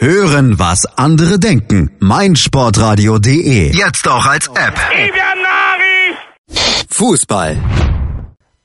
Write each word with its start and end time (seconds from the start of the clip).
Hören, 0.00 0.58
was 0.58 0.86
andere 0.96 1.38
denken. 1.38 1.90
meinsportradio.de. 1.98 3.76
Jetzt 3.76 4.08
auch 4.08 4.24
als 4.24 4.46
App. 4.48 4.80
Fußball. 6.88 7.58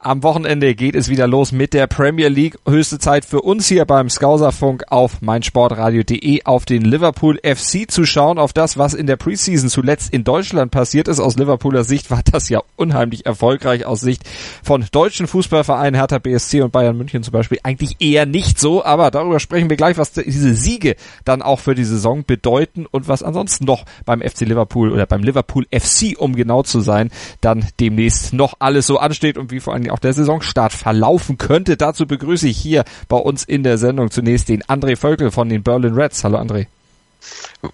Am 0.05 0.21
Wochenende 0.21 0.75
geht 0.75 0.93
es 0.93 1.09
wieder 1.09 1.25
los 1.25 1.51
mit 1.51 1.73
der 1.73 1.87
Premier 1.87 2.27
League. 2.27 2.59
Höchste 2.67 2.99
Zeit 2.99 3.25
für 3.25 3.41
uns 3.41 3.67
hier 3.67 3.85
beim 3.85 4.07
Skauserfunk 4.07 4.83
auf 4.91 5.23
meinsportradio.de 5.23 6.43
auf 6.43 6.65
den 6.65 6.83
Liverpool 6.83 7.39
FC 7.43 7.89
zu 7.89 8.05
schauen, 8.05 8.37
auf 8.37 8.53
das, 8.53 8.77
was 8.77 8.93
in 8.93 9.07
der 9.07 9.15
Preseason 9.15 9.67
zuletzt 9.67 10.13
in 10.13 10.23
Deutschland 10.23 10.69
passiert 10.69 11.07
ist. 11.07 11.19
Aus 11.19 11.37
Liverpooler 11.37 11.83
Sicht 11.83 12.11
war 12.11 12.21
das 12.31 12.49
ja 12.49 12.61
unheimlich 12.75 13.25
erfolgreich. 13.25 13.87
Aus 13.87 14.01
Sicht 14.01 14.21
von 14.61 14.85
deutschen 14.91 15.25
Fußballvereinen 15.25 15.95
Hertha 15.95 16.19
BSC 16.19 16.61
und 16.61 16.71
Bayern 16.71 16.95
München 16.95 17.23
zum 17.23 17.31
Beispiel 17.31 17.57
eigentlich 17.63 17.95
eher 17.99 18.27
nicht 18.27 18.59
so. 18.59 18.85
Aber 18.85 19.09
darüber 19.09 19.39
sprechen 19.39 19.71
wir 19.71 19.77
gleich, 19.77 19.97
was 19.97 20.11
diese 20.11 20.53
Siege 20.53 20.97
dann 21.23 21.41
auch 21.41 21.61
für 21.61 21.73
die 21.73 21.83
Saison 21.83 22.23
bedeuten 22.23 22.85
und 22.85 23.07
was 23.07 23.23
ansonsten 23.23 23.65
noch 23.65 23.85
beim 24.05 24.21
FC 24.21 24.41
Liverpool 24.41 24.91
oder 24.91 25.07
beim 25.07 25.23
Liverpool 25.23 25.65
FC, 25.71 26.15
um 26.15 26.35
genau 26.35 26.61
zu 26.61 26.81
sein, 26.81 27.09
dann 27.41 27.65
demnächst 27.79 28.33
noch 28.33 28.53
alles 28.59 28.85
so 28.85 28.99
ansteht 28.99 29.39
und 29.39 29.49
wie 29.49 29.59
vor 29.59 29.73
allem 29.73 29.94
auch 29.95 29.99
der 29.99 30.11
Saisonstart 30.11 30.73
verlaufen 30.73 31.37
könnte. 31.37 31.77
Dazu 31.77 32.05
begrüße 32.05 32.49
ich 32.49 32.57
hier 32.57 32.83
bei 33.07 33.15
uns 33.15 33.45
in 33.45 33.63
der 33.63 33.77
Sendung 33.77 34.11
zunächst 34.11 34.49
den 34.49 34.61
André 34.63 34.97
Völkel 34.97 35.31
von 35.31 35.47
den 35.47 35.63
Berlin 35.63 35.93
Reds. 35.93 36.21
Hallo 36.25 36.37
André. 36.37 36.67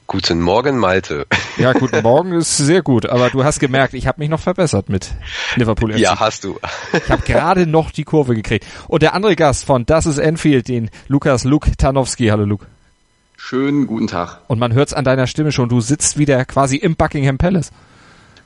Guten 0.06 0.40
Morgen, 0.40 0.78
Malte. 0.78 1.26
Ja, 1.58 1.74
guten 1.74 2.02
Morgen 2.04 2.34
ist 2.34 2.56
sehr 2.58 2.84
gut, 2.84 3.08
aber 3.08 3.32
du 3.32 3.44
hast 3.44 3.60
gemerkt, 3.60 3.96
ich 3.96 4.06
habe 4.06 4.20
mich 4.20 4.30
noch 4.30 4.40
verbessert 4.40 4.88
mit 4.88 5.10
Liverpool 5.56 5.94
FC. 5.94 6.00
Ja, 6.00 6.20
hast 6.20 6.44
du. 6.44 6.60
Ich 6.94 7.10
habe 7.10 7.24
gerade 7.24 7.66
noch 7.66 7.90
die 7.90 8.04
Kurve 8.04 8.36
gekriegt. 8.36 8.66
Und 8.88 9.02
der 9.02 9.16
andere 9.16 9.36
Gast 9.36 9.66
von 9.66 9.88
Das 9.88 10.06
ist 10.06 10.20
Enfield, 10.20 10.68
den 10.68 10.92
Lukas 11.08 11.44
Luke 11.44 11.76
Tanowski. 11.76 12.28
Hallo 12.28 12.46
Luke. 12.46 12.68
Schönen 13.36 13.88
guten 13.88 14.06
Tag. 14.06 14.42
Und 14.48 14.60
man 14.60 14.74
hört 14.74 14.90
es 14.90 14.94
an 14.94 15.06
deiner 15.06 15.26
Stimme 15.26 15.52
schon, 15.52 15.70
du 15.70 15.82
sitzt 15.82 16.20
wieder 16.20 16.46
quasi 16.46 16.78
im 16.78 16.96
Buckingham 16.96 17.40
Palace. 17.40 17.72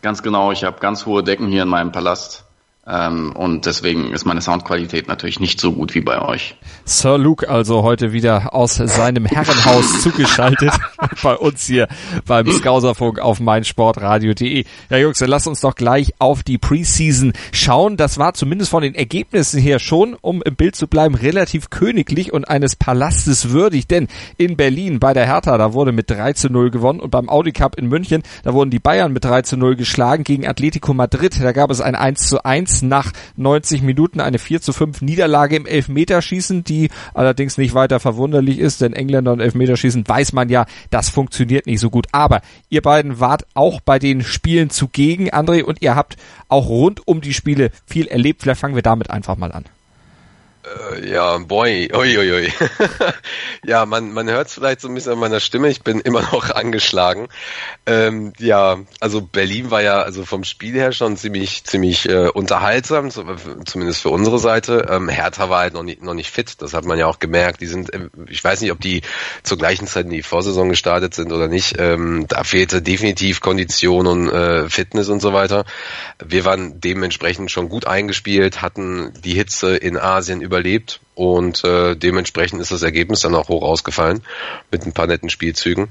Ganz 0.01 0.23
genau, 0.23 0.53
ich 0.53 0.63
habe 0.63 0.79
ganz 0.79 1.05
hohe 1.05 1.23
Decken 1.23 1.49
hier 1.49 1.63
in 1.63 1.69
meinem 1.69 1.91
Palast. 1.91 2.44
Ähm, 2.87 3.31
und 3.35 3.65
deswegen 3.65 4.11
ist 4.11 4.25
meine 4.25 4.41
Soundqualität 4.41 5.07
natürlich 5.07 5.39
nicht 5.39 5.59
so 5.59 5.71
gut 5.71 5.95
wie 5.95 6.01
bei 6.01 6.21
euch. 6.21 6.55
Sir 6.83 7.17
Luke 7.17 7.49
also 7.49 7.81
heute 7.81 8.11
wieder 8.11 8.53
aus 8.53 8.75
seinem 8.75 9.25
Herrenhaus 9.25 10.01
zugeschaltet 10.03 10.71
bei 11.23 11.35
uns 11.35 11.65
hier 11.65 11.87
beim 12.27 12.51
Skauserfunk 12.51 13.17
auf 13.19 13.39
meinsportradio.de. 13.39 14.65
Ja 14.91 14.97
Jungs, 14.97 15.17
dann 15.17 15.29
lasst 15.29 15.47
uns 15.47 15.61
doch 15.61 15.73
gleich 15.73 16.13
auf 16.19 16.43
die 16.43 16.59
Preseason 16.59 17.33
schauen. 17.51 17.97
Das 17.97 18.19
war 18.19 18.35
zumindest 18.35 18.69
von 18.69 18.83
den 18.83 18.93
Ergebnissen 18.93 19.59
her 19.59 19.79
schon, 19.79 20.15
um 20.21 20.43
im 20.43 20.55
Bild 20.55 20.75
zu 20.75 20.85
bleiben, 20.85 21.15
relativ 21.15 21.71
königlich 21.71 22.33
und 22.33 22.47
eines 22.47 22.75
Palastes 22.75 23.49
würdig. 23.49 23.87
Denn 23.87 24.07
in 24.37 24.57
Berlin 24.57 24.99
bei 24.99 25.13
der 25.13 25.25
Hertha, 25.25 25.57
da 25.57 25.73
wurde 25.73 25.91
mit 25.91 26.11
3 26.11 26.33
zu 26.33 26.51
0 26.51 26.69
gewonnen 26.69 26.99
und 26.99 27.09
beim 27.09 27.29
Audi 27.29 27.51
Cup 27.51 27.79
in 27.79 27.87
München, 27.87 28.21
da 28.43 28.53
wurden 28.53 28.69
die 28.69 28.79
Bayern 28.79 29.11
mit 29.11 29.25
3 29.25 29.41
zu 29.41 29.57
0 29.57 29.75
geschlagen 29.75 30.23
gegen 30.23 30.45
Atletico 30.45 30.93
Madrid. 30.93 31.41
Da 31.41 31.51
gab 31.51 31.71
es 31.71 31.81
ein 31.81 31.95
1 31.95 32.27
zu 32.27 32.45
1 32.45 32.74
nach 32.81 33.11
90 33.37 33.81
Minuten 33.81 34.19
eine 34.19 34.39
4 34.39 34.61
zu 34.61 34.73
5 34.73 35.01
Niederlage 35.01 35.55
im 35.55 35.65
Elfmeterschießen, 35.65 36.63
die 36.63 36.89
allerdings 37.13 37.57
nicht 37.57 37.73
weiter 37.73 37.99
verwunderlich 37.99 38.59
ist, 38.59 38.81
denn 38.81 38.93
Engländer 38.93 39.33
und 39.33 39.39
Elfmeterschießen 39.39 40.07
weiß 40.07 40.33
man 40.33 40.49
ja, 40.49 40.65
das 40.89 41.09
funktioniert 41.09 41.65
nicht 41.65 41.79
so 41.79 41.89
gut. 41.89 42.07
Aber 42.11 42.41
ihr 42.69 42.81
beiden 42.81 43.19
wart 43.19 43.45
auch 43.53 43.81
bei 43.81 43.99
den 43.99 44.23
Spielen 44.23 44.69
zugegen, 44.69 45.29
André, 45.29 45.63
und 45.63 45.81
ihr 45.81 45.95
habt 45.95 46.17
auch 46.47 46.67
rund 46.67 47.07
um 47.07 47.21
die 47.21 47.33
Spiele 47.33 47.71
viel 47.85 48.07
erlebt. 48.07 48.41
Vielleicht 48.41 48.61
fangen 48.61 48.75
wir 48.75 48.81
damit 48.81 49.09
einfach 49.09 49.37
mal 49.37 49.51
an. 49.51 49.65
Äh, 50.65 51.09
ja, 51.11 51.37
boy, 51.37 51.89
oi, 51.93 52.17
oi. 52.17 52.51
ja, 53.65 53.85
man, 53.85 54.11
man 54.11 54.29
hört 54.29 54.47
es 54.47 54.53
vielleicht 54.55 54.81
so 54.81 54.87
ein 54.87 54.93
bisschen 54.95 55.13
an 55.13 55.19
meiner 55.19 55.39
Stimme. 55.39 55.69
Ich 55.69 55.83
bin 55.83 55.99
immer 55.99 56.21
noch 56.21 56.49
angeschlagen. 56.49 57.27
Ähm, 57.85 58.33
ja, 58.39 58.79
also 58.99 59.21
Berlin 59.21 59.71
war 59.71 59.81
ja 59.81 60.01
also 60.01 60.25
vom 60.25 60.43
Spiel 60.43 60.73
her 60.73 60.91
schon 60.91 61.17
ziemlich, 61.17 61.63
ziemlich 61.65 62.09
äh, 62.09 62.29
unterhaltsam, 62.29 63.11
zumindest 63.11 64.01
für 64.01 64.09
unsere 64.09 64.39
Seite. 64.39 64.87
Ähm, 64.89 65.09
Hertha 65.09 65.49
war 65.49 65.59
halt 65.59 65.73
noch 65.73 65.83
nicht, 65.83 66.01
noch 66.01 66.13
nicht 66.13 66.31
fit. 66.31 66.61
Das 66.61 66.73
hat 66.73 66.85
man 66.85 66.97
ja 66.97 67.07
auch 67.07 67.19
gemerkt. 67.19 67.61
Die 67.61 67.67
sind, 67.67 67.93
äh, 67.93 68.09
ich 68.27 68.43
weiß 68.43 68.61
nicht, 68.61 68.71
ob 68.71 68.81
die 68.81 69.01
zur 69.43 69.57
gleichen 69.57 69.87
Zeit 69.87 70.05
in 70.05 70.11
die 70.11 70.23
Vorsaison 70.23 70.69
gestartet 70.69 71.13
sind 71.13 71.31
oder 71.31 71.47
nicht. 71.47 71.75
Ähm, 71.77 72.25
da 72.27 72.43
fehlte 72.43 72.81
definitiv 72.81 73.41
Kondition 73.41 74.07
und 74.07 74.29
äh, 74.29 74.69
Fitness 74.69 75.09
und 75.09 75.21
so 75.21 75.33
weiter. 75.33 75.65
Wir 76.23 76.45
waren 76.45 76.81
dementsprechend 76.81 77.51
schon 77.51 77.69
gut 77.69 77.85
eingespielt, 77.85 78.61
hatten 78.61 79.13
die 79.23 79.33
Hitze 79.33 79.75
in 79.75 79.97
Asien 79.97 80.41
über 80.41 80.54
überlebt 80.55 81.01
und 81.15 81.63
äh, 81.65 81.95
dementsprechend 81.95 82.61
ist 82.61 82.71
das 82.71 82.81
Ergebnis 82.81 83.21
dann 83.21 83.35
auch 83.35 83.49
hoch 83.49 83.63
ausgefallen 83.63 84.21
mit 84.71 84.85
ein 84.85 84.93
paar 84.93 85.07
netten 85.07 85.29
Spielzügen. 85.29 85.89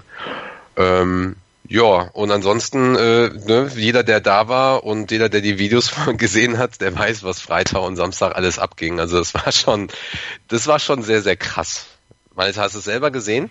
Ähm, 0.77 1.37
ja, 1.69 1.85
und 2.13 2.31
ansonsten, 2.31 2.95
äh, 2.95 3.29
ne, 3.29 3.71
jeder, 3.77 4.03
der 4.03 4.21
da 4.21 4.49
war 4.49 4.85
und 4.85 5.11
jeder, 5.11 5.29
der 5.29 5.43
die 5.43 5.59
Videos 5.59 5.93
gesehen 6.17 6.57
hat, 6.57 6.81
der 6.81 6.97
weiß, 6.99 7.25
was 7.25 7.41
Freitag 7.41 7.83
und 7.83 7.97
Samstag 7.97 8.35
alles 8.37 8.59
abging. 8.59 9.01
Also 9.01 9.19
das 9.19 9.35
war 9.35 9.53
schon, 9.53 9.89
das 10.49 10.67
war 10.67 10.79
schon 10.79 11.03
sehr, 11.03 11.21
sehr 11.21 11.37
krass. 11.37 11.87
Malte, 12.35 12.61
hast 12.61 12.75
du 12.75 12.79
es 12.79 12.85
selber 12.85 13.11
gesehen? 13.11 13.51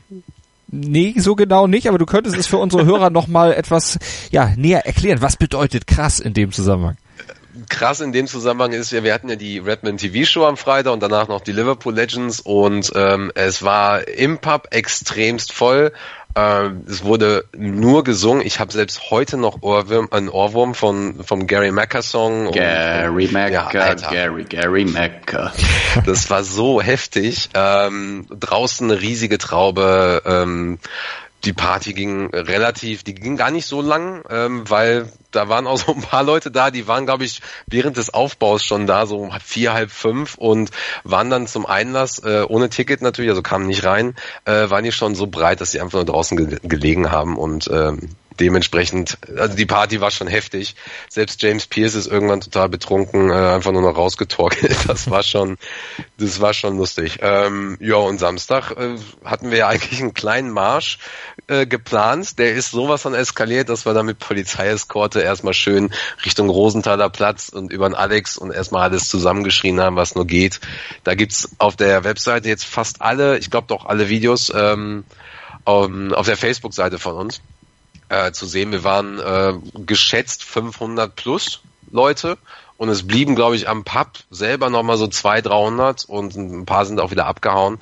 Nee, 0.67 1.13
so 1.17 1.35
genau 1.35 1.67
nicht, 1.67 1.87
aber 1.87 1.99
du 1.99 2.05
könntest 2.07 2.35
es 2.35 2.47
für 2.47 2.57
unsere 2.57 2.85
Hörer 2.85 3.09
nochmal 3.11 3.53
etwas 3.53 3.99
ja, 4.31 4.53
näher 4.57 4.85
erklären. 4.85 5.21
Was 5.21 5.37
bedeutet 5.37 5.85
krass 5.85 6.19
in 6.19 6.33
dem 6.33 6.51
Zusammenhang? 6.51 6.97
Krass 7.69 8.01
in 8.01 8.11
dem 8.11 8.27
Zusammenhang 8.27 8.71
ist 8.71 8.91
ja, 8.91 9.03
wir 9.03 9.13
hatten 9.13 9.29
ja 9.29 9.35
die 9.35 9.59
Redman 9.59 9.97
TV 9.97 10.25
Show 10.25 10.45
am 10.45 10.57
Freitag 10.57 10.93
und 10.93 11.01
danach 11.01 11.27
noch 11.27 11.41
die 11.41 11.51
Liverpool 11.51 11.93
Legends 11.93 12.39
und 12.39 12.91
ähm, 12.95 13.31
es 13.35 13.63
war 13.63 14.07
im 14.07 14.39
Pub 14.39 14.67
extremst 14.71 15.53
voll. 15.53 15.91
Ähm, 16.35 16.83
es 16.87 17.03
wurde 17.03 17.45
nur 17.55 18.03
gesungen. 18.03 18.43
Ich 18.45 18.59
habe 18.59 18.71
selbst 18.71 19.11
heute 19.11 19.37
noch 19.37 19.61
Ohrwurm, 19.61 20.07
einen 20.09 20.29
Ohrwurm 20.29 20.73
von 20.73 21.23
vom 21.23 21.45
Gary 21.45 21.71
Macker 21.71 22.01
Song. 22.01 22.51
Gary 22.51 23.29
Macker, 23.31 23.69
ja, 23.71 23.93
Gary, 23.93 24.43
Gary 24.45 24.85
Macker. 24.85 25.53
Das 26.07 26.31
war 26.31 26.43
so 26.43 26.81
heftig. 26.81 27.49
Ähm, 27.53 28.25
draußen 28.31 28.89
eine 28.89 28.99
riesige 28.99 29.37
Traube. 29.37 30.23
Ähm, 30.25 30.79
die 31.45 31.53
Party 31.53 31.93
ging 31.93 32.29
relativ, 32.33 33.03
die 33.03 33.15
ging 33.15 33.35
gar 33.35 33.51
nicht 33.51 33.65
so 33.65 33.81
lang, 33.81 34.23
ähm, 34.29 34.69
weil 34.69 35.11
da 35.31 35.49
waren 35.49 35.67
auch 35.67 35.77
so 35.77 35.93
ein 35.93 36.01
paar 36.01 36.23
Leute 36.23 36.51
da, 36.51 36.71
die 36.71 36.87
waren, 36.87 37.05
glaube 37.05 37.25
ich, 37.25 37.41
während 37.67 37.97
des 37.97 38.13
Aufbaus 38.13 38.63
schon 38.63 38.87
da, 38.87 39.05
so 39.05 39.29
vier, 39.43 39.73
halb 39.73 39.91
fünf 39.91 40.35
und 40.35 40.71
waren 41.03 41.29
dann 41.29 41.47
zum 41.47 41.65
Einlass, 41.65 42.19
äh, 42.19 42.45
ohne 42.47 42.69
Ticket 42.69 43.01
natürlich, 43.01 43.31
also 43.31 43.41
kamen 43.41 43.67
nicht 43.67 43.83
rein, 43.83 44.15
äh, 44.45 44.69
waren 44.69 44.83
die 44.83 44.91
schon 44.91 45.15
so 45.15 45.27
breit, 45.27 45.59
dass 45.59 45.71
sie 45.71 45.81
einfach 45.81 45.97
nur 45.97 46.05
draußen 46.05 46.37
ge 46.37 46.59
gelegen 46.63 47.11
haben 47.11 47.37
und 47.37 47.69
ähm, 47.71 48.09
dementsprechend, 48.39 49.17
also 49.37 49.55
die 49.55 49.65
Party 49.65 50.01
war 50.01 50.11
schon 50.11 50.27
heftig. 50.27 50.75
Selbst 51.09 51.41
James 51.41 51.67
Pierce 51.67 51.95
ist 51.95 52.07
irgendwann 52.07 52.41
total 52.41 52.69
betrunken, 52.69 53.29
äh, 53.29 53.33
einfach 53.33 53.71
nur 53.71 53.81
noch 53.81 53.97
rausgetorkelt. 53.97 54.77
Das 54.93 55.09
war 55.09 55.23
schon, 55.23 55.57
das 56.17 56.39
war 56.39 56.53
schon 56.53 56.77
lustig. 56.77 57.19
Ähm, 57.21 57.77
ja, 57.79 57.95
und 57.95 58.19
Samstag 58.19 58.71
äh, 58.71 58.95
hatten 59.23 59.49
wir 59.49 59.59
ja 59.59 59.67
eigentlich 59.67 60.01
einen 60.01 60.13
kleinen 60.13 60.51
Marsch 60.51 60.99
äh, 61.47 61.65
geplant. 61.65 62.37
Der 62.37 62.53
ist 62.53 62.71
sowas 62.71 63.01
von 63.01 63.13
eskaliert, 63.13 63.69
dass 63.69 63.85
wir 63.85 63.93
dann 63.93 64.05
mit 64.05 64.19
Polizeieskorte 64.19 65.21
erstmal 65.21 65.53
schön 65.53 65.91
Richtung 66.25 66.49
Rosenthaler 66.49 67.09
Platz 67.09 67.49
und 67.49 67.71
über 67.71 67.89
den 67.89 67.95
Alex 67.95 68.37
und 68.37 68.51
erstmal 68.51 68.83
alles 68.83 69.09
zusammengeschrien 69.09 69.79
haben, 69.79 69.95
was 69.95 70.15
nur 70.15 70.27
geht. 70.27 70.59
Da 71.03 71.15
gibt's 71.15 71.49
auf 71.57 71.75
der 71.75 72.03
Webseite 72.03 72.49
jetzt 72.49 72.65
fast 72.65 73.01
alle, 73.01 73.37
ich 73.37 73.49
glaube 73.49 73.67
doch 73.67 73.85
alle 73.85 74.09
Videos 74.09 74.51
ähm, 74.53 75.05
auf 75.65 76.25
der 76.25 76.37
Facebook-Seite 76.37 76.99
von 76.99 77.15
uns 77.15 77.41
äh, 78.13 78.31
zu 78.31 78.45
sehen. 78.45 78.71
Wir 78.71 78.83
waren 78.83 79.19
äh, 79.19 79.53
geschätzt 79.85 80.43
500 80.43 81.15
plus 81.15 81.61
Leute 81.91 82.37
und 82.77 82.89
es 82.89 83.07
blieben, 83.07 83.35
glaube 83.35 83.55
ich, 83.55 83.67
am 83.67 83.83
Pub 83.83 84.09
selber 84.29 84.69
nochmal 84.69 84.97
so 84.97 85.07
200, 85.07 85.51
300 85.51 86.05
und 86.05 86.35
ein 86.35 86.65
paar 86.65 86.85
sind 86.85 86.99
auch 86.99 87.11
wieder 87.11 87.25
abgehauen. 87.25 87.79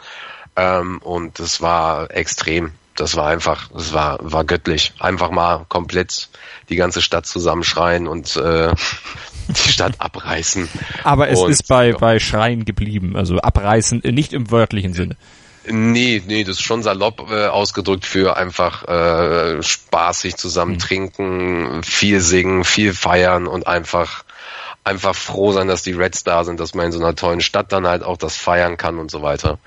Ähm, 0.55 0.99
und 0.99 1.39
das 1.39 1.61
war 1.61 2.11
extrem. 2.11 2.71
Das 2.95 3.15
war 3.15 3.27
einfach, 3.27 3.69
das 3.73 3.93
war, 3.93 4.19
war 4.21 4.43
göttlich. 4.43 4.93
Einfach 4.99 5.31
mal 5.31 5.65
komplett 5.69 6.29
die 6.69 6.75
ganze 6.75 7.01
Stadt 7.01 7.25
zusammenschreien 7.25 8.07
und 8.07 8.35
äh, 8.35 8.73
die 9.47 9.71
Stadt 9.71 9.95
abreißen. 9.99 10.69
Aber 11.03 11.29
es 11.29 11.39
und, 11.39 11.51
ist 11.51 11.67
bei, 11.67 11.89
ja. 11.89 11.97
bei 11.97 12.19
Schreien 12.19 12.65
geblieben, 12.65 13.15
also 13.15 13.37
abreißen, 13.37 14.01
nicht 14.05 14.33
im 14.33 14.51
wörtlichen 14.51 14.93
Sinne. 14.93 15.15
Nee, 15.67 16.21
nee, 16.25 16.43
das 16.43 16.57
ist 16.57 16.63
schon 16.63 16.81
salopp 16.81 17.29
äh, 17.31 17.47
ausgedrückt 17.47 18.05
für 18.05 18.35
einfach 18.35 18.87
äh, 18.87 19.61
spaßig 19.61 20.35
zusammen 20.35 20.73
mhm. 20.73 20.79
trinken, 20.79 21.83
viel 21.83 22.19
singen, 22.19 22.63
viel 22.63 22.93
feiern 22.93 23.47
und 23.47 23.67
einfach 23.67 24.23
einfach 24.83 25.15
froh 25.15 25.51
sein, 25.51 25.67
dass 25.67 25.83
die 25.83 25.91
Reds 25.91 26.23
da 26.23 26.43
sind, 26.43 26.59
dass 26.59 26.73
man 26.73 26.87
in 26.87 26.91
so 26.91 26.99
einer 26.99 27.15
tollen 27.15 27.41
Stadt 27.41 27.71
dann 27.71 27.85
halt 27.85 28.03
auch 28.03 28.17
das 28.17 28.35
feiern 28.35 28.77
kann 28.77 28.97
und 28.97 29.11
so 29.11 29.21
weiter. 29.21 29.59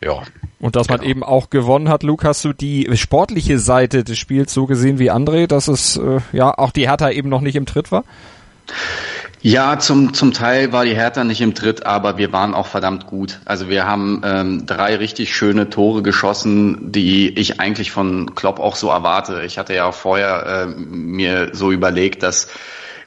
Ja. 0.00 0.22
Und 0.58 0.76
dass 0.76 0.88
man 0.88 1.00
genau. 1.00 1.10
eben 1.10 1.22
auch 1.22 1.50
gewonnen 1.50 1.88
hat, 1.88 2.02
Luke, 2.02 2.26
hast 2.26 2.44
du 2.44 2.52
die 2.52 2.88
sportliche 2.96 3.58
Seite 3.58 4.04
des 4.04 4.18
Spiels 4.18 4.54
so 4.54 4.66
gesehen 4.66 4.98
wie 4.98 5.10
André, 5.10 5.46
dass 5.46 5.68
es 5.68 5.96
äh, 5.96 6.20
ja 6.32 6.56
auch 6.56 6.70
die 6.70 6.88
Hertha 6.88 7.10
eben 7.10 7.28
noch 7.28 7.40
nicht 7.40 7.56
im 7.56 7.66
Tritt 7.66 7.92
war? 7.92 8.04
Ja, 9.44 9.80
zum, 9.80 10.14
zum 10.14 10.32
Teil 10.32 10.72
war 10.72 10.84
die 10.84 10.94
Hertha 10.94 11.24
nicht 11.24 11.40
im 11.40 11.54
Tritt, 11.54 11.84
aber 11.84 12.16
wir 12.16 12.32
waren 12.32 12.54
auch 12.54 12.68
verdammt 12.68 13.08
gut. 13.08 13.40
Also 13.44 13.68
wir 13.68 13.86
haben 13.86 14.22
ähm, 14.24 14.66
drei 14.66 14.94
richtig 14.94 15.34
schöne 15.34 15.68
Tore 15.68 16.02
geschossen, 16.02 16.92
die 16.92 17.28
ich 17.36 17.58
eigentlich 17.58 17.90
von 17.90 18.36
Klopp 18.36 18.60
auch 18.60 18.76
so 18.76 18.88
erwarte. 18.88 19.42
Ich 19.42 19.58
hatte 19.58 19.74
ja 19.74 19.86
auch 19.86 19.94
vorher 19.94 20.46
äh, 20.46 20.66
mir 20.80 21.50
so 21.52 21.72
überlegt, 21.72 22.22
dass 22.22 22.50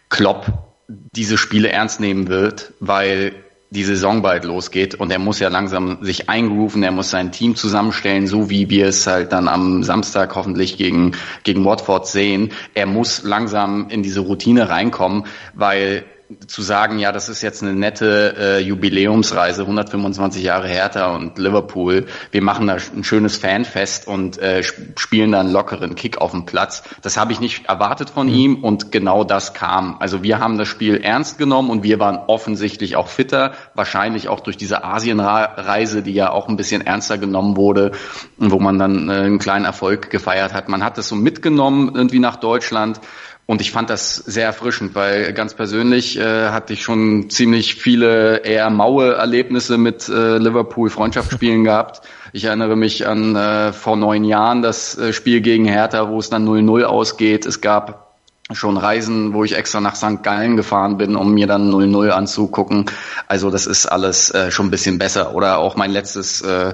Klopp 0.10 0.52
diese 0.90 1.38
Spiele 1.38 1.70
ernst 1.70 2.02
nehmen 2.02 2.28
wird, 2.28 2.74
weil 2.82 3.32
die 3.76 3.84
Saison 3.84 4.22
bald 4.22 4.46
losgeht 4.46 4.96
und 4.96 5.12
er 5.12 5.20
muss 5.20 5.40
ja 5.40 5.50
langsam 5.50 6.00
sich 6.02 6.30
eingerufen, 6.30 6.82
er 6.82 6.92
muss 6.92 7.10
sein 7.10 7.32
Team 7.32 7.56
zusammenstellen, 7.56 8.26
so 8.26 8.50
wie 8.50 8.70
wir 8.70 8.88
es 8.88 9.06
halt 9.06 9.32
dann 9.32 9.48
am 9.48 9.84
Samstag 9.84 10.36
hoffentlich 10.36 10.78
gegen, 10.78 11.12
gegen 11.44 11.66
Watford 11.66 12.08
sehen. 12.08 12.52
Er 12.74 12.86
muss 12.86 13.24
langsam 13.24 13.90
in 13.90 14.02
diese 14.02 14.22
Routine 14.22 14.70
reinkommen, 14.70 15.26
weil 15.54 16.06
zu 16.48 16.64
sagen, 16.64 16.98
ja, 16.98 17.12
das 17.12 17.30
ist 17.30 17.42
jetzt 17.44 17.62
eine 17.62 17.74
nette 17.74 18.36
äh, 18.38 18.60
Jubiläumsreise, 18.60 19.62
125 19.62 20.44
Jahre 20.44 20.68
Hertha 20.68 21.16
und 21.16 21.38
Liverpool, 21.38 22.08
wir 22.32 22.42
machen 22.42 22.68
da 22.68 22.78
ein 22.96 23.04
schönes 23.04 23.38
Fanfest 23.38 24.08
und 24.08 24.40
äh, 24.40 24.64
spielen 24.64 25.32
da 25.32 25.42
einen 25.42 25.52
lockeren 25.52 25.94
Kick 25.94 26.18
auf 26.18 26.32
dem 26.32 26.46
Platz. 26.46 26.84
Das 27.04 27.18
habe 27.18 27.32
ich 27.32 27.40
nicht 27.40 27.68
erwartet 27.68 28.10
von 28.10 28.28
mhm. 28.28 28.34
ihm 28.34 28.64
und 28.64 28.92
genau 28.92 29.24
das 29.24 29.54
kam. 29.54 29.98
Also 30.00 30.24
wir 30.24 30.40
haben 30.40 30.58
das 30.58 30.68
Spiel 30.68 30.98
ernst 30.98 31.38
genommen 31.38 31.70
und 31.70 31.84
wir 31.84 32.00
waren 32.00 32.18
offensichtlich 32.28 32.96
auch 32.96 33.08
fitter, 33.08 33.54
wahrscheinlich 33.76 34.28
auch 34.28 34.40
durch 34.40 34.58
diese 34.58 34.84
Asienreise, 34.84 36.02
die 36.02 36.14
ja 36.14 36.32
auch 36.32 36.48
ein 36.48 36.58
bisschen 36.58 36.82
ernster 36.82 37.20
genommen 37.20 37.56
wurde, 37.56 37.92
wo 38.38 38.60
man 38.60 38.80
dann 38.80 39.10
äh, 39.10 39.14
einen 39.14 39.40
kleinen 39.40 39.66
Erfolg 39.66 40.10
gefeiert 40.10 40.54
hat. 40.54 40.70
Man 40.70 40.84
hat 40.84 40.98
das 40.98 41.08
so 41.08 41.16
mitgenommen 41.16 41.92
irgendwie 41.94 42.20
nach 42.20 42.38
Deutschland 42.38 43.00
und 43.48 43.62
ich 43.62 43.72
fand 43.72 43.92
das 43.92 44.16
sehr 44.16 44.46
erfrischend, 44.46 44.96
weil 44.96 45.32
ganz 45.34 45.54
persönlich 45.54 46.18
äh, 46.18 46.50
hatte 46.50 46.74
ich 46.74 46.82
schon 46.82 47.30
ziemlich 47.30 47.76
viele 47.76 48.38
eher 48.38 48.72
maue 48.72 49.14
Erlebnisse 49.14 49.78
mit 49.78 50.10
äh, 50.10 50.40
Liverpool 50.40 50.90
Freundschaftsspielen 50.90 51.64
gehabt. 51.64 52.02
Ich 52.34 52.46
erinnere 52.46 52.76
mich 52.76 53.08
an 53.08 53.36
äh, 53.36 53.72
vor 53.72 53.98
neun 53.98 54.24
Jahren 54.24 54.64
das 54.64 54.98
äh, 54.98 55.14
Spiel 55.14 55.42
gegen 55.42 55.66
Hertha, 55.66 56.10
wo 56.10 56.18
es 56.18 56.32
dann 56.32 56.48
0-0 56.48 56.84
ausgeht. 56.86 57.46
Es 57.46 57.62
gab 57.62 58.16
schon 58.52 58.78
Reisen, 58.78 59.34
wo 59.34 59.44
ich 59.44 59.56
extra 59.56 59.80
nach 59.80 59.96
St. 59.96 60.24
Gallen 60.24 60.58
gefahren 60.58 60.98
bin, 60.98 61.16
um 61.16 61.34
mir 61.34 61.46
dann 61.46 61.72
0-0 61.72 62.10
anzugucken. 62.10 62.86
Also 63.28 63.52
das 63.52 63.68
ist 63.68 63.86
alles 63.86 64.32
äh, 64.32 64.50
schon 64.50 64.68
ein 64.68 64.72
bisschen 64.72 64.98
besser. 64.98 65.36
Oder 65.36 65.60
auch 65.60 65.76
mein 65.76 65.92
letztes 65.92 66.42
äh, 66.42 66.74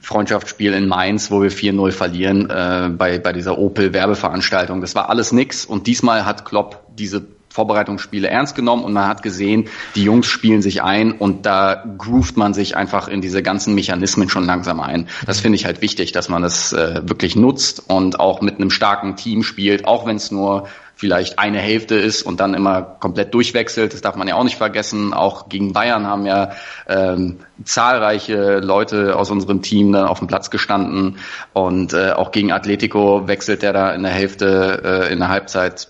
Freundschaftsspiel 0.00 0.72
in 0.72 0.86
Mainz, 0.86 1.30
wo 1.30 1.42
wir 1.42 1.50
4-0 1.50 1.92
verlieren 1.92 2.50
äh, 2.50 2.90
bei, 2.90 3.18
bei 3.18 3.32
dieser 3.32 3.58
Opel-Werbeveranstaltung. 3.58 4.80
Das 4.80 4.94
war 4.94 5.10
alles 5.10 5.32
nix 5.32 5.64
und 5.64 5.86
diesmal 5.86 6.24
hat 6.24 6.44
Klopp 6.44 6.82
diese 6.96 7.26
Vorbereitungsspiele 7.56 8.28
ernst 8.28 8.54
genommen 8.54 8.84
und 8.84 8.92
man 8.92 9.08
hat 9.08 9.22
gesehen, 9.22 9.68
die 9.94 10.04
Jungs 10.04 10.26
spielen 10.26 10.60
sich 10.60 10.82
ein 10.82 11.12
und 11.12 11.46
da 11.46 11.84
groovt 11.96 12.36
man 12.36 12.52
sich 12.52 12.76
einfach 12.76 13.08
in 13.08 13.22
diese 13.22 13.42
ganzen 13.42 13.74
Mechanismen 13.74 14.28
schon 14.28 14.44
langsam 14.44 14.78
ein. 14.78 15.08
Das 15.24 15.40
finde 15.40 15.56
ich 15.56 15.64
halt 15.64 15.80
wichtig, 15.80 16.12
dass 16.12 16.28
man 16.28 16.42
das 16.42 16.74
äh, 16.74 17.00
wirklich 17.06 17.34
nutzt 17.34 17.84
und 17.88 18.20
auch 18.20 18.42
mit 18.42 18.56
einem 18.56 18.70
starken 18.70 19.16
Team 19.16 19.42
spielt, 19.42 19.86
auch 19.86 20.04
wenn 20.04 20.16
es 20.16 20.30
nur 20.30 20.68
vielleicht 20.96 21.38
eine 21.38 21.58
Hälfte 21.58 21.94
ist 21.94 22.22
und 22.22 22.40
dann 22.40 22.54
immer 22.54 22.80
komplett 22.80 23.34
durchwechselt. 23.34 23.92
Das 23.92 24.00
darf 24.00 24.16
man 24.16 24.26
ja 24.26 24.34
auch 24.34 24.44
nicht 24.44 24.56
vergessen. 24.56 25.12
Auch 25.12 25.50
gegen 25.50 25.74
Bayern 25.74 26.06
haben 26.06 26.24
ja 26.24 26.52
ähm, 26.88 27.40
zahlreiche 27.64 28.60
Leute 28.60 29.14
aus 29.14 29.30
unserem 29.30 29.60
Team 29.60 29.92
dann 29.92 30.06
auf 30.06 30.18
dem 30.18 30.26
Platz 30.26 30.50
gestanden 30.50 31.18
und 31.52 31.92
äh, 31.92 32.12
auch 32.12 32.32
gegen 32.32 32.50
Atletico 32.50 33.28
wechselt 33.28 33.62
er 33.62 33.74
da 33.74 33.92
in 33.92 34.02
der 34.02 34.12
Hälfte, 34.12 34.82
äh, 34.82 35.12
in 35.12 35.18
der 35.18 35.28
Halbzeit 35.28 35.88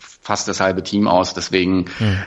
fast 0.00 0.48
das 0.48 0.60
halbe 0.60 0.82
Team 0.82 1.08
aus. 1.08 1.34
Deswegen 1.34 1.84
hm 1.98 2.18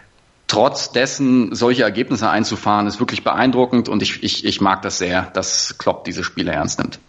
trotz 0.51 0.91
dessen 0.91 1.55
solche 1.55 1.83
Ergebnisse 1.83 2.29
einzufahren, 2.29 2.85
ist 2.85 2.99
wirklich 2.99 3.23
beeindruckend 3.23 3.87
und 3.87 4.03
ich, 4.03 4.21
ich, 4.21 4.43
ich 4.43 4.59
mag 4.59 4.81
das 4.81 4.97
sehr, 4.97 5.31
dass 5.33 5.77
Klopp 5.77 6.03
diese 6.03 6.25
Spiele 6.25 6.51
ernst 6.51 6.77
nimmt. 6.77 6.99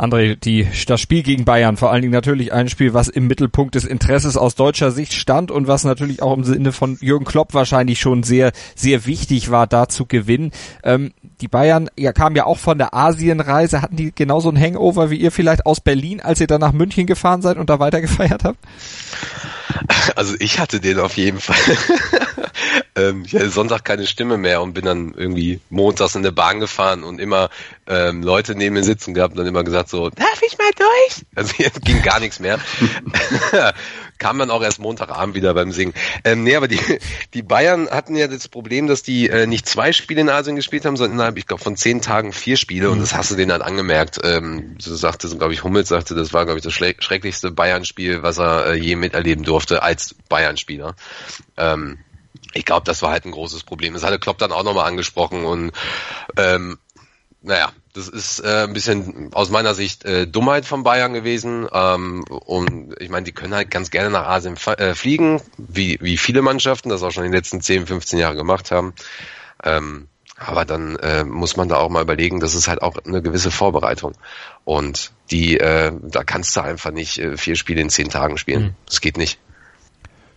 André, 0.00 0.34
die, 0.34 0.66
das 0.86 1.00
Spiel 1.00 1.22
gegen 1.22 1.44
Bayern, 1.44 1.76
vor 1.76 1.92
allen 1.92 2.00
Dingen 2.00 2.14
natürlich 2.14 2.52
ein 2.54 2.70
Spiel, 2.70 2.94
was 2.94 3.08
im 3.08 3.26
Mittelpunkt 3.26 3.74
des 3.74 3.84
Interesses 3.84 4.38
aus 4.38 4.54
deutscher 4.54 4.90
Sicht 4.92 5.12
stand 5.12 5.50
und 5.50 5.66
was 5.66 5.84
natürlich 5.84 6.22
auch 6.22 6.34
im 6.34 6.42
Sinne 6.42 6.72
von 6.72 6.96
Jürgen 7.02 7.26
Klopp 7.26 7.52
wahrscheinlich 7.52 8.00
schon 8.00 8.22
sehr, 8.22 8.52
sehr 8.74 9.04
wichtig 9.04 9.50
war, 9.50 9.66
da 9.66 9.88
zu 9.88 10.06
gewinnen. 10.06 10.52
Ähm, 10.82 11.12
die 11.42 11.48
Bayern 11.48 11.90
ja, 11.98 12.12
kamen 12.12 12.34
ja 12.34 12.46
auch 12.46 12.58
von 12.58 12.78
der 12.78 12.94
Asienreise. 12.94 13.82
Hatten 13.82 13.96
die 13.96 14.12
genauso 14.14 14.48
ein 14.48 14.58
Hangover 14.58 15.10
wie 15.10 15.16
ihr 15.16 15.30
vielleicht 15.30 15.66
aus 15.66 15.80
Berlin, 15.80 16.20
als 16.20 16.40
ihr 16.40 16.46
dann 16.46 16.60
nach 16.60 16.72
München 16.72 17.06
gefahren 17.06 17.42
seid 17.42 17.58
und 17.58 17.68
da 17.68 17.78
weitergefeiert 17.78 18.44
habt? 18.44 18.58
Also 20.16 20.34
ich 20.38 20.58
hatte 20.58 20.80
den 20.80 20.98
auf 20.98 21.16
jeden 21.16 21.40
Fall. 21.40 21.56
ähm, 22.96 23.22
ich 23.24 23.34
hatte 23.34 23.50
Sonntag 23.50 23.84
keine 23.84 24.06
Stimme 24.06 24.36
mehr 24.36 24.62
und 24.62 24.74
bin 24.74 24.84
dann 24.84 25.14
irgendwie 25.16 25.60
montags 25.70 26.14
in 26.14 26.22
der 26.22 26.30
Bahn 26.30 26.60
gefahren 26.60 27.04
und 27.04 27.20
immer 27.20 27.50
ähm, 27.86 28.22
Leute 28.22 28.54
neben 28.54 28.74
mir 28.74 28.84
sitzen 28.84 29.14
gehabt 29.14 29.32
und 29.32 29.38
dann 29.38 29.46
immer 29.46 29.64
gesagt 29.64 29.89
so, 29.90 30.10
darf 30.10 30.40
ich 30.46 30.56
mal 30.58 30.70
durch? 30.76 31.26
Also 31.34 31.54
jetzt 31.58 31.82
ging 31.82 32.02
gar 32.02 32.20
nichts 32.20 32.40
mehr. 32.40 32.58
Kam 34.18 34.38
dann 34.38 34.50
auch 34.50 34.62
erst 34.62 34.78
Montagabend 34.78 35.34
wieder 35.34 35.54
beim 35.54 35.72
Singen. 35.72 35.94
Ähm, 36.24 36.44
nee, 36.44 36.54
aber 36.54 36.68
die, 36.68 36.78
die 37.34 37.42
Bayern 37.42 37.88
hatten 37.90 38.14
ja 38.16 38.28
das 38.28 38.48
Problem, 38.48 38.86
dass 38.86 39.02
die 39.02 39.28
äh, 39.28 39.46
nicht 39.46 39.66
zwei 39.66 39.92
Spiele 39.92 40.20
in 40.20 40.28
Asien 40.28 40.56
gespielt 40.56 40.84
haben, 40.84 40.96
sondern 40.96 41.14
innerhalb, 41.14 41.38
ich 41.38 41.46
glaube, 41.46 41.62
von 41.62 41.76
zehn 41.76 42.02
Tagen 42.02 42.32
vier 42.32 42.56
Spiele 42.56 42.86
mhm. 42.86 42.92
und 42.94 43.00
das 43.00 43.14
hast 43.14 43.30
du 43.30 43.36
denen 43.36 43.48
dann 43.48 43.62
angemerkt. 43.62 44.20
Ähm, 44.22 44.76
so 44.78 44.94
sagte, 44.94 45.28
so, 45.28 45.38
glaube 45.38 45.54
ich, 45.54 45.64
Hummels 45.64 45.88
sagte, 45.88 46.14
das 46.14 46.32
war, 46.32 46.44
glaube 46.44 46.58
ich, 46.58 46.64
das 46.64 46.74
schrecklichste 46.74 47.50
Bayern-Spiel, 47.50 48.22
was 48.22 48.38
er 48.38 48.66
äh, 48.66 48.74
je 48.74 48.96
miterleben 48.96 49.44
durfte 49.44 49.82
als 49.82 50.14
Bayern-Spieler. 50.28 50.94
Ähm, 51.56 51.98
ich 52.52 52.64
glaube, 52.64 52.84
das 52.84 53.02
war 53.02 53.10
halt 53.10 53.24
ein 53.24 53.32
großes 53.32 53.64
Problem. 53.64 53.94
Das 53.94 54.02
hatte 54.02 54.18
Klopp 54.18 54.38
dann 54.38 54.52
auch 54.52 54.64
nochmal 54.64 54.86
angesprochen 54.86 55.44
und 55.44 55.72
ähm, 56.36 56.78
naja, 57.42 57.72
das 57.92 58.08
ist 58.08 58.40
äh, 58.40 58.64
ein 58.64 58.72
bisschen 58.72 59.30
aus 59.32 59.50
meiner 59.50 59.74
Sicht 59.74 60.04
äh, 60.04 60.26
Dummheit 60.26 60.64
von 60.64 60.82
Bayern 60.82 61.12
gewesen. 61.12 61.66
Ähm, 61.72 62.24
und 62.24 62.94
ich 63.00 63.08
meine, 63.08 63.24
die 63.24 63.32
können 63.32 63.54
halt 63.54 63.70
ganz 63.70 63.90
gerne 63.90 64.10
nach 64.10 64.26
Asien 64.26 64.56
äh, 64.56 64.94
fliegen, 64.94 65.40
wie, 65.58 65.98
wie 66.00 66.16
viele 66.16 66.42
Mannschaften 66.42 66.88
das 66.88 67.02
auch 67.02 67.10
schon 67.10 67.24
in 67.24 67.32
den 67.32 67.36
letzten 67.36 67.60
10, 67.60 67.86
15 67.86 68.18
Jahren 68.18 68.36
gemacht 68.36 68.70
haben. 68.70 68.94
Ähm, 69.64 70.08
aber 70.36 70.64
dann 70.64 70.96
äh, 70.96 71.24
muss 71.24 71.56
man 71.56 71.68
da 71.68 71.76
auch 71.76 71.90
mal 71.90 72.02
überlegen, 72.02 72.40
das 72.40 72.54
ist 72.54 72.68
halt 72.68 72.80
auch 72.80 72.96
eine 73.04 73.20
gewisse 73.20 73.50
Vorbereitung. 73.50 74.14
Und 74.64 75.12
die, 75.30 75.58
äh, 75.58 75.92
da 76.00 76.24
kannst 76.24 76.56
du 76.56 76.62
einfach 76.62 76.92
nicht 76.92 77.18
äh, 77.18 77.36
vier 77.36 77.56
Spiele 77.56 77.82
in 77.82 77.90
zehn 77.90 78.08
Tagen 78.08 78.38
spielen. 78.38 78.62
Mhm. 78.62 78.74
Das 78.86 79.00
geht 79.00 79.18
nicht 79.18 79.38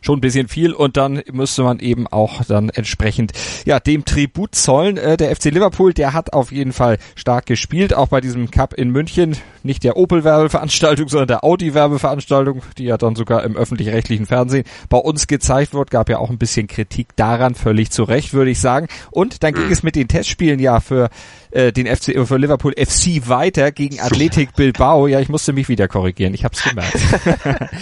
schon 0.04 0.18
ein 0.18 0.22
bisschen 0.22 0.48
viel 0.48 0.74
und 0.74 0.98
dann 0.98 1.24
müsste 1.32 1.64
man 1.64 1.80
eben 1.80 2.08
auch 2.08 2.44
dann 2.46 2.70
entsprechend 2.70 3.32
ja 3.66 3.80
dem 3.80 4.06
Tribut 4.06 4.54
zollen. 4.54 4.98
Äh, 4.98 5.18
der 5.18 5.36
FC 5.36 5.46
Liverpool, 5.46 5.94
der 5.94 6.14
hat 6.14 6.34
auf 6.34 6.52
jeden 6.52 6.74
Fall 6.74 6.98
stark 7.16 7.46
gespielt, 7.46 7.94
auch 7.94 8.10
bei 8.10 8.22
diesem 8.22 8.52
Cup 8.52 8.74
in 8.74 8.90
München. 8.90 9.38
Nicht 9.64 9.84
der 9.84 9.96
Opel-Werbeveranstaltung, 9.96 11.08
sondern 11.08 11.28
der 11.28 11.44
Audi-Werbeveranstaltung, 11.44 12.62
die 12.78 12.84
ja 12.84 12.98
dann 12.98 13.16
sogar 13.16 13.44
im 13.44 13.56
öffentlich-rechtlichen 13.56 14.26
Fernsehen 14.26 14.66
bei 14.90 14.98
uns 14.98 15.28
gezeigt 15.28 15.74
wird. 15.74 15.90
Gab 15.90 16.10
ja 16.10 16.18
auch 16.18 16.30
ein 16.30 16.38
bisschen 16.38 16.68
Kritik 16.68 17.16
daran, 17.16 17.56
völlig 17.56 17.90
zu 17.92 18.04
Recht, 18.04 18.34
würde 18.34 18.52
ich 18.52 18.60
sagen. 18.60 18.88
Und 19.12 19.44
dann 19.44 19.54
ging 19.54 19.72
es 19.72 19.84
mit 19.84 19.96
den 19.96 20.10
Testspielen 20.10 20.60
ja 20.60 20.82
für 20.82 21.10
äh, 21.54 21.72
den 21.72 21.88
FC 21.88 22.10
äh, 22.10 22.26
für 22.26 22.38
Liverpool 22.38 22.74
FC 22.74 23.28
weiter 23.28 23.72
gegen 23.72 24.00
Athletic 24.00 24.56
Bilbao. 24.56 25.08
Ja, 25.08 25.20
ich 25.20 25.30
musste 25.30 25.54
mich 25.54 25.70
wieder 25.70 25.88
korrigieren, 25.88 26.34
ich 26.34 26.44
habe 26.44 26.56
es 26.56 26.64
gemerkt. 26.64 26.98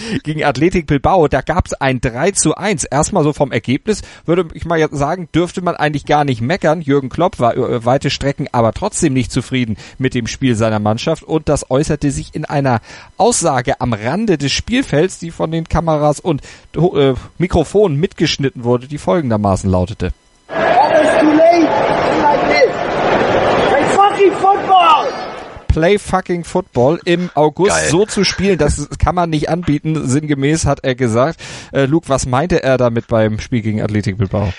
gegen 0.24 0.44
Athletic 0.44 0.86
Bilbao, 0.86 1.28
da 1.28 1.40
gab 1.40 1.66
es 1.66 1.72
ein 1.74 2.00
3 2.00 2.32
zu 2.32 2.54
1. 2.54 2.84
Erstmal 2.84 3.24
so 3.24 3.32
vom 3.32 3.50
Ergebnis 3.50 4.02
würde 4.26 4.46
ich 4.54 4.64
mal 4.64 4.86
sagen, 4.92 5.28
dürfte 5.34 5.62
man 5.62 5.74
eigentlich 5.74 6.06
gar 6.06 6.24
nicht 6.24 6.40
meckern. 6.40 6.82
Jürgen 6.82 7.08
Klopp 7.08 7.40
war 7.40 7.56
äh, 7.56 7.84
weite 7.84 8.10
Strecken 8.10 8.48
aber 8.52 8.72
trotzdem 8.72 9.14
nicht 9.14 9.32
zufrieden 9.32 9.76
mit 9.98 10.14
dem 10.14 10.26
Spiel 10.26 10.54
seiner 10.54 10.78
Mannschaft 10.78 11.22
und 11.22 11.48
das 11.48 11.70
äußerte 11.70 12.10
sich 12.10 12.34
in 12.34 12.44
einer 12.44 12.80
Aussage 13.16 13.80
am 13.80 13.92
Rande 13.92 14.38
des 14.38 14.52
Spielfelds, 14.52 15.18
die 15.18 15.30
von 15.30 15.50
den 15.50 15.68
Kameras 15.68 16.20
und 16.20 16.42
äh, 16.76 17.14
Mikrofonen 17.38 17.98
mitgeschnitten 17.98 18.64
wurde, 18.64 18.86
die 18.86 18.98
folgendermaßen 18.98 19.70
lautete. 19.70 20.12
Play 25.72 25.98
fucking 25.98 26.44
Football 26.44 27.00
im 27.06 27.30
August 27.34 27.70
Geil. 27.70 27.88
so 27.88 28.04
zu 28.04 28.24
spielen, 28.24 28.58
das 28.58 28.88
kann 28.98 29.14
man 29.14 29.30
nicht 29.30 29.48
anbieten. 29.48 30.06
Sinngemäß 30.06 30.66
hat 30.66 30.80
er 30.84 30.94
gesagt. 30.94 31.40
Äh, 31.72 31.86
Luke, 31.86 32.10
was 32.10 32.26
meinte 32.26 32.62
er 32.62 32.76
damit 32.76 33.06
beim 33.08 33.40
Spiel 33.40 33.62
gegen 33.62 33.80
Athletik 33.80 34.18
Bilbao? 34.18 34.52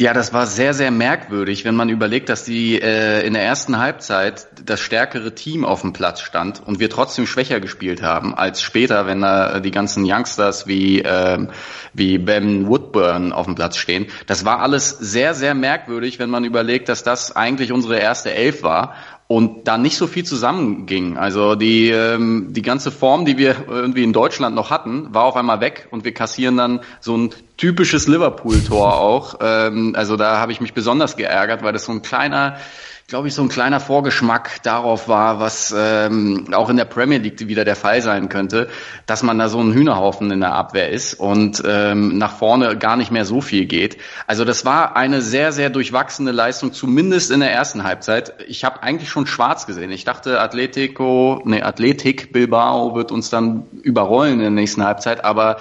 Ja, 0.00 0.12
das 0.12 0.32
war 0.32 0.48
sehr, 0.48 0.74
sehr 0.74 0.90
merkwürdig, 0.90 1.64
wenn 1.64 1.76
man 1.76 1.88
überlegt, 1.88 2.28
dass 2.28 2.44
die 2.44 2.82
äh, 2.82 3.24
in 3.24 3.34
der 3.34 3.44
ersten 3.44 3.78
Halbzeit 3.78 4.48
das 4.64 4.80
stärkere 4.80 5.36
Team 5.36 5.64
auf 5.64 5.82
dem 5.82 5.92
Platz 5.92 6.20
stand 6.20 6.60
und 6.66 6.80
wir 6.80 6.90
trotzdem 6.90 7.28
schwächer 7.28 7.60
gespielt 7.60 8.02
haben 8.02 8.34
als 8.34 8.60
später, 8.60 9.06
wenn 9.06 9.20
da 9.20 9.60
die 9.60 9.70
ganzen 9.70 10.04
Youngsters 10.04 10.66
wie 10.66 10.98
ähm, 10.98 11.50
wie 11.92 12.18
Ben 12.18 12.66
Woodburn 12.66 13.32
auf 13.32 13.46
dem 13.46 13.54
Platz 13.54 13.76
stehen. 13.76 14.06
Das 14.26 14.44
war 14.44 14.58
alles 14.58 14.90
sehr, 14.90 15.32
sehr 15.32 15.54
merkwürdig, 15.54 16.18
wenn 16.18 16.28
man 16.28 16.44
überlegt, 16.44 16.88
dass 16.88 17.04
das 17.04 17.36
eigentlich 17.36 17.70
unsere 17.70 17.96
erste 17.96 18.34
Elf 18.34 18.64
war 18.64 18.96
und 19.26 19.66
da 19.66 19.78
nicht 19.78 19.96
so 19.96 20.06
viel 20.06 20.24
zusammenging. 20.24 21.16
Also 21.16 21.54
die, 21.54 21.88
ähm, 21.88 22.48
die 22.50 22.62
ganze 22.62 22.90
Form, 22.90 23.24
die 23.24 23.38
wir 23.38 23.56
irgendwie 23.68 24.04
in 24.04 24.12
Deutschland 24.12 24.54
noch 24.54 24.70
hatten, 24.70 25.14
war 25.14 25.24
auf 25.24 25.36
einmal 25.36 25.60
weg 25.60 25.88
und 25.90 26.04
wir 26.04 26.12
kassieren 26.12 26.56
dann 26.56 26.80
so 27.00 27.16
ein 27.16 27.30
typisches 27.56 28.06
Liverpool-Tor 28.06 28.94
auch. 28.94 29.36
Ähm, 29.40 29.94
also 29.96 30.16
da 30.16 30.38
habe 30.38 30.52
ich 30.52 30.60
mich 30.60 30.74
besonders 30.74 31.16
geärgert, 31.16 31.62
weil 31.62 31.72
das 31.72 31.86
so 31.86 31.92
ein 31.92 32.02
kleiner 32.02 32.58
glaube 33.06 33.28
ich, 33.28 33.34
so 33.34 33.42
ein 33.42 33.50
kleiner 33.50 33.80
Vorgeschmack 33.80 34.62
darauf 34.62 35.08
war, 35.08 35.38
was 35.38 35.74
ähm, 35.76 36.48
auch 36.52 36.70
in 36.70 36.78
der 36.78 36.86
Premier 36.86 37.18
League 37.18 37.46
wieder 37.46 37.66
der 37.66 37.76
Fall 37.76 38.00
sein 38.00 38.30
könnte, 38.30 38.68
dass 39.04 39.22
man 39.22 39.38
da 39.38 39.50
so 39.50 39.60
ein 39.60 39.74
Hühnerhaufen 39.74 40.30
in 40.30 40.40
der 40.40 40.54
Abwehr 40.54 40.88
ist 40.88 41.12
und 41.12 41.62
ähm, 41.66 42.16
nach 42.16 42.38
vorne 42.38 42.78
gar 42.78 42.96
nicht 42.96 43.10
mehr 43.10 43.26
so 43.26 43.42
viel 43.42 43.66
geht. 43.66 43.98
Also 44.26 44.46
das 44.46 44.64
war 44.64 44.96
eine 44.96 45.20
sehr, 45.20 45.52
sehr 45.52 45.68
durchwachsene 45.68 46.32
Leistung, 46.32 46.72
zumindest 46.72 47.30
in 47.30 47.40
der 47.40 47.52
ersten 47.52 47.84
Halbzeit. 47.84 48.32
Ich 48.48 48.64
habe 48.64 48.82
eigentlich 48.82 49.10
schon 49.10 49.26
schwarz 49.26 49.66
gesehen. 49.66 49.90
Ich 49.90 50.04
dachte, 50.04 50.40
Atletico, 50.40 51.42
nee, 51.44 51.60
Athletik 51.60 52.32
Bilbao 52.32 52.94
wird 52.94 53.12
uns 53.12 53.28
dann 53.28 53.66
überrollen 53.82 54.34
in 54.34 54.40
der 54.40 54.50
nächsten 54.50 54.82
Halbzeit, 54.82 55.24
aber 55.24 55.58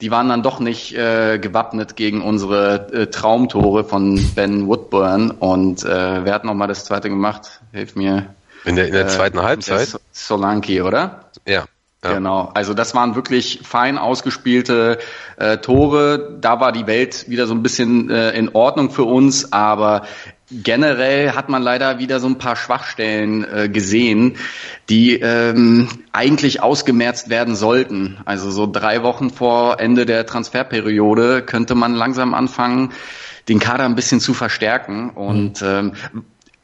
die 0.00 0.10
waren 0.10 0.28
dann 0.28 0.42
doch 0.42 0.60
nicht 0.60 0.94
äh, 0.94 1.38
gewappnet 1.38 1.96
gegen 1.96 2.22
unsere 2.22 2.92
äh, 2.92 3.06
Traumtore 3.06 3.84
von 3.84 4.20
Ben 4.34 4.66
Woodburn. 4.66 5.30
Und 5.30 5.84
äh, 5.84 6.24
wer 6.24 6.34
hat 6.34 6.44
nochmal 6.44 6.68
das 6.68 6.84
zweite 6.84 7.08
gemacht? 7.08 7.60
Hilf 7.72 7.96
mir. 7.96 8.34
In 8.64 8.76
der, 8.76 8.86
in 8.86 8.92
der 8.92 9.06
äh, 9.06 9.08
zweiten 9.08 9.42
Halbzeit? 9.42 9.88
So 9.88 9.98
Solanki, 10.12 10.82
oder? 10.82 11.30
Ja. 11.46 11.64
Ja. 12.04 12.14
Genau, 12.14 12.50
also 12.54 12.74
das 12.74 12.94
waren 12.94 13.16
wirklich 13.16 13.60
fein 13.64 13.98
ausgespielte 13.98 14.98
äh, 15.38 15.58
Tore. 15.58 16.36
Da 16.40 16.60
war 16.60 16.70
die 16.70 16.86
Welt 16.86 17.28
wieder 17.28 17.46
so 17.46 17.54
ein 17.54 17.62
bisschen 17.62 18.10
äh, 18.10 18.30
in 18.32 18.54
Ordnung 18.54 18.90
für 18.90 19.04
uns, 19.04 19.52
aber 19.52 20.02
generell 20.50 21.32
hat 21.32 21.48
man 21.48 21.62
leider 21.62 21.98
wieder 21.98 22.20
so 22.20 22.28
ein 22.28 22.38
paar 22.38 22.56
Schwachstellen 22.56 23.44
äh, 23.44 23.68
gesehen, 23.68 24.36
die 24.88 25.14
ähm, 25.14 25.88
eigentlich 26.12 26.62
ausgemerzt 26.62 27.30
werden 27.30 27.56
sollten. 27.56 28.18
Also 28.24 28.50
so 28.50 28.70
drei 28.70 29.02
Wochen 29.02 29.30
vor 29.30 29.80
Ende 29.80 30.06
der 30.06 30.26
Transferperiode 30.26 31.42
könnte 31.42 31.74
man 31.74 31.94
langsam 31.94 32.34
anfangen, 32.34 32.92
den 33.48 33.58
Kader 33.58 33.84
ein 33.84 33.96
bisschen 33.96 34.20
zu 34.20 34.34
verstärken. 34.34 35.10
Und 35.10 35.62
mhm. 35.62 35.68
ähm, 35.68 35.92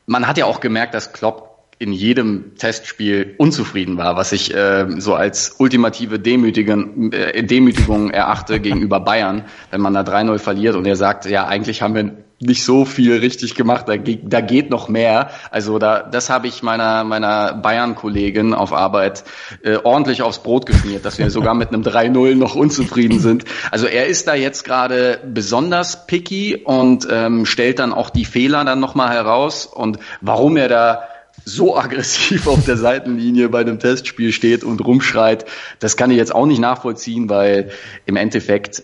man 0.06 0.26
hat 0.26 0.38
ja 0.38 0.46
auch 0.46 0.60
gemerkt, 0.60 0.94
dass 0.94 1.12
Klopp 1.12 1.52
in 1.78 1.92
jedem 1.92 2.54
Testspiel 2.56 3.34
unzufrieden 3.38 3.96
war, 3.96 4.14
was 4.14 4.30
ich 4.30 4.54
äh, 4.54 4.86
so 4.98 5.14
als 5.16 5.56
ultimative 5.58 6.20
Demütigung, 6.20 7.10
äh, 7.12 7.42
Demütigung 7.42 8.10
erachte 8.10 8.60
gegenüber 8.60 9.00
Bayern, 9.00 9.46
wenn 9.72 9.80
man 9.80 9.92
da 9.92 10.02
3-0 10.02 10.38
verliert 10.38 10.76
und 10.76 10.86
er 10.86 10.94
sagt, 10.94 11.24
ja, 11.24 11.46
eigentlich 11.46 11.82
haben 11.82 11.96
wir 11.96 12.12
nicht 12.42 12.64
so 12.64 12.84
viel 12.84 13.18
richtig 13.18 13.54
gemacht, 13.54 13.88
da, 13.88 13.96
da 13.96 14.40
geht 14.40 14.70
noch 14.70 14.88
mehr. 14.88 15.30
Also 15.50 15.78
da, 15.78 16.02
das 16.02 16.30
habe 16.30 16.48
ich 16.48 16.62
meiner, 16.62 17.04
meiner 17.04 17.54
Bayern-Kollegin 17.54 18.54
auf 18.54 18.72
Arbeit 18.72 19.24
äh, 19.62 19.76
ordentlich 19.76 20.22
aufs 20.22 20.42
Brot 20.42 20.66
geschmiert, 20.66 21.04
dass 21.04 21.18
wir 21.18 21.30
sogar 21.30 21.54
mit 21.54 21.68
einem 21.68 21.82
3-0 21.82 22.34
noch 22.34 22.54
unzufrieden 22.54 23.20
sind. 23.20 23.44
Also 23.70 23.86
er 23.86 24.06
ist 24.06 24.26
da 24.26 24.34
jetzt 24.34 24.64
gerade 24.64 25.20
besonders 25.26 26.06
picky 26.06 26.56
und 26.56 27.06
ähm, 27.10 27.46
stellt 27.46 27.78
dann 27.78 27.92
auch 27.92 28.10
die 28.10 28.24
Fehler 28.24 28.64
dann 28.64 28.80
nochmal 28.80 29.10
heraus 29.10 29.66
und 29.66 29.98
warum 30.20 30.56
er 30.56 30.68
da 30.68 31.02
so 31.44 31.76
aggressiv 31.76 32.46
auf 32.46 32.64
der 32.64 32.76
Seitenlinie 32.76 33.48
bei 33.48 33.60
einem 33.60 33.78
Testspiel 33.78 34.32
steht 34.32 34.64
und 34.64 34.84
rumschreit, 34.84 35.44
das 35.78 35.96
kann 35.96 36.10
ich 36.10 36.16
jetzt 36.16 36.34
auch 36.34 36.46
nicht 36.46 36.60
nachvollziehen, 36.60 37.28
weil 37.28 37.70
im 38.06 38.16
Endeffekt 38.16 38.82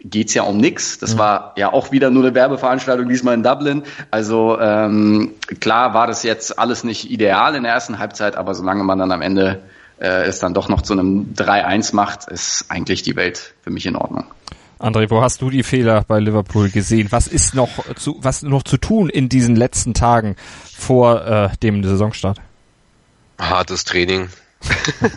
geht's 0.00 0.34
ja 0.34 0.42
um 0.42 0.58
nix. 0.58 0.98
Das 0.98 1.14
mhm. 1.14 1.18
war 1.18 1.52
ja 1.56 1.72
auch 1.72 1.92
wieder 1.92 2.10
nur 2.10 2.24
eine 2.24 2.34
Werbeveranstaltung, 2.34 3.08
diesmal 3.08 3.34
in 3.34 3.42
Dublin. 3.42 3.82
Also 4.10 4.58
ähm, 4.60 5.32
klar 5.60 5.94
war 5.94 6.06
das 6.06 6.22
jetzt 6.22 6.58
alles 6.58 6.84
nicht 6.84 7.10
ideal 7.10 7.54
in 7.54 7.64
der 7.64 7.72
ersten 7.72 7.98
Halbzeit, 7.98 8.36
aber 8.36 8.54
solange 8.54 8.84
man 8.84 8.98
dann 8.98 9.12
am 9.12 9.22
Ende 9.22 9.62
äh, 9.98 10.24
es 10.26 10.38
dann 10.38 10.54
doch 10.54 10.68
noch 10.68 10.82
zu 10.82 10.92
einem 10.92 11.34
3-1 11.34 11.94
macht, 11.94 12.28
ist 12.28 12.66
eigentlich 12.68 13.02
die 13.02 13.16
Welt 13.16 13.54
für 13.62 13.70
mich 13.70 13.86
in 13.86 13.96
Ordnung. 13.96 14.24
André, 14.78 15.10
wo 15.10 15.20
hast 15.20 15.42
du 15.42 15.50
die 15.50 15.64
Fehler 15.64 16.04
bei 16.06 16.20
Liverpool 16.20 16.70
gesehen? 16.70 17.08
Was 17.10 17.26
ist 17.26 17.54
noch 17.54 17.68
zu, 17.96 18.16
was 18.20 18.42
noch 18.42 18.62
zu 18.62 18.76
tun 18.76 19.08
in 19.08 19.28
diesen 19.28 19.56
letzten 19.56 19.92
Tagen 19.92 20.36
vor 20.76 21.26
äh, 21.26 21.48
dem 21.64 21.82
Saisonstart? 21.82 22.40
Hartes 23.40 23.84
Training. 23.84 24.28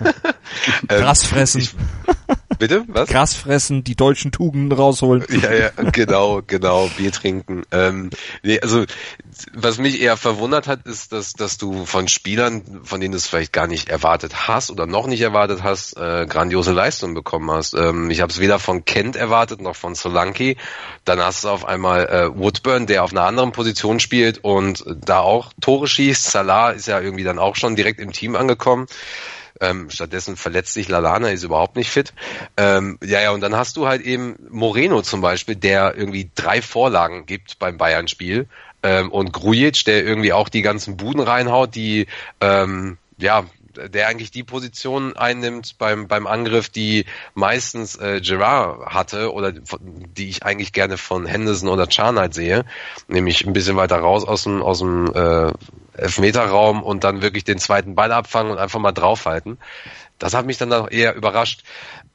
Gras 0.88 1.25
fressen. 1.25 1.61
Ich, 1.61 1.75
Bitte? 2.62 2.84
Was? 2.89 3.10
Gras 3.10 3.34
fressen, 3.34 3.84
die 3.84 3.96
deutschen 3.96 4.32
Tugenden 4.32 4.72
rausholen. 4.72 5.25
Ja, 5.32 5.51
ja, 5.51 5.70
genau, 5.91 6.44
genau, 6.46 6.91
Bier 6.96 7.12
trinken. 7.12 7.63
Ähm, 7.72 8.12
nee, 8.44 8.60
also 8.60 8.86
was 9.56 9.80
mich 9.80 10.00
eher 10.00 10.15
verwundert 10.15 10.68
hat, 10.68 10.86
ist, 10.86 11.12
dass, 11.12 11.34
dass 11.34 11.58
du 11.58 11.88
von 11.88 12.08
Spielern, 12.08 12.82
von 12.84 13.01
denen 13.01 13.13
du 13.13 13.18
es 13.18 13.25
vielleicht 13.25 13.51
gar 13.51 13.65
nicht 13.65 13.89
erwartet 13.89 14.48
hast 14.48 14.70
oder 14.70 14.86
noch 14.86 15.08
nicht 15.08 15.22
erwartet 15.22 15.63
hast, 15.63 15.98
äh, 15.98 16.27
grandiose 16.30 16.72
Leistungen 16.72 17.15
bekommen 17.15 17.50
hast. 17.50 17.74
Ähm, 17.74 18.12
ich 18.12 18.22
habe 18.22 18.32
es 18.32 18.39
weder 18.39 18.60
von 18.60 18.86
Kent 18.86 19.15
erwartet 19.15 19.60
noch 19.60 19.75
von 19.75 19.96
Solanki. 19.96 20.58
Dann 21.03 21.20
hast 21.20 21.46
du 21.46 21.50
auf 21.50 21.65
einmal 21.65 22.06
äh, 22.10 22.38
Woodburn, 22.38 22.86
der 22.86 23.03
auf 23.03 23.12
einer 23.12 23.24
anderen 23.24 23.53
Position 23.53 24.00
spielt 24.00 24.44
und 24.44 24.86
da 25.03 25.22
auch 25.22 25.51
Tore 25.62 25.88
schießt. 25.88 26.30
Salah 26.30 26.70
ist 26.70 26.88
ja 26.88 27.00
irgendwie 27.00 27.24
dann 27.24 27.39
auch 27.39 27.56
schon 27.56 27.75
direkt 27.75 28.00
im 28.00 28.12
Team 28.12 28.36
angekommen. 28.36 28.86
Ähm, 29.62 29.89
stattdessen 29.89 30.36
verletzt 30.36 30.74
sich 30.74 30.89
Lalana, 30.89 31.30
ist 31.30 31.44
überhaupt 31.44 31.75
nicht 31.75 31.89
fit. 31.89 32.13
Ähm, 32.58 32.98
ja, 33.03 33.22
ja, 33.22 33.32
und 33.32 33.41
dann 33.41 33.56
hast 33.56 33.77
du 33.77 33.88
halt 33.88 34.01
eben 34.01 34.36
Moreno 34.50 35.01
zum 35.01 35.22
Beispiel, 35.22 35.56
der 35.56 35.96
irgendwie 35.96 36.30
drei 36.36 36.62
Vorlagen 36.62 37.25
gibt 37.25 37.60
beim 37.60 37.77
Bayern-Spiel. 37.77 38.48
Ähm, 38.84 39.12
und 39.12 39.32
Grujic, 39.32 39.86
der 39.86 40.03
irgendwie 40.03 40.34
auch 40.34 40.50
die 40.50 40.63
ganzen 40.63 40.98
Buden 40.98 41.22
reinhaut, 41.22 41.75
die 41.75 42.08
ähm, 42.41 42.98
ja 43.18 43.46
der 43.77 44.08
eigentlich 44.08 44.32
die 44.32 44.44
Position 44.44 45.15
einnimmt 45.15 45.77
beim, 45.77 46.08
beim 46.08 46.27
Angriff, 46.27 46.70
die 46.70 47.06
meistens 47.34 47.96
äh, 47.96 48.22
Gerard 48.22 48.86
hatte 48.88 49.34
oder 49.34 49.51
die 49.51 50.30
ich 50.30 50.44
eigentlich 50.44 50.74
gerne 50.74 50.98
von 50.98 51.25
Henderson 51.25 51.70
oder 51.70 51.89
Charnight 51.89 52.34
sehe, 52.34 52.65
nämlich 53.08 53.46
ein 53.46 53.53
bisschen 53.53 53.75
weiter 53.75 53.98
raus 53.98 54.25
aus 54.25 54.44
dem, 54.44 54.62
aus 54.62 54.80
dem 54.80 55.12
äh, 55.13 55.51
Elfmeterraum 56.01 56.84
und 56.84 57.03
dann 57.03 57.22
wirklich 57.22 57.43
den 57.43 57.60
zweiten 57.60 57.96
Ball 57.96 58.12
abfangen 58.12 58.51
und 58.51 58.58
einfach 58.58 58.79
mal 58.79 58.91
draufhalten. 58.91 59.58
Das 60.20 60.34
hat 60.34 60.46
mich 60.46 60.58
dann 60.58 60.72
auch 60.74 60.89
eher 60.91 61.15
überrascht. 61.15 61.63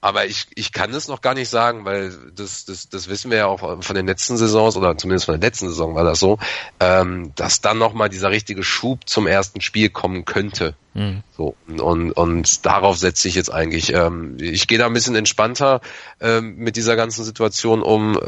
Aber 0.00 0.26
ich, 0.26 0.46
ich 0.54 0.72
kann 0.72 0.92
es 0.92 1.08
noch 1.08 1.20
gar 1.20 1.34
nicht 1.34 1.48
sagen, 1.48 1.84
weil 1.84 2.12
das, 2.34 2.64
das, 2.64 2.88
das 2.88 3.08
wissen 3.08 3.30
wir 3.30 3.38
ja 3.38 3.46
auch 3.46 3.82
von 3.82 3.96
den 3.96 4.06
letzten 4.06 4.36
Saisons 4.36 4.76
oder 4.76 4.96
zumindest 4.96 5.24
von 5.24 5.40
der 5.40 5.48
letzten 5.48 5.68
Saison 5.68 5.96
war 5.96 6.04
das 6.04 6.20
so, 6.20 6.38
ähm, 6.78 7.32
dass 7.34 7.60
dann 7.60 7.78
nochmal 7.78 8.08
dieser 8.08 8.30
richtige 8.30 8.62
Schub 8.62 9.08
zum 9.08 9.26
ersten 9.26 9.60
Spiel 9.60 9.88
kommen 9.88 10.24
könnte. 10.24 10.74
Mhm. 10.94 11.22
So, 11.36 11.56
und, 11.66 12.12
und 12.12 12.66
darauf 12.66 12.98
setze 12.98 13.26
ich 13.26 13.34
jetzt 13.34 13.52
eigentlich. 13.52 13.92
Ähm, 13.92 14.36
ich 14.38 14.68
gehe 14.68 14.78
da 14.78 14.86
ein 14.86 14.92
bisschen 14.92 15.16
entspannter 15.16 15.80
ähm, 16.20 16.56
mit 16.56 16.76
dieser 16.76 16.94
ganzen 16.94 17.24
Situation 17.24 17.82
um, 17.82 18.20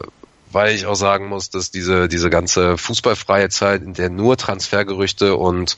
weil 0.53 0.75
ich 0.75 0.87
auch 0.87 0.95
sagen 0.95 1.29
muss, 1.29 1.51
dass 1.51 1.71
diese 1.71 2.09
diese 2.09 2.31
ganze 2.31 2.79
fußballfreie 2.79 3.49
Zeit, 3.49 3.83
in 3.83 3.95
der 3.95 4.11
nur 4.11 4.37
Transfergerüchte 4.37 5.37
und 5.37 5.77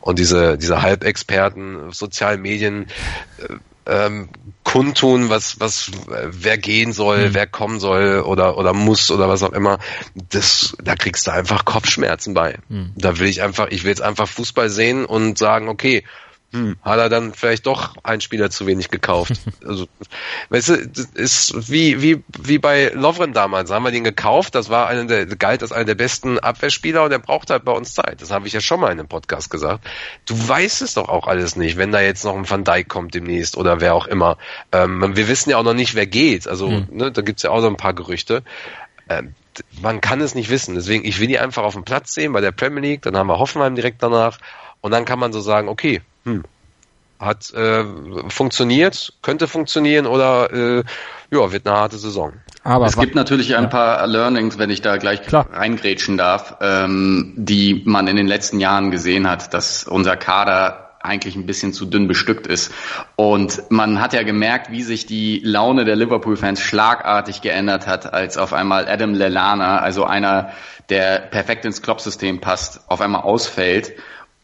und 0.00 0.18
diese 0.18 0.58
diese 0.58 0.82
Halbexperten, 0.82 1.92
sozialen 1.92 2.42
Medien 2.42 2.86
äh, 3.38 3.54
ähm, 3.84 4.28
kundtun, 4.64 5.28
was 5.28 5.58
was 5.58 5.90
wer 6.06 6.56
gehen 6.56 6.92
soll, 6.92 7.28
mhm. 7.28 7.34
wer 7.34 7.46
kommen 7.46 7.80
soll 7.80 8.20
oder 8.20 8.56
oder 8.56 8.72
muss 8.72 9.10
oder 9.10 9.28
was 9.28 9.42
auch 9.42 9.52
immer, 9.52 9.78
das 10.14 10.76
da 10.82 10.94
kriegst 10.94 11.26
du 11.26 11.32
einfach 11.32 11.64
Kopfschmerzen 11.64 12.34
bei. 12.34 12.58
Mhm. 12.68 12.92
Da 12.96 13.18
will 13.18 13.28
ich 13.28 13.42
einfach, 13.42 13.68
ich 13.70 13.82
will 13.82 13.90
jetzt 13.90 14.02
einfach 14.02 14.28
Fußball 14.28 14.70
sehen 14.70 15.04
und 15.04 15.36
sagen, 15.38 15.68
okay, 15.68 16.04
hm, 16.52 16.76
hat 16.82 16.98
er 16.98 17.08
dann 17.08 17.32
vielleicht 17.32 17.66
doch 17.66 17.94
einen 18.02 18.20
Spieler 18.20 18.50
zu 18.50 18.66
wenig 18.66 18.90
gekauft. 18.90 19.32
Also, 19.64 19.86
weißt 20.48 20.68
du, 20.70 20.74
ist 21.14 21.70
wie, 21.70 22.02
wie, 22.02 22.24
wie 22.36 22.58
bei 22.58 22.90
Lovren 22.94 23.32
damals. 23.32 23.70
Haben 23.70 23.84
wir 23.84 23.92
den 23.92 24.02
gekauft, 24.02 24.56
das 24.56 24.70
war 24.70 24.88
einer 24.88 25.04
der, 25.04 25.24
galt 25.26 25.62
als 25.62 25.70
einer 25.70 25.84
der 25.84 25.94
besten 25.94 26.38
Abwehrspieler 26.38 27.04
und 27.04 27.12
er 27.12 27.20
braucht 27.20 27.50
halt 27.50 27.64
bei 27.64 27.70
uns 27.70 27.94
Zeit. 27.94 28.20
Das 28.20 28.32
habe 28.32 28.48
ich 28.48 28.52
ja 28.52 28.60
schon 28.60 28.80
mal 28.80 28.90
in 28.90 28.98
einem 28.98 29.08
Podcast 29.08 29.50
gesagt. 29.50 29.86
Du 30.26 30.34
weißt 30.48 30.82
es 30.82 30.94
doch 30.94 31.08
auch 31.08 31.28
alles 31.28 31.54
nicht, 31.54 31.76
wenn 31.76 31.92
da 31.92 32.00
jetzt 32.00 32.24
noch 32.24 32.34
ein 32.34 32.48
Van 32.48 32.64
Dijk 32.64 32.88
kommt 32.88 33.14
demnächst 33.14 33.56
oder 33.56 33.80
wer 33.80 33.94
auch 33.94 34.06
immer. 34.08 34.36
Ähm, 34.72 35.16
wir 35.16 35.28
wissen 35.28 35.50
ja 35.50 35.58
auch 35.58 35.64
noch 35.64 35.74
nicht, 35.74 35.94
wer 35.94 36.06
geht. 36.06 36.48
Also, 36.48 36.68
hm. 36.68 36.88
ne, 36.90 37.12
da 37.12 37.22
gibt's 37.22 37.44
ja 37.44 37.50
auch 37.50 37.60
so 37.60 37.68
ein 37.68 37.76
paar 37.76 37.94
Gerüchte. 37.94 38.42
Ähm, 39.08 39.34
man 39.80 40.00
kann 40.00 40.20
es 40.20 40.34
nicht 40.34 40.50
wissen. 40.50 40.74
Deswegen, 40.74 41.04
ich 41.04 41.20
will 41.20 41.28
die 41.28 41.38
einfach 41.38 41.62
auf 41.62 41.74
dem 41.74 41.84
Platz 41.84 42.14
sehen 42.14 42.32
bei 42.32 42.40
der 42.40 42.52
Premier 42.52 42.80
League, 42.80 43.02
dann 43.02 43.16
haben 43.16 43.28
wir 43.28 43.38
Hoffenheim 43.38 43.74
direkt 43.74 44.02
danach 44.02 44.38
und 44.80 44.90
dann 44.90 45.04
kann 45.04 45.18
man 45.18 45.32
so 45.32 45.40
sagen, 45.40 45.68
okay, 45.68 46.00
hm, 46.24 46.44
hat 47.18 47.52
äh, 47.54 47.84
funktioniert, 48.28 49.14
könnte 49.22 49.46
funktionieren 49.46 50.06
oder 50.06 50.52
äh, 50.52 50.84
ja, 51.30 51.52
wird 51.52 51.66
eine 51.66 51.76
harte 51.76 51.96
Saison. 51.96 52.32
Aber 52.64 52.86
es 52.86 52.96
gibt 52.96 53.14
natürlich 53.14 53.56
ein 53.56 53.70
paar 53.70 54.06
Learnings, 54.06 54.58
wenn 54.58 54.70
ich 54.70 54.82
da 54.82 54.96
gleich 54.96 55.22
Klar. 55.22 55.48
reingrätschen 55.52 56.16
darf, 56.16 56.56
ähm, 56.60 57.34
die 57.36 57.82
man 57.84 58.06
in 58.06 58.16
den 58.16 58.26
letzten 58.26 58.60
Jahren 58.60 58.90
gesehen 58.90 59.28
hat, 59.28 59.54
dass 59.54 59.84
unser 59.84 60.16
Kader 60.16 60.90
eigentlich 61.00 61.34
ein 61.34 61.46
bisschen 61.46 61.72
zu 61.72 61.86
dünn 61.86 62.06
bestückt 62.06 62.46
ist. 62.46 62.72
Und 63.16 63.62
man 63.70 64.00
hat 64.00 64.12
ja 64.12 64.22
gemerkt, 64.22 64.70
wie 64.70 64.82
sich 64.82 65.06
die 65.06 65.40
Laune 65.44 65.84
der 65.84 65.96
Liverpool-Fans 65.96 66.60
schlagartig 66.60 67.40
geändert 67.40 67.86
hat, 67.86 68.12
als 68.12 68.38
auf 68.38 68.52
einmal 68.52 68.88
Adam 68.88 69.14
Lelana, 69.14 69.78
also 69.78 70.04
einer, 70.04 70.52
der 70.90 71.18
perfekt 71.18 71.64
ins 71.64 71.82
Klopp-System 71.82 72.40
passt, 72.40 72.88
auf 72.88 73.00
einmal 73.00 73.22
ausfällt 73.22 73.92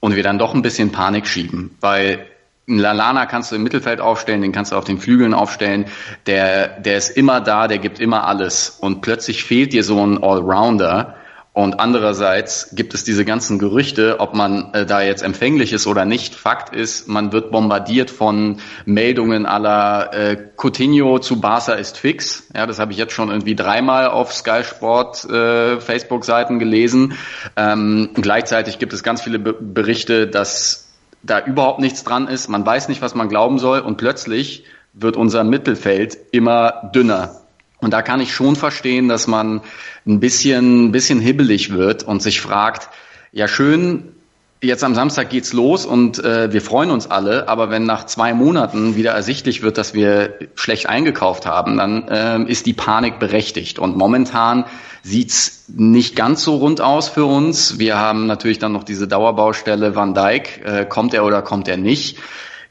und 0.00 0.17
wir 0.17 0.23
dann 0.23 0.38
doch 0.38 0.55
ein 0.55 0.62
bisschen 0.62 0.93
Panik 0.93 1.26
schieben, 1.26 1.76
weil 1.81 2.26
einen 2.69 2.78
Lalana 2.78 3.26
kannst 3.26 3.50
du 3.50 3.57
im 3.57 3.62
Mittelfeld 3.62 4.00
aufstellen, 4.00 4.43
den 4.43 4.52
kannst 4.52 4.73
du 4.73 4.76
auf 4.76 4.85
den 4.85 4.99
Flügeln 4.99 5.33
aufstellen. 5.33 5.87
Der, 6.26 6.69
der 6.81 6.99
ist 6.99 7.17
immer 7.17 7.40
da, 7.40 7.67
der 7.67 7.78
gibt 7.78 7.99
immer 7.99 8.26
alles. 8.26 8.76
Und 8.81 9.00
plötzlich 9.00 9.45
fehlt 9.45 9.73
dir 9.73 9.83
so 9.83 10.05
ein 10.05 10.23
Allrounder. 10.23 11.17
Und 11.58 11.80
andererseits 11.80 12.68
gibt 12.76 12.94
es 12.94 13.02
diese 13.02 13.24
ganzen 13.24 13.58
Gerüchte, 13.58 14.20
ob 14.20 14.32
man 14.32 14.72
äh, 14.74 14.86
da 14.86 15.02
jetzt 15.02 15.24
empfänglich 15.24 15.72
ist 15.72 15.88
oder 15.88 16.04
nicht. 16.04 16.36
Fakt 16.36 16.72
ist, 16.72 17.08
man 17.08 17.32
wird 17.32 17.50
bombardiert 17.50 18.12
von 18.12 18.58
Meldungen 18.84 19.44
aller 19.44 20.14
äh, 20.14 20.36
Coutinho 20.56 21.18
zu 21.18 21.40
Barca 21.40 21.72
ist 21.72 21.98
fix. 21.98 22.46
Ja, 22.54 22.64
das 22.64 22.78
habe 22.78 22.92
ich 22.92 22.98
jetzt 22.98 23.12
schon 23.12 23.28
irgendwie 23.28 23.56
dreimal 23.56 24.06
auf 24.06 24.32
Sky 24.32 24.62
Sport 24.62 25.24
äh, 25.24 25.80
Facebook-Seiten 25.80 26.60
gelesen. 26.60 27.14
Ähm, 27.56 28.10
gleichzeitig 28.14 28.78
gibt 28.78 28.92
es 28.92 29.02
ganz 29.02 29.20
viele 29.20 29.40
Be 29.40 29.52
Berichte, 29.52 30.28
dass 30.28 30.86
da 31.24 31.44
überhaupt 31.44 31.80
nichts 31.80 32.04
dran 32.04 32.28
ist, 32.28 32.48
man 32.48 32.64
weiß 32.64 32.86
nicht, 32.88 33.02
was 33.02 33.16
man 33.16 33.28
glauben 33.28 33.58
soll 33.58 33.80
und 33.80 33.96
plötzlich 33.96 34.62
wird 34.92 35.16
unser 35.16 35.42
Mittelfeld 35.42 36.18
immer 36.30 36.88
dünner. 36.94 37.40
Und 37.80 37.92
da 37.92 38.02
kann 38.02 38.20
ich 38.20 38.32
schon 38.32 38.56
verstehen, 38.56 39.08
dass 39.08 39.26
man 39.26 39.61
ein 40.06 40.20
bisschen, 40.20 40.87
ein 40.87 40.92
bisschen 40.92 41.20
hibbelig 41.20 41.73
wird 41.73 42.02
und 42.02 42.23
sich 42.23 42.40
fragt, 42.40 42.88
ja 43.32 43.47
schön, 43.47 44.14
jetzt 44.61 44.82
am 44.82 44.94
Samstag 44.94 45.30
geht's 45.30 45.52
los 45.52 45.87
und 45.87 46.23
äh, 46.25 46.52
wir 46.52 46.61
freuen 46.61 46.90
uns 46.90 47.08
alle, 47.08 47.49
aber 47.49 47.70
wenn 47.70 47.85
nach 47.85 48.06
zwei 48.06 48.35
Monaten 48.35 48.97
wieder 48.97 49.12
ersichtlich 49.12 49.62
wird, 49.62 49.78
dass 49.78 49.94
wir 49.94 50.35
schlecht 50.56 50.88
eingekauft 50.88 51.47
haben, 51.47 51.76
dann 51.76 52.08
äh, 52.08 52.42
ist 52.50 52.66
die 52.66 52.73
Panik 52.73 53.18
berechtigt. 53.20 53.78
Und 53.78 53.97
momentan 53.97 54.64
sieht's 55.02 55.66
nicht 55.68 56.16
ganz 56.16 56.42
so 56.42 56.56
rund 56.56 56.80
aus 56.80 57.08
für 57.08 57.25
uns. 57.25 57.78
Wir 57.78 57.99
haben 57.99 58.26
natürlich 58.26 58.58
dann 58.58 58.73
noch 58.73 58.85
diese 58.85 59.06
Dauerbaustelle 59.06 59.94
Van 59.94 60.14
Dijk. 60.14 60.64
Äh, 60.64 60.87
kommt 60.87 61.14
er 61.14 61.25
oder 61.25 61.42
kommt 61.42 61.68
er 61.68 61.76
nicht? 61.76 62.18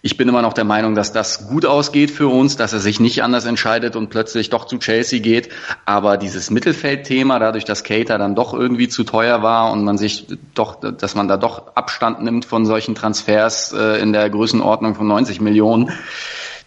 Ich 0.07 0.15
bin 0.15 0.29
immer 0.29 0.41
noch 0.41 0.53
der 0.53 0.63
Meinung, 0.63 0.95
dass 0.95 1.11
das 1.11 1.49
gut 1.49 1.65
ausgeht 1.65 2.11
für 2.11 2.29
uns, 2.29 2.55
dass 2.55 2.71
er 2.71 2.79
sich 2.79 3.01
nicht 3.01 3.23
anders 3.23 3.43
entscheidet 3.43 3.97
und 3.97 4.09
plötzlich 4.09 4.49
doch 4.49 4.63
zu 4.63 4.77
Chelsea 4.77 5.19
geht. 5.19 5.49
Aber 5.83 6.15
dieses 6.15 6.49
Mittelfeldthema, 6.49 7.39
dadurch, 7.39 7.65
dass 7.65 7.83
Cater 7.83 8.17
dann 8.17 8.33
doch 8.33 8.53
irgendwie 8.53 8.87
zu 8.87 9.03
teuer 9.03 9.43
war 9.43 9.69
und 9.73 9.83
man 9.83 9.97
sich 9.97 10.25
doch, 10.55 10.75
dass 10.79 11.15
man 11.15 11.27
da 11.27 11.35
doch 11.35 11.75
Abstand 11.75 12.23
nimmt 12.23 12.45
von 12.45 12.65
solchen 12.65 12.95
Transfers 12.95 13.73
äh, 13.73 13.99
in 14.01 14.13
der 14.13 14.29
Größenordnung 14.29 14.95
von 14.95 15.07
90 15.07 15.41
Millionen, 15.41 15.91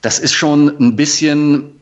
das 0.02 0.18
ist 0.18 0.34
schon 0.34 0.76
ein 0.78 0.96
bisschen 0.96 1.80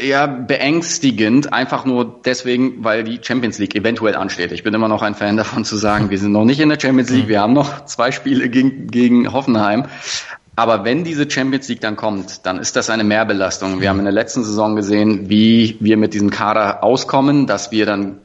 ja, 0.00 0.26
beängstigend, 0.26 1.52
einfach 1.52 1.84
nur 1.84 2.20
deswegen, 2.24 2.84
weil 2.84 3.02
die 3.02 3.18
Champions 3.20 3.58
League 3.58 3.74
eventuell 3.74 4.14
ansteht. 4.14 4.52
Ich 4.52 4.62
bin 4.62 4.72
immer 4.72 4.86
noch 4.86 5.02
ein 5.02 5.16
Fan 5.16 5.36
davon 5.36 5.64
zu 5.64 5.76
sagen, 5.76 6.10
wir 6.10 6.18
sind 6.18 6.30
noch 6.30 6.44
nicht 6.44 6.60
in 6.60 6.68
der 6.68 6.78
Champions 6.78 7.10
League, 7.10 7.26
wir 7.26 7.40
haben 7.40 7.54
noch 7.54 7.86
zwei 7.86 8.12
Spiele 8.12 8.48
gegen, 8.48 8.86
gegen 8.86 9.32
Hoffenheim. 9.32 9.86
Aber 10.54 10.84
wenn 10.84 11.02
diese 11.02 11.30
Champions 11.30 11.68
League 11.68 11.80
dann 11.80 11.96
kommt, 11.96 12.44
dann 12.44 12.58
ist 12.58 12.76
das 12.76 12.90
eine 12.90 13.04
Mehrbelastung. 13.04 13.80
Wir 13.80 13.88
haben 13.88 13.98
in 13.98 14.04
der 14.04 14.12
letzten 14.12 14.44
Saison 14.44 14.76
gesehen, 14.76 15.30
wie 15.30 15.78
wir 15.80 15.96
mit 15.96 16.12
diesem 16.12 16.30
Kader 16.30 16.84
auskommen, 16.84 17.46
dass 17.46 17.72
wir 17.72 17.86
dann 17.86 18.18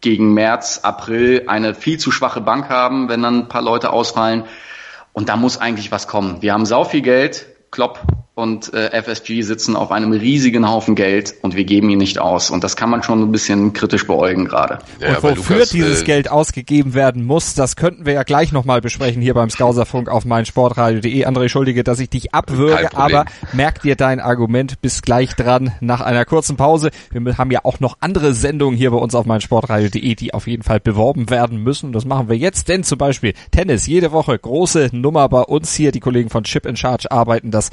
gegen 0.00 0.34
März, 0.34 0.80
April 0.82 1.44
eine 1.46 1.74
viel 1.74 1.98
zu 1.98 2.10
schwache 2.10 2.40
Bank 2.40 2.68
haben, 2.68 3.08
wenn 3.08 3.22
dann 3.22 3.40
ein 3.40 3.48
paar 3.48 3.62
Leute 3.62 3.90
ausfallen. 3.92 4.44
Und 5.12 5.28
da 5.28 5.36
muss 5.36 5.58
eigentlich 5.58 5.92
was 5.92 6.08
kommen. 6.08 6.42
Wir 6.42 6.52
haben 6.52 6.66
sau 6.66 6.84
viel 6.84 7.02
Geld. 7.02 7.46
Klopp 7.70 8.00
und 8.38 8.72
äh, 8.72 9.02
FSG 9.02 9.42
sitzen 9.42 9.74
auf 9.74 9.90
einem 9.90 10.12
riesigen 10.12 10.68
Haufen 10.68 10.94
Geld 10.94 11.34
und 11.42 11.56
wir 11.56 11.64
geben 11.64 11.90
ihn 11.90 11.98
nicht 11.98 12.20
aus. 12.20 12.52
Und 12.52 12.62
das 12.62 12.76
kann 12.76 12.88
man 12.88 13.02
schon 13.02 13.20
ein 13.20 13.32
bisschen 13.32 13.72
kritisch 13.72 14.06
beäugen 14.06 14.44
gerade. 14.44 14.78
Ja, 15.00 15.16
und 15.16 15.24
wofür 15.24 15.56
Lukas, 15.56 15.70
dieses 15.70 16.02
äh, 16.02 16.04
Geld 16.04 16.30
ausgegeben 16.30 16.94
werden 16.94 17.24
muss, 17.24 17.54
das 17.54 17.74
könnten 17.74 18.06
wir 18.06 18.12
ja 18.12 18.22
gleich 18.22 18.52
nochmal 18.52 18.80
besprechen 18.80 19.20
hier 19.20 19.34
beim 19.34 19.50
Skauserfunk 19.50 20.08
auf 20.08 20.24
meinsportradio.de. 20.24 21.26
André, 21.26 21.48
schuldige, 21.48 21.82
dass 21.82 21.98
ich 21.98 22.10
dich 22.10 22.32
abwürge, 22.32 22.96
aber 22.96 23.24
merk 23.54 23.82
dir 23.82 23.96
dein 23.96 24.20
Argument, 24.20 24.80
bis 24.80 25.02
gleich 25.02 25.34
dran 25.34 25.72
nach 25.80 26.00
einer 26.00 26.24
kurzen 26.24 26.56
Pause. 26.56 26.90
Wir 27.10 27.38
haben 27.38 27.50
ja 27.50 27.64
auch 27.64 27.80
noch 27.80 27.96
andere 27.98 28.34
Sendungen 28.34 28.78
hier 28.78 28.92
bei 28.92 28.98
uns 28.98 29.16
auf 29.16 29.26
meinsportradio.de, 29.26 30.14
die 30.14 30.32
auf 30.32 30.46
jeden 30.46 30.62
Fall 30.62 30.78
beworben 30.78 31.28
werden 31.28 31.60
müssen. 31.64 31.90
Das 31.90 32.04
machen 32.04 32.28
wir 32.28 32.36
jetzt, 32.36 32.68
denn 32.68 32.84
zum 32.84 32.98
Beispiel 32.98 33.34
Tennis, 33.50 33.88
jede 33.88 34.12
Woche 34.12 34.38
große 34.38 34.90
Nummer 34.92 35.28
bei 35.28 35.42
uns 35.42 35.74
hier. 35.74 35.90
Die 35.90 35.98
Kollegen 35.98 36.30
von 36.30 36.44
Chip 36.44 36.66
in 36.66 36.76
Charge 36.76 37.10
arbeiten 37.10 37.50
das 37.50 37.70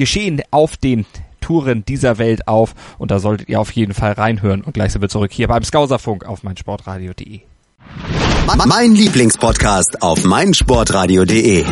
Geschehen 0.00 0.40
auf 0.50 0.78
den 0.78 1.04
Touren 1.42 1.84
dieser 1.84 2.16
Welt 2.16 2.48
auf 2.48 2.74
und 2.96 3.10
da 3.10 3.18
solltet 3.18 3.50
ihr 3.50 3.60
auf 3.60 3.70
jeden 3.72 3.92
Fall 3.92 4.12
reinhören 4.12 4.62
und 4.62 4.72
gleich 4.72 4.92
sind 4.92 5.02
wir 5.02 5.10
zurück 5.10 5.30
hier 5.30 5.46
beim 5.46 5.62
Skauserfunk 5.62 6.24
auf 6.24 6.42
meinsportradio.de. 6.42 7.49
Mein 8.66 8.94
Lieblingspodcast 8.94 10.02
auf 10.02 10.24
meinsportradio.de. 10.24 11.64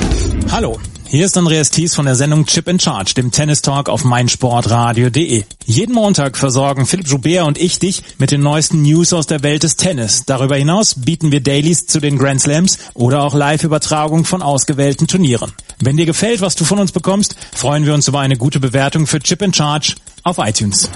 Hallo. 0.51 0.79
Hier 1.11 1.25
ist 1.25 1.39
Andreas 1.39 1.71
Thies 1.71 1.95
von 1.95 2.05
der 2.05 2.17
Sendung 2.17 2.45
Chip 2.45 2.69
in 2.69 2.79
Charge, 2.79 3.15
dem 3.15 3.31
Tennis 3.31 3.63
Talk 3.63 3.89
auf 3.89 4.05
meinsportradio.de. 4.05 5.45
Jeden 5.65 5.95
Montag 5.95 6.37
versorgen 6.37 6.85
Philipp 6.85 7.09
Joubert 7.09 7.47
und 7.47 7.57
ich 7.57 7.79
dich 7.79 8.03
mit 8.19 8.31
den 8.31 8.43
neuesten 8.43 8.83
News 8.83 9.15
aus 9.15 9.27
der 9.27 9.43
Welt 9.43 9.63
des 9.63 9.77
Tennis. 9.77 10.25
Darüber 10.27 10.57
hinaus 10.57 10.97
bieten 10.97 11.33
wir 11.33 11.41
Dailies 11.41 11.87
zu 11.87 11.99
den 12.01 12.19
Grand 12.19 12.43
Slams 12.43 12.79
oder 12.93 13.23
auch 13.23 13.35
Live-Übertragung 13.35 14.27
von 14.27 14.43
ausgewählten 14.43 15.07
Turnieren. 15.07 15.53
Wenn 15.81 15.97
dir 15.97 16.07
gefällt, 16.07 16.43
was 16.43 16.57
du 16.57 16.65
von 16.65 16.79
uns 16.79 16.93
bekommst, 16.93 17.37
freuen 17.55 17.87
wir 17.87 17.95
uns 17.95 18.07
über 18.07 18.21
eine 18.21 18.37
gute 18.37 18.61
Bewertung 18.61 19.07
für 19.07 19.21
Chip 19.21 19.41
in 19.41 19.55
Charge 19.55 19.95
auf 20.29 20.39
iTunes. 20.39 20.91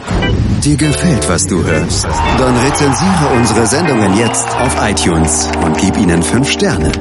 Dir 0.63 0.77
gefällt, 0.77 1.29
was 1.29 1.47
du 1.47 1.65
hörst? 1.65 2.05
Dann 2.05 2.57
rezensiere 2.59 3.29
unsere 3.37 3.67
Sendungen 3.67 4.17
jetzt 4.17 4.47
auf 4.59 4.77
iTunes 4.83 5.49
und 5.65 5.77
gib 5.79 5.97
ihnen 5.97 6.23
fünf 6.23 6.51
Sterne. 6.51 6.93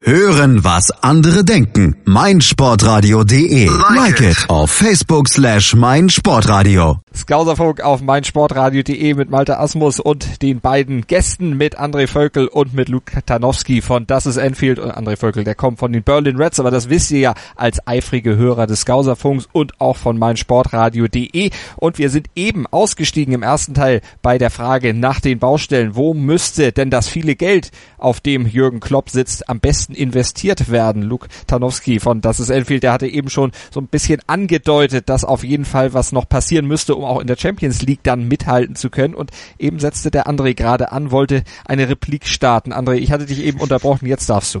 Hören, 0.00 0.62
was 0.62 0.92
andere 1.02 1.44
denken. 1.44 1.96
meinsportradio.de. 2.04 3.68
Like 3.96 4.20
it 4.20 4.48
auf 4.48 4.70
Facebook 4.70 5.28
slash 5.28 5.74
meinsportradio. 5.74 7.00
Skauserfunk 7.14 7.80
auf 7.80 8.00
meinsportradio.de 8.00 9.14
mit 9.14 9.28
Malte 9.28 9.58
Asmus 9.58 9.98
und 9.98 10.40
den 10.40 10.60
beiden 10.60 11.08
Gästen 11.08 11.56
mit 11.56 11.80
André 11.80 12.06
Völkel 12.06 12.46
und 12.46 12.74
mit 12.74 12.88
Luke 12.88 13.24
Tanowski 13.26 13.82
von 13.82 14.06
Das 14.06 14.24
ist 14.24 14.36
Enfield 14.36 14.78
und 14.78 14.92
André 14.92 15.16
Völkel, 15.16 15.42
der 15.42 15.56
kommt 15.56 15.80
von 15.80 15.92
den 15.92 16.04
Berlin 16.04 16.36
Reds, 16.36 16.60
aber 16.60 16.70
das 16.70 16.88
wisst 16.88 17.10
ihr 17.10 17.18
ja 17.18 17.34
als 17.56 17.84
eifrige 17.88 18.36
Hörer 18.36 18.68
des 18.68 18.82
Skauserfunks 18.82 19.48
und 19.52 19.80
auch 19.80 19.96
von 19.96 20.16
meinsportradio.de 20.16 21.50
und 21.76 21.98
wir 21.98 22.10
sind 22.10 22.28
eben 22.36 22.68
ausgestiegen 22.68 23.34
im 23.34 23.42
ersten 23.42 23.74
Teil 23.74 24.00
bei 24.22 24.38
der 24.38 24.50
Frage 24.50 24.94
nach 24.94 25.18
den 25.18 25.40
Baustellen. 25.40 25.96
Wo 25.96 26.14
müsste 26.14 26.70
denn 26.70 26.90
das 26.90 27.08
viele 27.08 27.34
Geld, 27.34 27.72
auf 27.98 28.20
dem 28.20 28.46
Jürgen 28.46 28.78
Klopp 28.78 29.10
sitzt, 29.10 29.48
am 29.48 29.58
besten 29.58 29.87
investiert 29.94 30.70
werden? 30.70 31.02
Luke 31.02 31.28
Tanowski 31.46 32.00
von 32.00 32.20
Das 32.20 32.40
ist 32.40 32.50
Enfield, 32.50 32.82
der 32.82 32.92
hatte 32.92 33.06
eben 33.06 33.30
schon 33.30 33.52
so 33.70 33.80
ein 33.80 33.86
bisschen 33.86 34.20
angedeutet, 34.26 35.08
dass 35.08 35.24
auf 35.24 35.44
jeden 35.44 35.64
Fall 35.64 35.94
was 35.94 36.12
noch 36.12 36.28
passieren 36.28 36.66
müsste, 36.66 36.94
um 36.94 37.04
auch 37.04 37.20
in 37.20 37.26
der 37.26 37.36
Champions 37.36 37.82
League 37.82 38.02
dann 38.02 38.28
mithalten 38.28 38.76
zu 38.76 38.90
können. 38.90 39.14
Und 39.14 39.30
eben 39.58 39.78
setzte 39.78 40.10
der 40.10 40.26
André 40.26 40.54
gerade 40.54 40.92
an, 40.92 41.10
wollte 41.10 41.44
eine 41.64 41.88
Replik 41.88 42.26
starten. 42.26 42.72
André, 42.72 42.94
ich 42.94 43.12
hatte 43.12 43.26
dich 43.26 43.42
eben 43.42 43.60
unterbrochen, 43.60 44.06
jetzt 44.06 44.28
darfst 44.28 44.54
du. 44.54 44.60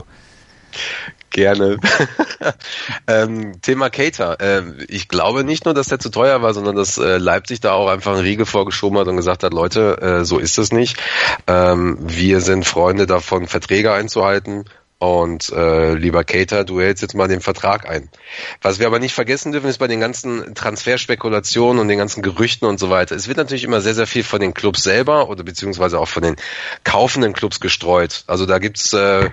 Gerne. 1.30 1.76
ähm, 3.06 3.60
Thema 3.60 3.90
Cater. 3.90 4.38
Ähm, 4.40 4.78
ich 4.88 5.08
glaube 5.08 5.44
nicht 5.44 5.66
nur, 5.66 5.74
dass 5.74 5.88
der 5.88 5.98
zu 5.98 6.10
teuer 6.10 6.40
war, 6.40 6.54
sondern 6.54 6.74
dass 6.74 6.96
äh, 6.96 7.18
Leipzig 7.18 7.60
da 7.60 7.72
auch 7.72 7.88
einfach 7.88 8.12
einen 8.12 8.22
Riegel 8.22 8.46
vorgeschoben 8.46 8.98
hat 8.98 9.08
und 9.08 9.16
gesagt 9.16 9.42
hat, 9.42 9.52
Leute, 9.52 10.00
äh, 10.00 10.24
so 10.24 10.38
ist 10.38 10.58
es 10.58 10.72
nicht. 10.72 10.96
Ähm, 11.46 11.98
wir 12.00 12.40
sind 12.40 12.66
Freunde 12.66 13.06
davon, 13.06 13.46
Verträge 13.46 13.92
einzuhalten. 13.92 14.64
Und 15.00 15.52
äh, 15.52 15.94
lieber 15.94 16.24
Cater, 16.24 16.64
du 16.64 16.80
hältst 16.80 17.02
jetzt 17.02 17.14
mal 17.14 17.28
den 17.28 17.40
Vertrag 17.40 17.88
ein. 17.88 18.08
Was 18.62 18.80
wir 18.80 18.88
aber 18.88 18.98
nicht 18.98 19.14
vergessen 19.14 19.52
dürfen, 19.52 19.70
ist 19.70 19.78
bei 19.78 19.86
den 19.86 20.00
ganzen 20.00 20.56
Transferspekulationen 20.56 21.80
und 21.80 21.86
den 21.86 21.98
ganzen 21.98 22.20
Gerüchten 22.20 22.66
und 22.66 22.80
so 22.80 22.90
weiter. 22.90 23.14
Es 23.14 23.28
wird 23.28 23.38
natürlich 23.38 23.62
immer 23.62 23.80
sehr, 23.80 23.94
sehr 23.94 24.08
viel 24.08 24.24
von 24.24 24.40
den 24.40 24.54
Clubs 24.54 24.82
selber 24.82 25.28
oder 25.28 25.44
beziehungsweise 25.44 26.00
auch 26.00 26.08
von 26.08 26.24
den 26.24 26.36
kaufenden 26.82 27.32
Clubs 27.32 27.60
gestreut. 27.60 28.24
Also 28.26 28.44
da 28.44 28.58
gibt's 28.58 28.92
äh, 28.92 29.30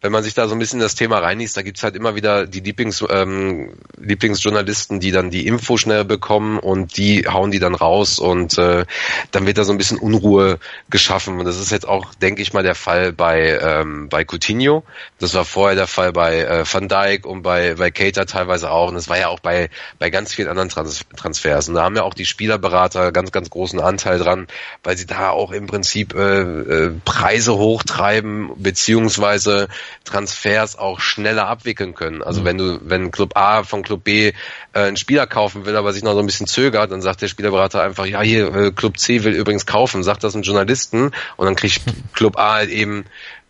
wenn 0.00 0.12
man 0.12 0.22
sich 0.22 0.34
da 0.34 0.46
so 0.46 0.54
ein 0.54 0.58
bisschen 0.58 0.80
das 0.80 0.94
Thema 0.94 1.18
reinliest, 1.18 1.56
da 1.56 1.62
gibt's 1.62 1.82
halt 1.82 1.96
immer 1.96 2.14
wieder 2.14 2.46
die 2.46 2.60
Lieblings, 2.60 3.04
ähm, 3.08 3.74
Lieblingsjournalisten, 3.98 5.00
die 5.00 5.10
dann 5.10 5.30
die 5.30 5.46
Info 5.46 5.76
schnell 5.78 6.04
bekommen 6.04 6.58
und 6.58 6.96
die 6.96 7.26
hauen 7.26 7.50
die 7.50 7.58
dann 7.58 7.74
raus 7.74 8.18
und 8.18 8.58
äh, 8.58 8.84
dann 9.30 9.46
wird 9.46 9.58
da 9.58 9.64
so 9.64 9.72
ein 9.72 9.78
bisschen 9.78 9.98
Unruhe 9.98 10.58
geschaffen. 10.90 11.38
Und 11.38 11.46
das 11.46 11.58
ist 11.58 11.70
jetzt 11.70 11.88
auch, 11.88 12.14
denke 12.14 12.42
ich 12.42 12.52
mal, 12.52 12.62
der 12.62 12.74
Fall 12.74 13.12
bei, 13.12 13.58
ähm, 13.60 14.08
bei 14.08 14.24
Coutinho. 14.24 14.84
Das 15.18 15.34
war 15.34 15.44
vorher 15.44 15.76
der 15.76 15.86
Fall 15.86 16.12
bei 16.12 16.40
äh, 16.40 16.64
Van 16.70 16.88
Dijk 16.88 17.24
und 17.24 17.42
bei, 17.42 17.74
bei 17.74 17.90
Cater 17.90 18.26
teilweise 18.26 18.70
auch. 18.70 18.88
Und 18.88 18.94
das 18.94 19.08
war 19.08 19.18
ja 19.18 19.28
auch 19.28 19.40
bei, 19.40 19.70
bei 19.98 20.10
ganz 20.10 20.34
vielen 20.34 20.48
anderen 20.48 20.68
Trans 20.68 21.04
Transfers. 21.16 21.68
Und 21.68 21.74
da 21.74 21.82
haben 21.82 21.96
ja 21.96 22.02
auch 22.02 22.14
die 22.14 22.26
Spielerberater 22.26 23.12
ganz, 23.12 23.32
ganz 23.32 23.50
großen 23.50 23.80
Anteil 23.80 24.18
dran, 24.18 24.46
weil 24.84 24.96
sie 24.96 25.06
da 25.06 25.30
auch 25.30 25.52
im 25.52 25.66
Prinzip 25.66 26.14
äh, 26.14 26.42
äh, 26.42 26.92
Preise 27.04 27.56
hochtreiben, 27.56 28.50
beziehungsweise 28.56 29.68
Transfers 30.04 30.76
auch 30.76 31.00
schneller 31.00 31.46
abwickeln 31.48 31.94
können. 31.94 32.22
Also 32.22 32.40
mhm. 32.40 32.44
wenn 32.44 32.58
du, 32.58 32.80
wenn 32.82 33.10
Club 33.10 33.36
A 33.36 33.62
von 33.62 33.82
Club 33.82 34.04
B 34.04 34.28
äh, 34.28 34.32
einen 34.72 34.96
Spieler 34.96 35.26
kaufen 35.26 35.66
will, 35.66 35.76
aber 35.76 35.92
sich 35.92 36.02
noch 36.02 36.14
so 36.14 36.20
ein 36.20 36.26
bisschen 36.26 36.46
zögert, 36.46 36.92
dann 36.92 37.02
sagt 37.02 37.22
der 37.22 37.28
Spielerberater 37.28 37.82
einfach, 37.82 38.06
ja 38.06 38.20
hier, 38.22 38.54
äh, 38.54 38.70
Club 38.70 38.98
C 38.98 39.24
will 39.24 39.34
übrigens 39.34 39.66
kaufen, 39.66 40.02
sagt 40.02 40.24
das 40.24 40.34
einem 40.34 40.42
Journalisten 40.42 41.12
und 41.36 41.46
dann 41.46 41.56
kriegt 41.56 41.80
Club 42.14 42.38
A 42.38 42.54
halt 42.54 42.70
eben 42.70 43.04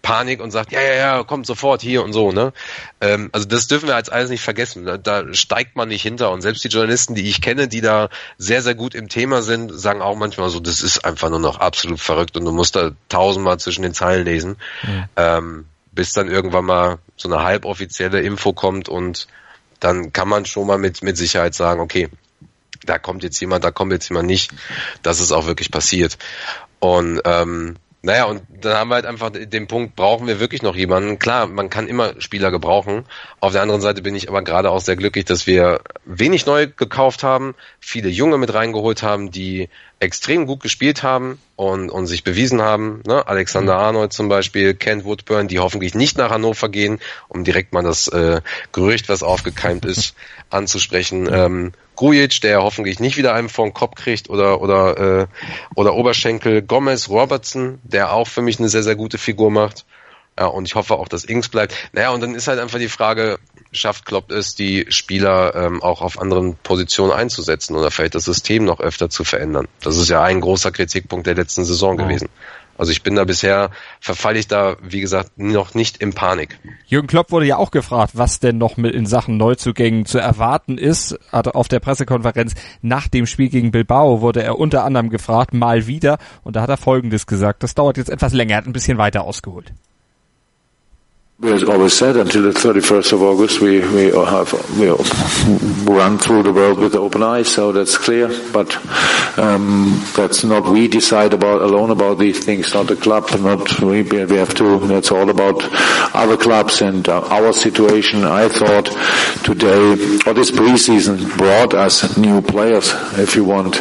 Panik 0.06 0.40
und 0.40 0.52
sagt, 0.52 0.70
ja, 0.70 0.80
ja, 0.80 0.94
ja, 0.94 1.24
kommt 1.24 1.46
sofort 1.46 1.82
hier 1.82 2.04
und 2.04 2.12
so, 2.12 2.30
ne? 2.30 2.52
Ähm, 3.00 3.28
also 3.32 3.44
das 3.44 3.66
dürfen 3.66 3.88
wir 3.88 3.96
als 3.96 4.08
alles 4.08 4.30
nicht 4.30 4.40
vergessen. 4.40 4.84
Da, 4.84 4.98
da 4.98 5.34
steigt 5.34 5.74
man 5.74 5.88
nicht 5.88 6.02
hinter. 6.02 6.30
Und 6.30 6.42
selbst 6.42 6.62
die 6.62 6.68
Journalisten, 6.68 7.16
die 7.16 7.28
ich 7.28 7.40
kenne, 7.40 7.66
die 7.66 7.80
da 7.80 8.08
sehr, 8.38 8.62
sehr 8.62 8.76
gut 8.76 8.94
im 8.94 9.08
Thema 9.08 9.42
sind, 9.42 9.76
sagen 9.76 10.02
auch 10.02 10.14
manchmal 10.14 10.48
so, 10.48 10.60
das 10.60 10.80
ist 10.80 11.04
einfach 11.04 11.28
nur 11.28 11.40
noch 11.40 11.58
absolut 11.58 11.98
verrückt 11.98 12.36
und 12.36 12.44
du 12.44 12.52
musst 12.52 12.76
da 12.76 12.92
tausendmal 13.08 13.58
zwischen 13.58 13.82
den 13.82 13.94
Zeilen 13.94 14.24
lesen. 14.24 14.58
Mhm. 14.84 15.04
Ähm, 15.16 15.64
bis 15.96 16.12
dann 16.12 16.28
irgendwann 16.28 16.64
mal 16.64 16.98
so 17.16 17.28
eine 17.28 17.42
halboffizielle 17.42 18.20
Info 18.20 18.52
kommt 18.52 18.88
und 18.88 19.26
dann 19.80 20.12
kann 20.12 20.28
man 20.28 20.44
schon 20.44 20.68
mal 20.68 20.78
mit, 20.78 21.02
mit 21.02 21.16
Sicherheit 21.16 21.54
sagen, 21.54 21.80
okay, 21.80 22.08
da 22.84 22.98
kommt 22.98 23.24
jetzt 23.24 23.40
jemand, 23.40 23.64
da 23.64 23.72
kommt 23.72 23.92
jetzt 23.92 24.08
jemand 24.08 24.28
nicht, 24.28 24.52
dass 25.02 25.18
es 25.18 25.32
auch 25.32 25.46
wirklich 25.46 25.72
passiert. 25.72 26.18
Und 26.78 27.20
ähm, 27.24 27.76
naja, 28.02 28.26
und 28.26 28.42
dann 28.60 28.76
haben 28.76 28.88
wir 28.88 28.94
halt 28.94 29.06
einfach 29.06 29.30
den 29.32 29.66
Punkt, 29.66 29.96
brauchen 29.96 30.28
wir 30.28 30.38
wirklich 30.38 30.62
noch 30.62 30.76
jemanden? 30.76 31.18
Klar, 31.18 31.48
man 31.48 31.70
kann 31.70 31.88
immer 31.88 32.20
Spieler 32.20 32.52
gebrauchen. 32.52 33.04
Auf 33.40 33.52
der 33.52 33.62
anderen 33.62 33.80
Seite 33.80 34.02
bin 34.02 34.14
ich 34.14 34.28
aber 34.28 34.42
gerade 34.42 34.70
auch 34.70 34.80
sehr 34.80 34.94
glücklich, 34.94 35.24
dass 35.24 35.48
wir 35.48 35.80
wenig 36.04 36.46
neu 36.46 36.68
gekauft 36.68 37.24
haben, 37.24 37.56
viele 37.80 38.08
Junge 38.08 38.38
mit 38.38 38.54
reingeholt 38.54 39.02
haben, 39.02 39.32
die 39.32 39.68
extrem 39.98 40.46
gut 40.46 40.60
gespielt 40.60 41.02
haben 41.02 41.38
und, 41.56 41.90
und 41.90 42.06
sich 42.06 42.22
bewiesen 42.22 42.60
haben. 42.60 43.02
Ne? 43.06 43.26
Alexander 43.26 43.74
mhm. 43.74 43.80
Arnold 43.80 44.12
zum 44.12 44.28
Beispiel, 44.28 44.74
Kent 44.74 45.04
Woodburn, 45.04 45.48
die 45.48 45.58
hoffentlich 45.58 45.94
nicht 45.94 46.18
nach 46.18 46.30
Hannover 46.30 46.68
gehen, 46.68 46.98
um 47.28 47.44
direkt 47.44 47.72
mal 47.72 47.82
das 47.82 48.08
äh, 48.08 48.42
Gerücht, 48.72 49.08
was 49.08 49.22
aufgekeimt 49.22 49.84
ist, 49.86 50.14
anzusprechen. 50.50 51.28
Ähm, 51.32 51.72
Grujic, 51.96 52.42
der 52.42 52.62
hoffentlich 52.62 53.00
nicht 53.00 53.16
wieder 53.16 53.32
einen 53.32 53.48
vor 53.48 53.66
den 53.66 53.72
Kopf 53.72 53.94
kriegt 53.94 54.28
oder 54.28 54.60
oder 54.60 55.22
äh, 55.22 55.26
oder 55.74 55.94
Oberschenkel 55.94 56.60
Gomez 56.60 57.08
Robertson, 57.08 57.78
der 57.84 58.12
auch 58.12 58.28
für 58.28 58.42
mich 58.42 58.58
eine 58.58 58.68
sehr 58.68 58.82
sehr 58.82 58.96
gute 58.96 59.16
Figur 59.16 59.50
macht. 59.50 59.86
Ja, 60.38 60.46
und 60.46 60.66
ich 60.66 60.74
hoffe 60.74 60.94
auch, 60.94 61.08
dass 61.08 61.24
Ings 61.24 61.48
bleibt. 61.48 61.74
Naja, 61.92 62.10
und 62.10 62.20
dann 62.20 62.34
ist 62.34 62.46
halt 62.46 62.58
einfach 62.58 62.78
die 62.78 62.88
Frage, 62.88 63.38
schafft 63.72 64.04
Klopp 64.04 64.30
es, 64.30 64.54
die 64.54 64.86
Spieler 64.90 65.54
ähm, 65.54 65.82
auch 65.82 66.02
auf 66.02 66.20
anderen 66.20 66.56
Positionen 66.56 67.12
einzusetzen 67.12 67.74
oder 67.74 67.90
vielleicht 67.90 68.14
das 68.14 68.24
System 68.24 68.64
noch 68.64 68.80
öfter 68.80 69.08
zu 69.08 69.24
verändern? 69.24 69.66
Das 69.80 69.96
ist 69.96 70.08
ja 70.08 70.22
ein 70.22 70.40
großer 70.40 70.72
Kritikpunkt 70.72 71.26
der 71.26 71.34
letzten 71.34 71.64
Saison 71.64 71.98
ja. 71.98 72.04
gewesen. 72.04 72.28
Also 72.78 72.92
ich 72.92 73.02
bin 73.02 73.14
da 73.14 73.24
bisher, 73.24 73.70
verfalle 74.00 74.38
ich 74.38 74.48
da, 74.48 74.76
wie 74.82 75.00
gesagt, 75.00 75.38
noch 75.38 75.74
nicht 75.74 75.96
in 75.96 76.12
Panik. 76.12 76.58
Jürgen 76.86 77.06
Klopp 77.06 77.32
wurde 77.32 77.46
ja 77.46 77.56
auch 77.56 77.70
gefragt, 77.70 78.12
was 78.14 78.38
denn 78.38 78.58
noch 78.58 78.76
mit 78.76 78.94
in 78.94 79.06
Sachen 79.06 79.38
Neuzugängen 79.38 80.04
zu 80.04 80.18
erwarten 80.18 80.76
ist. 80.76 81.18
Also 81.30 81.52
auf 81.52 81.68
der 81.68 81.80
Pressekonferenz 81.80 82.54
nach 82.82 83.08
dem 83.08 83.26
Spiel 83.26 83.48
gegen 83.48 83.70
Bilbao 83.70 84.20
wurde 84.20 84.42
er 84.42 84.58
unter 84.58 84.84
anderem 84.84 85.08
gefragt, 85.08 85.54
mal 85.54 85.86
wieder. 85.86 86.18
Und 86.44 86.56
da 86.56 86.62
hat 86.62 86.68
er 86.68 86.76
Folgendes 86.76 87.26
gesagt. 87.26 87.62
Das 87.62 87.74
dauert 87.74 87.96
jetzt 87.96 88.10
etwas 88.10 88.34
länger, 88.34 88.52
er 88.52 88.58
hat 88.58 88.66
ein 88.66 88.74
bisschen 88.74 88.98
weiter 88.98 89.24
ausgeholt. 89.24 89.72
We 91.38 91.52
always 91.66 91.92
said 91.92 92.16
until 92.16 92.44
the 92.44 92.58
31st 92.58 93.12
of 93.12 93.22
August 93.22 93.60
we, 93.60 93.80
we 93.80 94.04
have 94.10 94.54
we 94.78 94.88
run 95.94 96.16
through 96.16 96.44
the 96.44 96.52
world 96.54 96.78
with 96.78 96.94
open 96.94 97.22
eyes, 97.22 97.52
so 97.52 97.72
that's 97.72 97.98
clear. 97.98 98.28
But 98.54 98.74
um, 99.38 100.02
that's 100.16 100.44
not 100.44 100.64
we 100.64 100.88
decide 100.88 101.34
about 101.34 101.60
alone 101.60 101.90
about 101.90 102.14
these 102.18 102.42
things, 102.42 102.72
not 102.72 102.86
the 102.86 102.96
club, 102.96 103.28
not 103.38 103.82
we. 103.82 104.00
We 104.00 104.36
have 104.38 104.54
to. 104.54 104.78
That's 104.78 105.12
all 105.12 105.28
about 105.28 105.60
other 106.14 106.38
clubs 106.38 106.80
and 106.80 107.06
uh, 107.06 107.20
our 107.28 107.52
situation. 107.52 108.24
I 108.24 108.48
thought 108.48 108.86
today 109.44 109.92
or 110.26 110.32
this 110.32 110.50
preseason 110.50 111.36
brought 111.36 111.74
us 111.74 112.16
new 112.16 112.40
players. 112.40 112.94
If 113.18 113.36
you 113.36 113.44
want, 113.44 113.76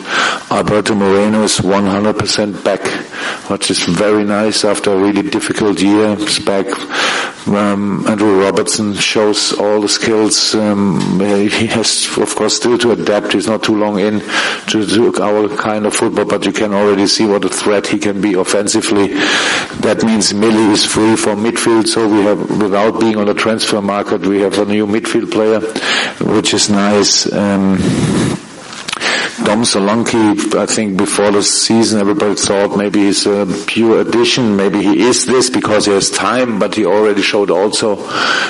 Alberto 0.52 0.94
Moreno 0.94 1.44
is 1.44 1.60
100% 1.60 2.66
back, 2.66 2.86
which 3.50 3.72
is 3.72 3.82
very 3.86 4.26
nice 4.26 4.66
after 4.66 4.92
a 4.92 5.00
really 5.00 5.22
difficult 5.30 5.80
year. 5.82 6.18
He's 6.18 6.40
back 6.40 6.68
um, 7.48 8.06
Andrew 8.08 8.42
Robertson 8.42 8.94
shows 8.94 9.54
all 9.54 9.82
the 9.82 9.90
skills. 9.90 10.56
Um, 10.56 11.20
he 11.20 11.68
has, 11.68 12.08
of 12.18 12.36
course, 12.36 12.56
still 12.56 12.78
to 12.80 12.92
adapt. 12.92 13.34
He's 13.34 13.48
not 13.48 13.64
too 13.64 13.76
long 13.76 14.00
in 14.00 14.20
to, 14.68 14.86
to 14.86 15.22
our 15.22 15.50
kind 15.56 15.86
of 15.86 15.94
football, 15.94 16.26
but 16.26 16.46
you 16.46 16.52
can 16.52 16.74
already 16.74 17.08
see 17.08 17.26
what 17.26 17.46
a 17.46 17.50
threat 17.50 17.88
he 17.88 18.00
can 18.00 18.22
be 18.22 18.34
offensively. 18.34 19.14
That 19.82 20.04
means 20.04 20.34
Millie 20.34 20.72
is 20.74 20.86
free 20.86 21.16
for 21.16 21.36
midfield, 21.36 21.88
so 21.88 22.08
we 22.08 22.24
have, 22.24 22.62
without 22.62 23.00
being 23.00 23.18
on 23.18 23.28
the 23.28 23.34
transfer 23.34 23.82
market, 23.82 24.26
we 24.26 24.42
have 24.42 24.58
a 24.60 24.66
new 24.66 24.88
midfield 24.88 25.32
player, 25.32 25.60
which 26.36 26.54
is 26.54 26.70
nice. 26.70 27.32
Um, 27.32 27.78
Dom 29.46 29.62
Solanke, 29.62 30.56
I 30.56 30.66
think 30.66 30.98
before 30.98 31.30
the 31.30 31.44
season 31.44 32.00
everybody 32.02 32.34
thought 32.34 32.76
maybe 32.76 33.02
he's 33.02 33.28
a 33.28 33.46
pure 33.68 34.02
addition, 34.02 34.56
maybe 34.56 34.82
he 34.82 35.02
is 35.04 35.28
this 35.28 35.52
because 35.52 35.86
he 35.86 35.92
has 35.92 36.10
time, 36.10 36.58
but 36.58 36.74
he 36.74 36.84
already 36.84 37.22
showed 37.22 37.52
also 37.52 37.96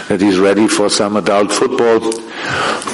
that 0.08 0.21
he's 0.21 0.39
ready 0.39 0.69
for 0.69 0.89
some 0.89 1.17
adult 1.17 1.51
football. 1.51 1.99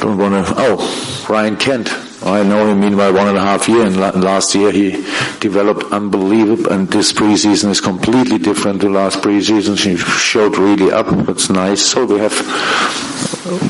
Don't 0.01 0.17
wanna, 0.17 0.43
oh, 0.47 1.27
Ryan 1.29 1.57
Kent. 1.57 1.89
I 2.23 2.41
know 2.41 2.67
him 2.67 2.79
meanwhile 2.79 3.13
one 3.13 3.27
and 3.27 3.37
a 3.37 3.41
half 3.41 3.69
year 3.69 3.85
and 3.85 3.97
last 3.97 4.55
year 4.55 4.71
he 4.71 4.91
developed 5.39 5.91
unbelievable 5.91 6.71
and 6.71 6.87
this 6.87 7.13
preseason 7.13 7.69
is 7.69 7.81
completely 7.81 8.39
different 8.39 8.81
to 8.81 8.89
last 8.89 9.21
preseason. 9.21 9.77
He 9.77 9.97
showed 9.97 10.57
really 10.57 10.91
up. 10.91 11.07
It's 11.29 11.51
nice. 11.51 11.83
So 11.83 12.05
we 12.05 12.19
have, 12.19 12.33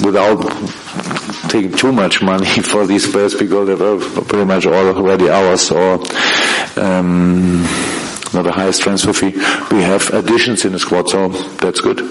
without 0.03 0.39
taking 1.51 1.71
too 1.71 1.91
much 1.91 2.21
money 2.21 2.45
for 2.63 2.87
these 2.87 3.07
players 3.07 3.35
because 3.35 3.67
they 3.67 3.75
were 3.75 3.99
pretty 4.23 4.45
much 4.45 4.65
already 4.65 5.29
ours 5.29 5.71
or 5.71 5.99
um, 6.77 7.63
not 8.33 8.43
the 8.43 8.51
highest 8.51 8.81
transfer 8.81 9.13
fee. 9.13 9.31
We 9.75 9.83
have 9.83 10.09
additions 10.13 10.65
in 10.65 10.71
the 10.71 10.79
squad, 10.79 11.09
so 11.09 11.29
that's 11.59 11.81
good. 11.81 12.01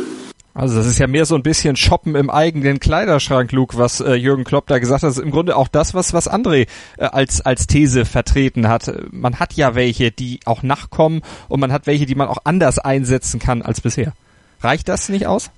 Also 0.53 0.77
das 0.77 0.87
ist 0.87 0.99
ja 0.99 1.07
mehr 1.07 1.25
so 1.27 1.37
ein 1.37 1.43
bisschen 1.43 1.77
Shoppen 1.77 2.17
im 2.17 2.29
eigenen 2.29 2.81
Kleiderschrank, 2.81 3.53
Luke, 3.53 3.79
was 3.79 4.01
äh, 4.01 4.15
Jürgen 4.15 4.45
Klopp 4.45 4.67
da 4.67 4.79
gesagt 4.79 5.03
hat. 5.03 5.09
Das 5.09 5.17
ist 5.17 5.23
im 5.23 5.31
Grunde 5.31 5.57
auch 5.57 5.69
das, 5.69 5.95
was 5.95 6.13
was 6.13 6.29
André 6.29 6.67
äh, 6.99 7.05
als 7.05 7.41
als 7.41 7.67
These 7.67 8.05
vertreten 8.05 8.69
hat. 8.69 8.93
Man 9.11 9.39
hat 9.39 9.55
ja 9.55 9.75
welche, 9.75 10.11
die 10.11 10.41
auch 10.45 10.63
nachkommen 10.63 11.23
und 11.49 11.61
man 11.61 11.73
hat 11.73 11.87
welche, 11.87 12.05
die 12.05 12.17
man 12.17 12.29
auch 12.29 12.39
anders 12.45 12.79
einsetzen 12.79 13.39
kann 13.39 13.63
als 13.63 13.81
bisher. 13.81 14.13
Reicht 14.61 14.89
das 14.89 15.09
nicht 15.09 15.27
aus? 15.27 15.51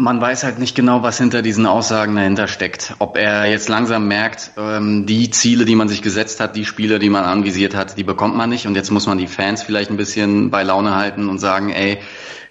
Man 0.00 0.18
weiß 0.18 0.44
halt 0.44 0.58
nicht 0.58 0.74
genau, 0.74 1.02
was 1.02 1.18
hinter 1.18 1.42
diesen 1.42 1.66
Aussagen 1.66 2.16
dahinter 2.16 2.48
steckt. 2.48 2.94
Ob 3.00 3.18
er 3.18 3.44
jetzt 3.44 3.68
langsam 3.68 4.08
merkt, 4.08 4.52
ähm, 4.56 5.04
die 5.04 5.28
Ziele, 5.28 5.66
die 5.66 5.74
man 5.74 5.88
sich 5.88 6.00
gesetzt 6.00 6.40
hat, 6.40 6.56
die 6.56 6.64
Spiele, 6.64 6.98
die 6.98 7.10
man 7.10 7.24
anvisiert 7.24 7.74
hat, 7.74 7.98
die 7.98 8.02
bekommt 8.02 8.34
man 8.34 8.48
nicht. 8.48 8.66
Und 8.66 8.76
jetzt 8.76 8.90
muss 8.90 9.06
man 9.06 9.18
die 9.18 9.26
Fans 9.26 9.62
vielleicht 9.62 9.90
ein 9.90 9.98
bisschen 9.98 10.50
bei 10.50 10.62
Laune 10.62 10.96
halten 10.96 11.28
und 11.28 11.38
sagen, 11.38 11.68
ey, 11.68 11.98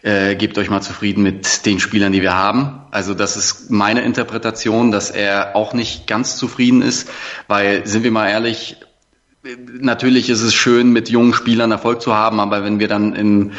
äh, 0.04 0.36
gebt 0.36 0.60
euch 0.60 0.70
mal 0.70 0.82
zufrieden 0.82 1.24
mit 1.24 1.66
den 1.66 1.80
Spielern, 1.80 2.12
die 2.12 2.22
wir 2.22 2.36
haben. 2.36 2.82
Also 2.92 3.16
das 3.16 3.36
ist 3.36 3.72
meine 3.72 4.02
Interpretation, 4.02 4.92
dass 4.92 5.10
er 5.10 5.56
auch 5.56 5.74
nicht 5.74 6.06
ganz 6.06 6.38
zufrieden 6.38 6.84
ist, 6.84 7.10
weil, 7.48 7.88
sind 7.88 8.04
wir 8.04 8.12
mal 8.12 8.30
ehrlich, 8.30 8.78
Natürlich 9.42 10.30
ist 10.30 10.42
es 10.42 10.54
schön, 10.54 10.92
mit 10.92 11.10
jungen 11.10 11.34
Spielern 11.34 11.72
Erfolg 11.72 12.02
zu 12.02 12.14
haben, 12.14 12.42
aber 12.42 12.66
wenn 12.66 12.82
wir 12.82 12.90
dann 12.90 13.16
im, 13.16 13.52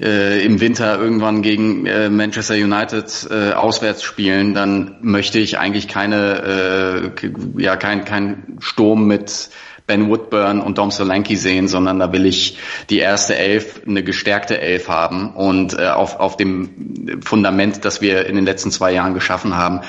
äh, 0.00 0.42
im 0.42 0.60
Winter 0.62 0.98
irgendwann 0.98 1.42
gegen 1.42 1.84
äh, 1.84 2.08
Manchester 2.08 2.54
United 2.54 3.28
äh, 3.30 3.52
auswärts 3.52 4.02
spielen, 4.02 4.54
dann 4.54 4.96
möchte 5.02 5.38
ich 5.38 5.58
eigentlich 5.58 5.88
keine, 5.88 7.12
äh, 7.22 7.30
ja, 7.62 7.76
kein, 7.76 8.06
kein 8.06 8.56
Sturm 8.60 9.06
mit 9.06 9.50
Ben 9.86 10.08
Woodburn 10.08 10.62
und 10.62 10.78
Dom 10.78 10.90
Solanke 10.90 11.36
sehen, 11.36 11.68
sondern 11.68 11.98
da 11.98 12.12
will 12.14 12.24
ich 12.24 12.58
die 12.88 12.98
erste 12.98 13.36
Elf, 13.36 13.82
eine 13.86 14.02
gestärkte 14.02 14.58
Elf 14.58 14.88
haben 14.88 15.34
und 15.34 15.78
äh, 15.78 15.88
auf, 15.88 16.18
auf 16.18 16.38
dem 16.38 17.20
Fundament, 17.22 17.84
das 17.84 18.00
wir 18.00 18.24
in 18.24 18.36
den 18.36 18.46
letzten 18.46 18.70
zwei 18.70 18.92
Jahren 18.92 19.12
geschaffen 19.12 19.54
haben. 19.54 19.82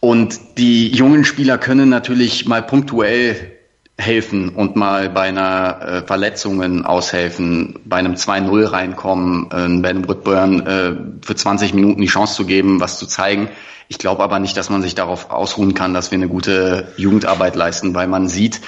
Und 0.00 0.58
die 0.58 0.88
jungen 0.88 1.24
Spieler 1.24 1.56
können 1.56 1.88
natürlich 1.88 2.44
mal 2.44 2.62
punktuell 2.62 3.53
helfen 3.96 4.50
und 4.50 4.74
mal 4.76 5.08
bei 5.08 5.22
einer 5.22 5.80
äh, 5.80 6.06
Verletzungen 6.06 6.84
aushelfen, 6.84 7.78
bei 7.84 7.98
einem 7.98 8.14
2-0 8.14 8.72
reinkommen, 8.72 9.48
äh, 9.52 9.80
Ben 9.80 10.08
Woodburn 10.08 10.66
äh, 10.66 10.92
für 11.24 11.36
20 11.36 11.74
Minuten 11.74 12.00
die 12.00 12.08
Chance 12.08 12.34
zu 12.34 12.44
geben, 12.44 12.80
was 12.80 12.98
zu 12.98 13.06
zeigen. 13.06 13.48
Ich 13.88 13.98
glaube 13.98 14.22
aber 14.22 14.40
nicht, 14.40 14.56
dass 14.56 14.70
man 14.70 14.82
sich 14.82 14.94
darauf 14.94 15.30
ausruhen 15.30 15.74
kann, 15.74 15.94
dass 15.94 16.10
wir 16.10 16.16
eine 16.16 16.28
gute 16.28 16.88
Jugendarbeit 16.96 17.54
leisten, 17.54 17.94
weil 17.94 18.08
man 18.08 18.28
sieht, 18.28 18.60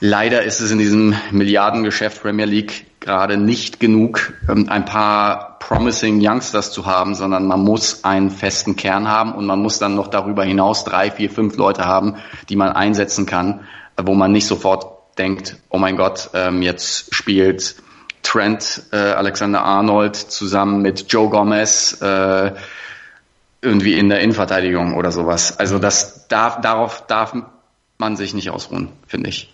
leider 0.00 0.42
ist 0.42 0.60
es 0.60 0.70
in 0.70 0.78
diesem 0.78 1.14
Milliardengeschäft 1.30 2.20
Premier 2.20 2.46
League 2.46 2.86
gerade 3.00 3.38
nicht 3.38 3.80
genug, 3.80 4.34
ähm, 4.48 4.68
ein 4.68 4.84
paar 4.84 5.58
promising 5.60 6.20
Youngsters 6.20 6.70
zu 6.70 6.84
haben, 6.84 7.14
sondern 7.14 7.46
man 7.46 7.60
muss 7.60 8.04
einen 8.04 8.30
festen 8.30 8.76
Kern 8.76 9.08
haben 9.08 9.32
und 9.32 9.46
man 9.46 9.62
muss 9.62 9.78
dann 9.78 9.94
noch 9.94 10.08
darüber 10.08 10.44
hinaus 10.44 10.84
drei, 10.84 11.10
vier, 11.10 11.30
fünf 11.30 11.56
Leute 11.56 11.86
haben, 11.86 12.16
die 12.50 12.56
man 12.56 12.72
einsetzen 12.72 13.24
kann 13.24 13.60
wo 14.00 14.14
man 14.14 14.32
nicht 14.32 14.46
sofort 14.46 14.96
denkt, 15.18 15.56
oh 15.70 15.78
mein 15.78 15.96
Gott, 15.96 16.30
ähm, 16.34 16.62
jetzt 16.62 17.14
spielt 17.14 17.76
Trent 18.22 18.82
äh, 18.92 18.96
Alexander 18.96 19.62
Arnold 19.62 20.16
zusammen 20.16 20.82
mit 20.82 21.06
Joe 21.12 21.30
Gomez 21.30 22.00
äh, 22.02 22.52
irgendwie 23.62 23.98
in 23.98 24.08
der 24.08 24.20
Innenverteidigung 24.20 24.94
oder 24.94 25.12
sowas. 25.12 25.58
Also 25.58 25.78
das 25.78 26.28
darf, 26.28 26.60
darauf 26.60 27.06
darf 27.06 27.34
man 27.98 28.16
sich 28.16 28.34
nicht 28.34 28.50
ausruhen, 28.50 28.90
finde 29.06 29.30
ich. 29.30 29.52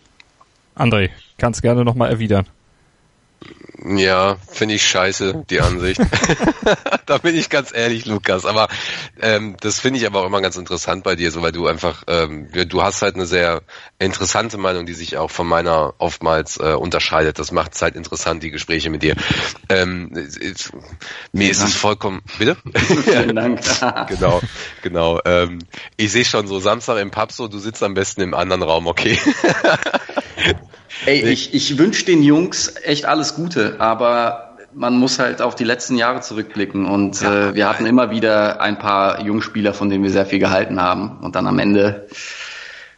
André, 0.77 1.11
kannst 1.39 1.63
gerne 1.63 1.85
nochmal 1.85 2.11
erwidern. 2.11 2.47
Ja, 3.85 4.37
finde 4.49 4.77
ich 4.77 4.87
scheiße, 4.87 5.45
die 5.51 5.61
Ansicht. 5.61 6.01
da 7.07 7.19
bin 7.19 7.37
ich 7.37 7.49
ganz 7.51 7.73
ehrlich, 7.75 8.07
Lukas. 8.07 8.47
Aber 8.47 8.69
ähm, 9.21 9.57
das 9.61 9.81
finde 9.81 9.99
ich 9.99 10.07
aber 10.07 10.23
auch 10.23 10.27
immer 10.27 10.41
ganz 10.41 10.57
interessant 10.57 11.03
bei 11.05 11.17
dir, 11.17 11.31
so 11.31 11.43
weil 11.43 11.53
du 11.53 11.67
einfach, 11.67 12.05
ähm, 12.07 12.49
du 12.53 12.83
hast 12.83 13.03
halt 13.03 13.17
eine 13.17 13.27
sehr 13.27 13.63
interessante 13.99 14.57
Meinung, 14.59 14.87
die 14.87 14.95
sich 14.95 15.17
auch 15.17 15.31
von 15.31 15.47
meiner 15.47 15.95
oftmals 15.99 16.59
äh, 16.59 16.75
unterscheidet. 16.75 17.39
Das 17.39 17.51
macht 17.51 17.75
es 17.75 17.83
halt 17.83 17.97
interessant, 17.97 18.43
die 18.43 18.51
Gespräche 18.51 18.91
mit 18.91 19.03
dir. 19.03 19.17
Ähm, 19.69 20.13
es, 20.15 20.71
mir 21.33 21.51
ist 21.51 21.63
es 21.63 21.75
vollkommen. 21.75 22.23
Bitte? 22.39 22.57
Vielen 22.75 23.37
Dank. 23.37 23.61
genau, 24.09 24.41
genau. 24.83 25.21
Ähm, 25.25 25.59
ich 25.97 26.13
sehe 26.13 26.25
schon 26.25 26.47
so 26.47 26.61
Samstag 26.61 26.99
im 26.99 27.11
Pub 27.11 27.33
so, 27.33 27.49
du 27.49 27.59
sitzt 27.59 27.83
am 27.83 27.95
besten 27.95 28.21
im 28.21 28.35
anderen 28.35 28.63
Raum, 28.63 28.87
okay. 28.87 29.19
Ey, 31.07 31.29
ich, 31.29 31.53
ich 31.53 31.79
wünsche 31.79 32.05
den 32.05 32.23
Jungs 32.23 32.75
echt 32.85 33.07
alles 33.07 33.35
Gute, 33.35 33.77
aber 33.79 34.57
man 34.73 34.99
muss 34.99 35.19
halt 35.19 35.43
auf 35.43 35.55
die 35.55 35.65
letzten 35.65 35.97
Jahre 35.97 36.21
zurückblicken 36.21 36.87
und 36.87 37.21
ja, 37.21 37.51
äh, 37.51 37.55
wir 37.55 37.69
hatten 37.69 37.87
immer 37.87 38.11
wieder 38.11 38.61
ein 38.61 38.79
paar 38.79 39.23
Jungspieler, 39.23 39.75
von 39.75 39.91
denen 39.91 40.05
wir 40.05 40.11
sehr 40.11 40.27
viel 40.27 40.39
gehalten 40.39 40.81
haben 40.81 41.19
und 41.21 41.35
dann 41.35 41.47
am 41.47 41.59
Ende 41.59 42.07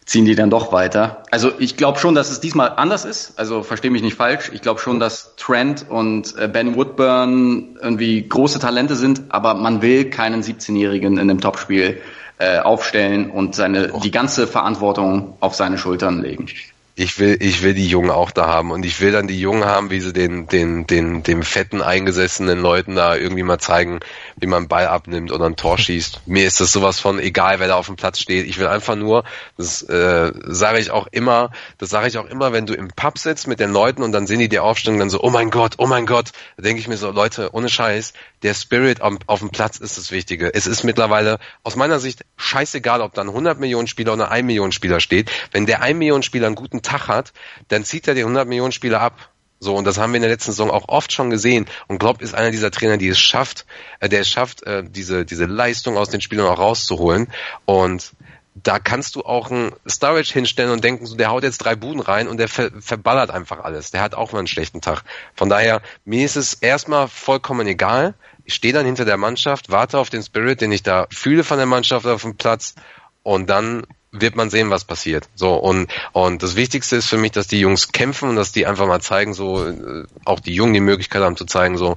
ziehen 0.05 0.27
die 0.27 0.35
dann 0.35 0.51
doch 0.51 0.71
weiter. 0.71 1.23
Also 1.31 1.53
ich 1.59 1.79
glaube 1.79 1.99
schon, 1.99 2.15
dass 2.15 2.31
es 2.31 2.39
diesmal 2.39 2.75
anders 2.77 3.07
ist. 3.07 3.39
Also 3.39 3.63
verstehe 3.63 3.91
mich 3.91 4.03
nicht 4.03 4.17
falsch. 4.17 4.51
Ich 4.53 4.61
glaube 4.61 4.79
schon, 4.79 5.01
dass 5.01 5.35
Trent 5.37 5.87
und 5.89 6.37
äh, 6.37 6.47
Ben 6.47 6.77
Woodburn 6.77 7.79
irgendwie 7.81 8.29
große 8.29 8.59
Talente 8.59 8.97
sind, 8.97 9.23
aber 9.31 9.55
man 9.55 9.81
will 9.81 10.11
keinen 10.11 10.43
17-Jährigen 10.43 11.15
in 11.15 11.31
einem 11.31 11.41
Topspiel 11.41 12.03
äh, 12.39 12.59
aufstellen 12.59 13.31
und 13.31 13.55
seine 13.55 13.93
die 14.03 14.11
ganze 14.11 14.47
Verantwortung 14.47 15.39
auf 15.41 15.55
seine 15.55 15.79
Schultern 15.79 16.21
legen 16.21 16.47
ich 16.97 17.19
will, 17.19 17.37
ich 17.41 17.63
will 17.63 17.75
die 17.75 17.89
Jungen 17.89 18.11
auch 18.11 18.31
da 18.31 18.47
haben. 18.47 18.71
Und 18.71 18.85
ich 18.85 19.01
will 19.01 19.11
dann 19.11 19.27
die 19.27 19.41
Jungen 19.41 19.65
haben, 19.65 19.91
wie 19.91 20.01
sie 20.01 20.13
den, 20.13 20.47
den, 20.47 20.87
den, 20.87 21.23
dem 21.25 21.43
fetten 21.43 21.83
eingesessenen 21.83 22.61
Leuten 22.61 22.95
da 22.95 23.17
irgendwie 23.17 23.43
mal 23.43 23.59
zeigen, 23.59 24.01
wie 24.41 24.47
man 24.47 24.59
einen 24.59 24.69
Ball 24.69 24.87
abnimmt 24.87 25.33
oder 25.33 25.47
ein 25.47 25.57
Tor 25.57 25.79
schießt. 25.85 26.23
Mir 26.27 26.47
ist 26.47 26.61
das 26.61 26.73
sowas 26.73 27.01
von 27.01 27.19
egal, 27.19 27.61
wer 27.61 27.69
da 27.69 27.77
auf 27.77 27.87
dem 27.87 27.97
Platz 27.97 28.19
steht. 28.19 28.47
Ich 28.47 28.59
will 28.59 28.67
einfach 28.67 28.97
nur, 28.97 29.25
das 29.57 29.83
äh, 29.83 30.33
sage 30.47 30.79
ich 30.79 30.91
auch 30.91 31.07
immer, 31.11 31.51
das 31.79 31.91
sage 31.91 32.09
ich 32.09 32.19
auch 32.19 32.27
immer, 32.27 32.53
wenn 32.53 32.67
du 32.67 32.75
im 32.75 32.89
Pub 32.89 33.19
sitzt 33.19 33.47
mit 33.47 33.61
den 33.61 33.73
Leuten 33.73 34.03
und 34.03 34.13
dann 34.13 34.27
sehen 34.27 34.39
die 34.39 34.49
dir 34.49 34.65
aufstehen 34.65 34.99
dann 34.99 35.11
so, 35.11 35.23
oh 35.23 35.31
mein 35.31 35.51
Gott, 35.51 35.75
oh 35.79 35.87
mein 35.87 36.07
Gott, 36.07 36.33
da 36.57 36.63
denke 36.63 36.81
ich 36.81 36.89
mir 36.89 36.97
so, 36.97 37.11
Leute, 37.11 37.51
ohne 37.53 37.69
Scheiß, 37.69 38.13
der 38.43 38.55
Spirit 38.55 39.01
auf, 39.01 39.15
auf 39.27 39.41
dem 39.41 39.51
Platz 39.51 39.79
ist 39.79 39.99
das 39.99 40.11
Wichtige. 40.11 40.53
Es 40.55 40.67
ist 40.67 40.85
mittlerweile 40.85 41.39
aus 41.63 41.77
meiner 41.77 41.99
Sicht 41.99 42.25
scheißegal, 42.37 43.01
ob 43.01 43.15
da 43.15 43.23
ein 43.23 43.29
100 43.29 43.59
Millionen 43.59 43.87
Spieler 43.89 44.13
oder 44.13 44.31
ein 44.31 44.47
Million 44.47 44.71
Spieler 44.73 45.01
steht. 45.01 45.31
Wenn 45.51 45.67
der 45.67 45.83
1 45.83 45.99
Millionen 45.99 46.23
Spieler 46.23 46.47
einen 46.47 46.57
guten 46.57 46.83
Tag 46.83 47.09
hat, 47.09 47.33
dann 47.69 47.85
zieht 47.85 48.07
er 48.07 48.15
die 48.15 48.21
100 48.21 48.47
Millionen 48.47 48.73
Spieler 48.73 49.01
ab. 49.01 49.31
So, 49.61 49.75
und 49.75 49.85
das 49.85 49.99
haben 49.99 50.13
wir 50.13 50.17
in 50.17 50.23
der 50.23 50.31
letzten 50.31 50.53
Saison 50.53 50.71
auch 50.71 50.89
oft 50.89 51.13
schon 51.13 51.31
gesehen. 51.31 51.67
Und 51.87 51.99
Klopp 51.99 52.21
ist 52.21 52.35
einer 52.35 52.51
dieser 52.51 52.71
Trainer, 52.71 52.99
die 52.99 53.09
es 53.09 53.19
schafft, 53.19 53.67
äh, 54.01 54.09
der 54.09 54.21
es 54.21 54.29
schafft, 54.29 54.63
äh, 54.65 54.85
diese, 54.87 55.25
diese 55.25 55.47
Leistung 55.47 55.97
aus 55.97 56.11
den 56.11 56.21
Spielern 56.21 56.47
auch 56.47 56.59
rauszuholen. 56.59 57.29
Und 57.65 58.13
da 58.55 58.79
kannst 58.79 59.17
du 59.17 59.23
auch 59.23 59.51
einen 59.51 59.73
Storage 59.89 60.33
hinstellen 60.33 60.71
und 60.71 60.85
denken, 60.85 61.07
so, 61.07 61.17
der 61.17 61.31
haut 61.31 61.43
jetzt 61.43 61.59
drei 61.59 61.75
Buden 61.75 62.01
rein 62.01 62.29
und 62.29 62.37
der 62.37 62.49
ver 62.49 62.71
verballert 62.81 63.31
einfach 63.31 63.61
alles. 63.61 63.91
Der 63.91 64.01
hat 64.01 64.15
auch 64.15 64.33
mal 64.33 64.39
einen 64.39 64.47
schlechten 64.47 64.81
Tag. 64.81 65.03
Von 65.35 65.49
daher, 65.49 65.83
mir 66.05 66.25
ist 66.25 66.37
es 66.37 66.55
erstmal 66.55 67.09
vollkommen 67.09 67.67
egal. 67.67 68.15
Ich 68.45 68.55
stehe 68.55 68.75
dann 68.75 68.87
hinter 68.87 69.05
der 69.05 69.17
Mannschaft, 69.17 69.71
warte 69.71 69.99
auf 69.99 70.11
den 70.11 70.23
Spirit, 70.23 70.61
den 70.61 70.71
ich 70.71 70.83
da 70.83 71.07
fühle 71.11 71.43
von 71.43 71.57
der 71.57 71.67
Mannschaft 71.67 72.07
auf 72.07 72.23
dem 72.23 72.37
Platz 72.37 72.75
und 73.23 73.49
dann 73.51 73.87
wird 74.21 74.37
man 74.37 74.49
sehen, 74.49 74.71
was 74.71 74.85
passiert. 74.85 75.29
So 75.35 75.55
und 75.55 75.89
und 76.13 76.43
das 76.43 76.57
Wichtigste 76.57 76.97
ist 76.97 77.09
für 77.09 77.19
mich, 77.19 77.33
dass 77.33 77.47
die 77.47 77.61
Jungs 77.61 77.93
kämpfen 77.93 78.29
und 78.29 78.37
dass 78.37 78.53
die 78.53 78.67
einfach 78.67 78.87
mal 78.87 79.01
zeigen, 79.01 79.35
so 79.35 79.67
äh, 79.67 80.05
auch 80.25 80.41
die 80.41 80.55
Jungen 80.55 80.73
die 80.73 80.81
Möglichkeit 80.81 81.23
haben 81.23 81.37
zu 81.37 81.45
zeigen, 81.45 81.77
so 81.77 81.97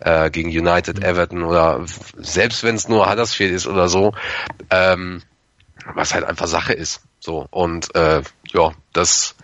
äh, 0.00 0.30
gegen 0.30 0.48
United, 0.48 1.04
Everton 1.04 1.42
oder 1.42 1.84
selbst 2.16 2.64
wenn 2.64 2.74
es 2.74 2.88
nur 2.88 3.10
Huddersfield 3.10 3.52
ist 3.52 3.66
oder 3.66 3.88
so, 3.88 4.14
ähm, 4.70 5.22
was 5.94 6.14
halt 6.14 6.24
einfach 6.24 6.46
Sache 6.46 6.72
ist. 6.72 7.02
So 7.20 7.46
und 7.50 7.94
äh, 7.94 8.22
ja, 8.52 8.72
das 8.92 9.34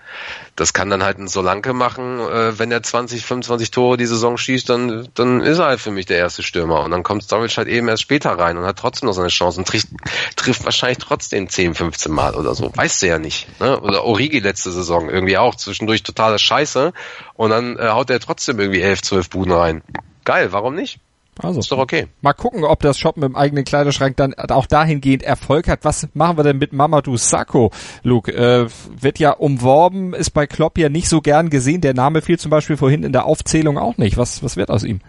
das 0.56 0.72
kann 0.72 0.88
dann 0.88 1.02
halt 1.02 1.18
ein 1.18 1.28
Solanke 1.28 1.72
machen, 1.72 2.20
äh, 2.20 2.58
wenn 2.58 2.70
er 2.70 2.82
20, 2.82 3.24
25 3.24 3.70
Tore 3.70 3.96
die 3.96 4.06
Saison 4.06 4.36
schießt, 4.36 4.68
dann, 4.68 5.08
dann 5.14 5.40
ist 5.40 5.58
er 5.58 5.66
halt 5.66 5.80
für 5.80 5.90
mich 5.90 6.06
der 6.06 6.18
erste 6.18 6.42
Stürmer. 6.42 6.84
Und 6.84 6.92
dann 6.92 7.02
kommt 7.02 7.24
Storage 7.24 7.56
halt 7.56 7.68
eben 7.68 7.88
erst 7.88 8.02
später 8.02 8.30
rein 8.30 8.56
und 8.56 8.64
hat 8.64 8.78
trotzdem 8.78 9.08
noch 9.08 9.14
seine 9.14 9.28
Chance 9.28 9.58
und 9.58 9.68
trifft, 9.68 9.88
trifft 10.36 10.64
wahrscheinlich 10.64 10.98
trotzdem 10.98 11.48
10, 11.48 11.74
15 11.74 12.12
Mal 12.12 12.34
oder 12.34 12.54
so. 12.54 12.70
Weißt 12.74 13.02
du 13.02 13.06
ja 13.06 13.18
nicht. 13.18 13.48
Ne? 13.60 13.80
Oder 13.80 14.04
Origi 14.04 14.38
letzte 14.38 14.70
Saison 14.70 15.10
irgendwie 15.10 15.38
auch 15.38 15.56
zwischendurch 15.56 16.02
totale 16.02 16.38
Scheiße 16.38 16.92
und 17.34 17.50
dann 17.50 17.76
äh, 17.76 17.88
haut 17.88 18.10
er 18.10 18.20
trotzdem 18.20 18.60
irgendwie 18.60 18.82
11, 18.82 19.02
12 19.02 19.30
Buden 19.30 19.52
rein. 19.52 19.82
Geil, 20.24 20.52
warum 20.52 20.74
nicht? 20.74 21.00
Also, 21.42 21.61
ist 21.61 21.70
doch 21.70 21.79
okay. 21.79 22.07
Mal 22.20 22.33
gucken, 22.33 22.64
ob 22.64 22.81
das 22.81 22.99
Shoppen 22.99 23.23
im 23.23 23.37
eigenen 23.37 23.64
Kleiderschrank 23.64 24.16
dann 24.16 24.35
auch 24.35 24.66
dahingehend 24.66 25.23
Erfolg 25.23 25.68
hat. 25.68 25.85
Was 25.85 26.09
machen 26.14 26.37
wir 26.37 26.44
denn 26.44 26.59
mit 26.59 26.73
Mamadou 26.73 27.16
Sakho, 27.16 27.70
Luke? 28.03 28.33
Äh, 28.33 28.68
wird 29.01 29.18
ja 29.18 29.33
umworben, 29.33 30.14
ist 30.14 30.31
bei 30.31 30.47
Klopp 30.47 30.79
ja 30.79 30.88
nicht 30.88 31.09
so 31.09 31.20
gern 31.20 31.51
gesehen. 31.51 31.81
Der 31.81 31.94
Name 31.94 32.23
fiel 32.23 32.38
zum 32.38 32.51
Beispiel 32.51 32.77
vorhin 32.77 33.03
in 33.03 33.12
der 33.12 33.27
Aufzählung 33.27 33.79
auch 33.79 33.97
nicht. 33.97 34.16
Was, 34.16 34.42
was 34.42 34.57
wird 34.57 34.70
aus 34.70 34.85
ihm? 34.85 35.01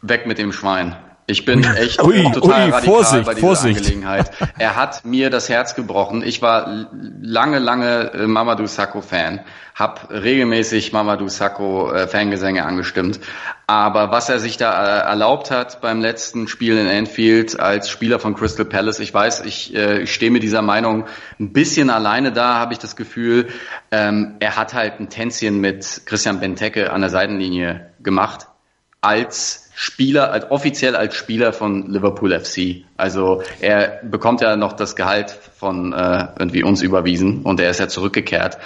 Weg 0.00 0.26
mit 0.26 0.38
dem 0.38 0.52
Schwein. 0.52 0.96
Ich 1.26 1.44
bin 1.44 1.62
echt 1.64 2.02
ui, 2.02 2.22
total 2.32 2.66
ui, 2.66 2.70
radikal 2.70 2.82
Vorsicht, 2.82 3.26
bei 3.26 3.34
dieser 3.34 3.46
Vorsicht. 3.46 3.78
Angelegenheit. 3.78 4.30
Er 4.58 4.74
hat 4.74 5.04
mir 5.04 5.30
das 5.30 5.48
Herz 5.48 5.76
gebrochen. 5.76 6.22
Ich 6.24 6.42
war 6.42 6.88
lange, 7.20 7.60
lange 7.60 8.12
äh, 8.12 8.26
Mamadou 8.26 8.66
Sakho 8.66 9.02
Fan, 9.02 9.40
hab 9.76 10.10
regelmäßig 10.10 10.92
Mamadou 10.92 11.28
Sakho 11.28 11.92
äh, 11.92 12.08
Fangesänge 12.08 12.64
angestimmt. 12.64 13.20
Aber 13.68 14.10
was 14.10 14.28
er 14.28 14.40
sich 14.40 14.56
da 14.56 14.84
äh, 14.84 15.10
erlaubt 15.10 15.52
hat 15.52 15.80
beim 15.80 16.00
letzten 16.00 16.48
Spiel 16.48 16.76
in 16.76 16.88
Anfield 16.88 17.58
als 17.58 17.88
Spieler 17.88 18.18
von 18.18 18.34
Crystal 18.34 18.66
Palace, 18.66 18.98
ich 18.98 19.14
weiß, 19.14 19.44
ich, 19.44 19.74
ich 19.74 20.12
stehe 20.12 20.32
mit 20.32 20.42
dieser 20.42 20.60
Meinung 20.60 21.06
ein 21.38 21.52
bisschen 21.52 21.88
alleine 21.88 22.32
da, 22.32 22.56
habe 22.56 22.72
ich 22.72 22.80
das 22.80 22.96
Gefühl. 22.96 23.48
Ähm, 23.92 24.34
er 24.40 24.56
hat 24.56 24.74
halt 24.74 24.98
ein 24.98 25.08
Tänzchen 25.08 25.60
mit 25.60 26.02
Christian 26.04 26.40
Benteke 26.40 26.92
an 26.92 27.00
der 27.00 27.10
Seitenlinie 27.10 27.92
gemacht 28.02 28.48
als 29.00 29.61
Spieler, 29.74 30.32
als 30.32 30.50
offiziell 30.50 30.96
als 30.96 31.14
Spieler 31.14 31.52
von 31.52 31.90
Liverpool 31.90 32.38
FC. 32.38 32.84
Also 32.96 33.42
er 33.60 34.00
bekommt 34.02 34.40
ja 34.40 34.56
noch 34.56 34.74
das 34.74 34.96
Gehalt 34.96 35.30
von 35.30 35.92
äh, 35.92 36.28
irgendwie 36.38 36.62
uns 36.62 36.82
überwiesen 36.82 37.42
und 37.42 37.60
er 37.60 37.70
ist 37.70 37.80
ja 37.80 37.88
zurückgekehrt. 37.88 38.58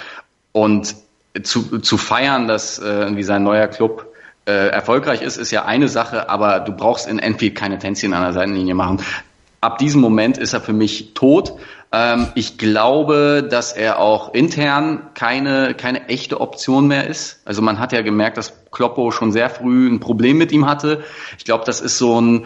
Und 0.51 0.95
zu, 1.43 1.79
zu 1.79 1.97
feiern, 1.97 2.47
dass 2.47 2.79
äh, 2.79 2.85
irgendwie 2.85 3.23
sein 3.23 3.43
neuer 3.43 3.67
Club 3.67 4.13
äh, 4.45 4.69
erfolgreich 4.69 5.21
ist, 5.21 5.37
ist 5.37 5.51
ja 5.51 5.65
eine 5.65 5.87
Sache, 5.87 6.29
aber 6.29 6.61
du 6.61 6.71
brauchst 6.71 7.07
in 7.07 7.19
Enfield 7.19 7.55
keine 7.55 7.79
Tänzchen 7.79 8.13
an 8.13 8.23
der 8.23 8.33
Seitenlinie 8.33 8.75
machen. 8.75 9.01
Ab 9.61 9.77
diesem 9.77 10.01
Moment 10.01 10.37
ist 10.37 10.53
er 10.53 10.61
für 10.61 10.73
mich 10.73 11.13
tot 11.13 11.57
ähm, 11.91 12.27
ich 12.35 12.57
glaube, 12.57 13.47
dass 13.49 13.71
er 13.71 13.99
auch 13.99 14.33
intern 14.33 15.09
keine, 15.13 15.73
keine 15.73 16.09
echte 16.09 16.41
Option 16.41 16.87
mehr 16.87 17.07
ist. 17.07 17.41
Also 17.45 17.61
man 17.61 17.79
hat 17.79 17.93
ja 17.93 18.01
gemerkt, 18.01 18.37
dass 18.37 18.53
Kloppo 18.71 19.11
schon 19.11 19.31
sehr 19.31 19.49
früh 19.49 19.87
ein 19.87 19.99
Problem 19.99 20.37
mit 20.37 20.51
ihm 20.51 20.67
hatte. 20.67 21.03
Ich 21.37 21.45
glaube, 21.45 21.63
das 21.65 21.79
ist 21.79 21.97
so 21.97 22.19
ein, 22.19 22.45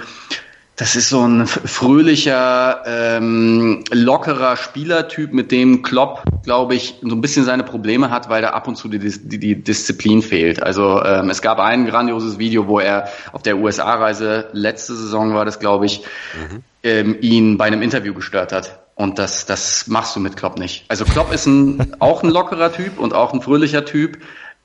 das 0.81 0.95
ist 0.95 1.09
so 1.09 1.21
ein 1.21 1.45
fröhlicher, 1.45 2.81
ähm, 2.87 3.83
lockerer 3.91 4.57
Spielertyp, 4.57 5.31
mit 5.31 5.51
dem 5.51 5.83
Klopp, 5.83 6.23
glaube 6.43 6.73
ich, 6.73 6.95
so 7.03 7.13
ein 7.13 7.21
bisschen 7.21 7.45
seine 7.45 7.61
Probleme 7.61 8.09
hat, 8.09 8.29
weil 8.29 8.41
da 8.41 8.49
ab 8.49 8.67
und 8.67 8.77
zu 8.77 8.87
die, 8.87 8.97
die, 8.97 9.37
die 9.37 9.61
Disziplin 9.61 10.23
fehlt. 10.23 10.63
Also 10.63 11.03
ähm, 11.03 11.29
es 11.29 11.43
gab 11.43 11.59
ein 11.59 11.85
grandioses 11.85 12.39
Video, 12.39 12.67
wo 12.67 12.79
er 12.79 13.09
auf 13.31 13.43
der 13.43 13.57
USA-Reise, 13.57 14.47
letzte 14.53 14.95
Saison 14.95 15.35
war 15.35 15.45
das, 15.45 15.59
glaube 15.59 15.85
ich, 15.85 16.01
mhm. 16.01 16.63
ähm, 16.81 17.15
ihn 17.21 17.59
bei 17.59 17.65
einem 17.65 17.83
Interview 17.83 18.15
gestört 18.15 18.51
hat. 18.51 18.79
Und 18.95 19.19
das, 19.19 19.45
das 19.45 19.85
machst 19.85 20.15
du 20.15 20.19
mit 20.19 20.35
Klopp 20.35 20.57
nicht. 20.57 20.85
Also 20.87 21.05
Klopp 21.05 21.31
ist 21.31 21.45
ein, 21.45 21.95
auch 21.99 22.23
ein 22.23 22.31
lockerer 22.31 22.73
Typ 22.73 22.97
und 22.97 23.13
auch 23.13 23.33
ein 23.33 23.41
fröhlicher 23.43 23.85
Typ, 23.85 24.17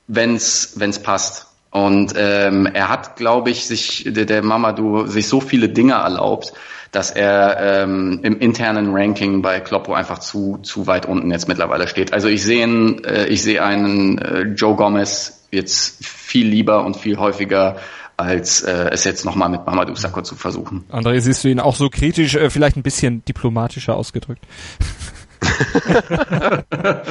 wenn's, 0.07 0.73
wenn's 0.77 0.97
passt. 0.97 1.46
Und 1.71 2.13
ähm, 2.15 2.65
er 2.65 2.89
hat, 2.89 3.17
glaube 3.17 3.49
ich, 3.49 3.65
sich 3.65 4.05
der, 4.07 4.25
der 4.25 4.43
Mamadou 4.43 5.05
sich 5.05 5.27
so 5.27 5.41
viele 5.41 5.69
Dinge 5.69 5.93
erlaubt, 5.93 6.53
dass 6.91 7.11
er 7.11 7.83
ähm, 7.83 8.21
im 8.23 8.39
internen 8.39 8.95
Ranking 8.95 9.41
bei 9.41 9.59
Kloppo 9.59 9.93
einfach 9.93 10.19
zu 10.19 10.59
zu 10.63 10.87
weit 10.87 11.05
unten 11.05 11.29
jetzt 11.31 11.47
mittlerweile 11.47 11.87
steht. 11.87 12.13
Also 12.13 12.29
ich 12.29 12.43
sehe 12.43 12.63
einen, 12.63 13.03
äh, 13.03 13.27
ich 13.27 13.43
sehe 13.43 13.61
einen 13.61 14.17
äh, 14.17 14.41
Joe 14.43 14.75
Gomez 14.75 15.47
jetzt 15.51 16.05
viel 16.05 16.47
lieber 16.47 16.85
und 16.85 16.95
viel 16.95 17.17
häufiger 17.17 17.77
als 18.15 18.61
äh, 18.63 18.89
es 18.91 19.03
jetzt 19.03 19.25
nochmal 19.25 19.49
mit 19.49 19.65
Mamadou 19.65 19.93
Sakho 19.95 20.21
zu 20.21 20.35
versuchen. 20.35 20.85
André, 20.89 21.19
siehst 21.19 21.43
du 21.43 21.49
ihn 21.49 21.59
auch 21.59 21.75
so 21.75 21.89
kritisch, 21.89 22.35
äh, 22.35 22.49
vielleicht 22.49 22.77
ein 22.77 22.83
bisschen 22.83 23.23
diplomatischer 23.25 23.95
ausgedrückt? 23.95 24.43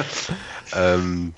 ähm, 0.75 1.33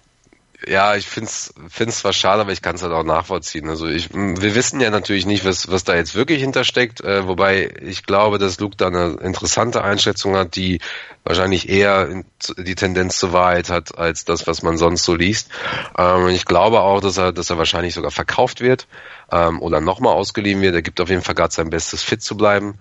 ja, 0.68 0.96
ich 0.96 1.08
find's 1.08 1.54
find's 1.70 2.00
zwar 2.00 2.12
schade, 2.12 2.42
aber 2.42 2.52
ich 2.52 2.62
kann 2.62 2.76
es 2.76 2.84
halt 2.84 2.92
auch 2.92 3.04
nachvollziehen. 3.04 3.70
Also 3.70 3.88
ich, 3.88 4.14
wir 4.14 4.56
wissen 4.56 4.82
ja 4.82 4.90
natürlich 4.90 5.26
nicht, 5.26 5.46
was 5.46 5.72
was 5.72 5.86
da 5.86 5.96
jetzt 5.96 6.16
wirklich 6.16 6.42
hintersteckt, 6.42 7.02
äh, 7.02 7.28
wobei 7.28 7.74
ich 7.82 8.04
glaube, 8.04 8.40
dass 8.40 8.60
Luke 8.60 8.76
da 8.76 8.88
eine 8.88 9.18
interessante 9.22 9.84
Einschätzung 9.84 10.36
hat, 10.36 10.56
die 10.56 10.80
wahrscheinlich 11.24 11.70
eher 11.70 12.10
in, 12.10 12.26
die 12.58 12.76
Tendenz 12.76 13.20
zur 13.20 13.32
Wahrheit 13.32 13.70
hat 13.70 13.98
als 13.98 14.26
das, 14.26 14.48
was 14.48 14.62
man 14.62 14.78
sonst 14.78 15.04
so 15.04 15.16
liest. 15.16 15.50
Ähm, 15.98 16.28
ich 16.28 16.46
glaube 16.46 16.82
auch, 16.82 17.00
dass 17.00 17.18
er 17.18 17.32
dass 17.32 17.50
er 17.50 17.58
wahrscheinlich 17.58 17.94
sogar 17.94 18.12
verkauft 18.12 18.60
wird 18.60 18.88
ähm, 19.32 19.62
oder 19.62 19.80
nochmal 19.80 20.14
ausgeliehen 20.14 20.62
wird. 20.62 20.76
Er 20.76 20.82
gibt 20.82 21.00
auf 21.00 21.10
jeden 21.10 21.22
Fall 21.22 21.36
gerade 21.36 21.54
sein 21.54 21.70
Bestes, 21.70 22.04
fit 22.04 22.22
zu 22.22 22.36
bleiben. 22.36 22.80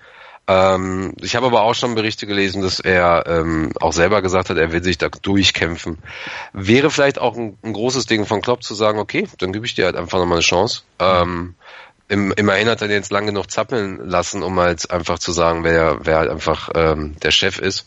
Ähm, 0.48 1.12
ich 1.20 1.36
habe 1.36 1.46
aber 1.46 1.62
auch 1.62 1.74
schon 1.74 1.94
Berichte 1.94 2.26
gelesen, 2.26 2.62
dass 2.62 2.80
er 2.80 3.24
ähm, 3.26 3.72
auch 3.80 3.92
selber 3.92 4.22
gesagt 4.22 4.48
hat, 4.48 4.56
er 4.56 4.72
will 4.72 4.82
sich 4.82 4.96
da 4.96 5.08
durchkämpfen. 5.08 5.98
Wäre 6.54 6.90
vielleicht 6.90 7.18
auch 7.18 7.36
ein, 7.36 7.58
ein 7.62 7.74
großes 7.74 8.06
Ding 8.06 8.24
von 8.24 8.40
Klopp 8.40 8.62
zu 8.62 8.74
sagen, 8.74 8.98
okay, 8.98 9.28
dann 9.38 9.52
gebe 9.52 9.66
ich 9.66 9.74
dir 9.74 9.84
halt 9.84 9.96
einfach 9.96 10.18
nochmal 10.18 10.38
eine 10.38 10.42
Chance. 10.42 10.82
Ähm, 10.98 11.54
im, 12.08 12.32
immerhin 12.32 12.68
hat 12.68 12.80
er 12.80 12.88
den 12.88 12.96
jetzt 12.96 13.12
lange 13.12 13.26
genug 13.26 13.50
zappeln 13.50 13.98
lassen, 14.08 14.42
um 14.42 14.58
halt 14.58 14.90
einfach 14.90 15.18
zu 15.18 15.32
sagen, 15.32 15.64
wer, 15.64 15.98
wer 16.06 16.16
halt 16.16 16.30
einfach 16.30 16.70
ähm, 16.74 17.16
der 17.22 17.30
Chef 17.30 17.58
ist. 17.58 17.86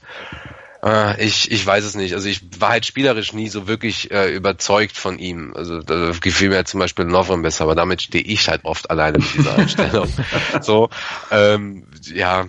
Äh, 0.84 1.24
ich, 1.24 1.52
ich 1.52 1.66
weiß 1.66 1.84
es 1.86 1.96
nicht. 1.96 2.14
Also 2.14 2.28
ich 2.28 2.42
war 2.60 2.70
halt 2.70 2.86
spielerisch 2.86 3.34
nie 3.34 3.50
so 3.50 3.68
wirklich 3.68 4.12
äh, 4.12 4.34
überzeugt 4.34 4.98
von 4.98 5.20
ihm. 5.20 5.54
Also 5.56 5.82
da 5.82 6.12
gefiel 6.20 6.50
mir 6.50 6.66
zum 6.66 6.80
Beispiel 6.80 7.06
Lovren 7.06 7.42
besser, 7.42 7.66
aber 7.66 7.76
damit 7.76 8.02
stehe 8.02 8.24
ich 8.24 8.48
halt 8.48 8.66
oft 8.66 8.90
alleine 8.90 9.20
mit 9.20 9.34
dieser 9.34 9.56
Einstellung. 9.56 10.08
so, 10.62 10.90
ähm, 11.30 11.88
ja, 12.14 12.48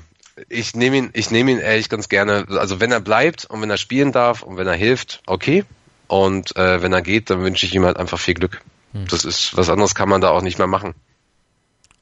ich 0.48 0.74
nehme 0.74 0.96
ihn, 0.96 1.10
ich 1.12 1.30
nehme 1.30 1.50
ihn 1.50 1.58
ehrlich 1.58 1.88
ganz 1.88 2.08
gerne. 2.08 2.46
Also 2.48 2.80
wenn 2.80 2.90
er 2.90 3.00
bleibt 3.00 3.44
und 3.44 3.60
wenn 3.60 3.70
er 3.70 3.76
spielen 3.76 4.12
darf 4.12 4.42
und 4.42 4.56
wenn 4.56 4.66
er 4.66 4.74
hilft, 4.74 5.22
okay. 5.26 5.64
Und 6.08 6.56
äh, 6.56 6.82
wenn 6.82 6.92
er 6.92 7.02
geht, 7.02 7.30
dann 7.30 7.42
wünsche 7.42 7.66
ich 7.66 7.74
ihm 7.74 7.84
halt 7.84 7.96
einfach 7.96 8.18
viel 8.18 8.34
Glück. 8.34 8.60
Hm. 8.92 9.06
Das 9.08 9.24
ist 9.24 9.56
was 9.56 9.68
anderes 9.68 9.94
kann 9.94 10.08
man 10.08 10.20
da 10.20 10.30
auch 10.30 10.42
nicht 10.42 10.58
mehr 10.58 10.66
machen. 10.66 10.94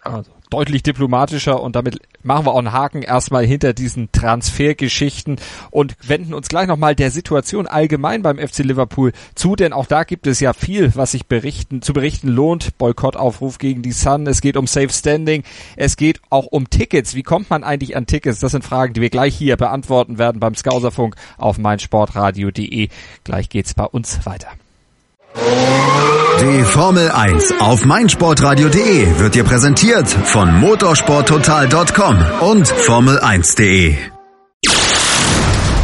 Also 0.03 0.31
deutlich 0.51 0.83
diplomatischer 0.83 1.63
und 1.63 1.77
damit 1.77 2.01
machen 2.23 2.45
wir 2.45 2.53
auch 2.53 2.59
einen 2.59 2.73
Haken 2.73 3.03
erstmal 3.03 3.47
hinter 3.47 3.73
diesen 3.73 4.11
Transfergeschichten 4.13 5.37
und 5.71 5.97
wenden 6.07 6.35
uns 6.35 6.49
gleich 6.49 6.67
nochmal 6.67 6.95
der 6.95 7.11
Situation 7.11 7.67
allgemein 7.67 8.23
beim 8.23 8.39
FC 8.39 8.59
Liverpool 8.59 9.13
zu, 9.35 9.57
denn 9.57 9.73
auch 9.73 9.87
da 9.87 10.05
gibt 10.05 10.27
es 10.27 10.41
ja 10.41 10.53
viel, 10.53 10.95
was 10.97 11.13
sich 11.13 11.27
berichten, 11.27 11.83
zu 11.83 11.93
berichten 11.93 12.29
lohnt. 12.29 12.77
Boykottaufruf 12.79 13.59
gegen 13.59 13.83
die 13.83 13.93
Sun, 13.93 14.27
es 14.27 14.41
geht 14.41 14.57
um 14.57 14.67
Safe 14.67 14.91
Standing, 14.91 15.45
es 15.77 15.97
geht 15.97 16.21
auch 16.31 16.47
um 16.47 16.69
Tickets. 16.69 17.15
Wie 17.15 17.23
kommt 17.23 17.49
man 17.49 17.65
eigentlich 17.65 17.97
an 17.97 18.07
Tickets? 18.07 18.41
Das 18.41 18.53
sind 18.53 18.65
Fragen, 18.65 18.93
die 18.93 19.01
wir 19.01 19.11
gleich 19.11 19.37
hier 19.37 19.57
beantworten 19.57 20.19
werden 20.19 20.41
beim 20.41 20.55
Skauserfunk 20.55 21.15
auf 21.39 21.59
meinsportradio.de. 21.59 22.89
Gleich 23.25 23.49
geht's 23.49 23.75
bei 23.75 23.85
uns 23.85 24.27
weiter. 24.27 24.49
Die 25.37 26.65
Formel 26.65 27.11
1 27.11 27.55
auf 27.61 27.85
meinsportradio.de 27.85 29.19
wird 29.19 29.35
dir 29.35 29.45
präsentiert 29.45 30.09
von 30.09 30.59
motorsporttotal.com 30.59 32.19
und 32.41 32.67
Formel1.de. 32.67 33.97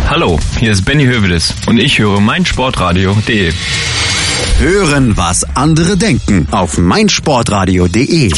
Hallo, 0.08 0.38
hier 0.58 0.72
ist 0.72 0.84
Benny 0.84 1.04
Hövedes 1.04 1.54
und 1.66 1.78
ich 1.78 1.98
höre 1.98 2.20
meinsportradio.de. 2.20 3.52
Hören, 4.58 5.16
was 5.16 5.44
andere 5.56 5.96
denken 5.96 6.48
auf 6.50 6.78
meinsportradio.de. 6.78 8.30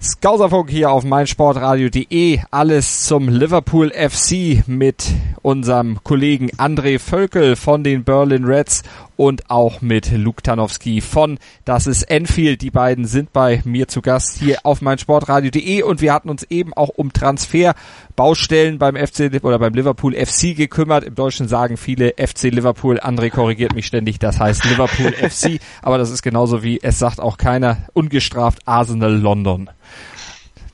Skauserfunk 0.00 0.70
hier 0.70 0.92
auf 0.92 1.02
meinsportradio.de. 1.02 2.38
Alles 2.52 3.02
zum 3.04 3.28
Liverpool 3.28 3.90
FC 3.90 4.62
mit 4.68 5.06
unserem 5.42 5.98
Kollegen 6.04 6.50
André 6.52 7.00
Völkel 7.00 7.56
von 7.56 7.82
den 7.82 8.04
Berlin 8.04 8.44
Reds 8.44 8.84
und 9.16 9.50
auch 9.50 9.82
mit 9.82 10.12
Luke 10.12 10.40
Tanowski 10.40 11.00
von 11.00 11.40
Das 11.64 11.88
ist 11.88 12.04
Enfield. 12.04 12.62
Die 12.62 12.70
beiden 12.70 13.06
sind 13.06 13.32
bei 13.32 13.60
mir 13.64 13.88
zu 13.88 14.00
Gast 14.00 14.38
hier 14.38 14.58
auf 14.62 14.82
meinsportradio.de 14.82 15.82
und 15.82 16.00
wir 16.00 16.12
hatten 16.12 16.30
uns 16.30 16.44
eben 16.44 16.72
auch 16.74 16.90
um 16.90 17.12
Transferbaustellen 17.12 18.78
beim 18.78 18.94
FC 18.94 19.42
oder 19.42 19.58
beim 19.58 19.74
Liverpool 19.74 20.14
FC 20.14 20.56
gekümmert. 20.56 21.02
Im 21.02 21.16
Deutschen 21.16 21.48
sagen 21.48 21.76
viele 21.76 22.14
FC 22.16 22.44
Liverpool. 22.44 23.00
André 23.00 23.30
korrigiert 23.30 23.74
mich 23.74 23.86
ständig. 23.86 24.20
Das 24.20 24.38
heißt 24.38 24.64
Liverpool 24.64 25.10
FC. 25.12 25.58
Aber 25.82 25.98
das 25.98 26.10
ist 26.10 26.22
genauso 26.22 26.62
wie 26.62 26.78
es 26.80 27.00
sagt 27.00 27.18
auch 27.18 27.36
keiner 27.36 27.78
ungestraft 27.94 28.60
Arsenal 28.64 29.12
London. 29.12 29.68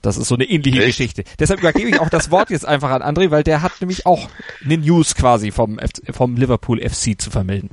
Das 0.05 0.17
ist 0.17 0.29
so 0.29 0.35
eine 0.35 0.45
ähnliche 0.45 0.79
Echt? 0.79 0.99
Geschichte. 0.99 1.25
Deshalb 1.39 1.61
übergebe 1.61 1.89
ich 1.89 2.01
auch 2.01 2.11
das 2.11 2.31
Wort 2.31 2.51
jetzt 2.51 2.67
einfach 2.67 2.91
an 2.91 3.03
André, 3.03 3.31
weil 3.31 3.43
der 3.43 3.63
hat 3.63 3.73
nämlich 3.81 4.07
auch 4.07 4.29
eine 4.65 4.79
News 4.79 5.15
quasi 5.15 5.51
vom, 5.51 5.81
vom 6.11 6.37
Liverpool 6.37 6.81
FC 6.81 7.21
zu 7.21 7.31
vermelden. 7.31 7.71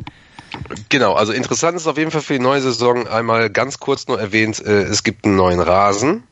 Genau, 0.89 1.13
also 1.13 1.34
interessant 1.34 1.78
ist 1.78 1.88
auf 1.88 1.97
jeden 1.97 2.12
Fall 2.12 2.21
für 2.21 2.34
die 2.34 2.39
neue 2.39 2.62
Saison 2.62 3.08
einmal 3.08 3.50
ganz 3.50 3.80
kurz 3.80 4.08
nur 4.08 4.19
erwähnt, 4.19 4.63
äh, 4.65 4.84
es 4.84 5.04
gibt 5.04 5.26
einen 5.26 5.36
neuen 5.36 5.60
Rasen 5.60 6.24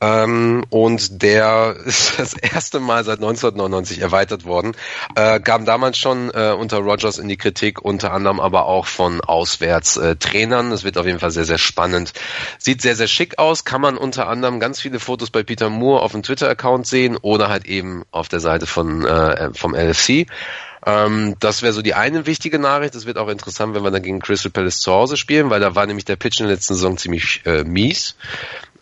ähm, 0.00 0.64
und 0.70 1.22
der 1.22 1.76
ist 1.84 2.18
das 2.18 2.34
erste 2.34 2.80
Mal 2.80 3.04
seit 3.04 3.18
1999 3.18 4.00
erweitert 4.00 4.44
worden. 4.44 4.76
Äh, 5.14 5.40
kam 5.40 5.64
damals 5.64 5.98
schon 5.98 6.30
äh, 6.30 6.54
unter 6.58 6.78
Rogers 6.78 7.18
in 7.18 7.28
die 7.28 7.36
Kritik, 7.36 7.82
unter 7.84 8.12
anderem 8.12 8.40
aber 8.40 8.66
auch 8.66 8.86
von 8.86 9.20
Auswärtstrainern. 9.20 10.70
Das 10.70 10.84
wird 10.84 10.98
auf 10.98 11.06
jeden 11.06 11.20
Fall 11.20 11.30
sehr, 11.30 11.44
sehr 11.44 11.58
spannend. 11.58 12.12
Sieht 12.58 12.82
sehr, 12.82 12.96
sehr 12.96 13.08
schick 13.08 13.38
aus, 13.38 13.64
kann 13.64 13.80
man 13.80 13.96
unter 13.96 14.28
anderem 14.28 14.60
ganz 14.60 14.80
viele 14.80 15.00
Fotos 15.00 15.30
bei 15.30 15.42
Peter 15.42 15.70
Moore 15.70 16.02
auf 16.02 16.12
dem 16.12 16.22
Twitter-Account 16.22 16.86
sehen 16.86 17.16
oder 17.16 17.48
halt 17.48 17.66
eben 17.66 18.04
auf 18.10 18.28
der 18.28 18.40
Seite 18.40 18.66
von 18.66 19.04
äh, 19.04 19.50
vom 19.54 19.74
LFC. 19.74 20.26
Ähm, 20.86 21.36
das 21.40 21.62
wäre 21.62 21.72
so 21.72 21.82
die 21.82 21.94
eine 21.94 22.26
wichtige 22.26 22.58
Nachricht. 22.58 22.94
Das 22.94 23.06
wird 23.06 23.18
auch 23.18 23.28
interessant, 23.28 23.74
wenn 23.74 23.82
wir 23.82 23.90
dann 23.90 24.02
gegen 24.02 24.20
Crystal 24.20 24.50
Palace 24.50 24.80
zu 24.80 24.92
Hause 24.92 25.16
spielen, 25.16 25.50
weil 25.50 25.60
da 25.60 25.74
war 25.74 25.86
nämlich 25.86 26.04
der 26.04 26.16
Pitch 26.16 26.40
in 26.40 26.46
der 26.46 26.54
letzten 26.54 26.74
Saison 26.74 26.96
ziemlich 26.96 27.42
äh, 27.44 27.64
mies. 27.64 28.16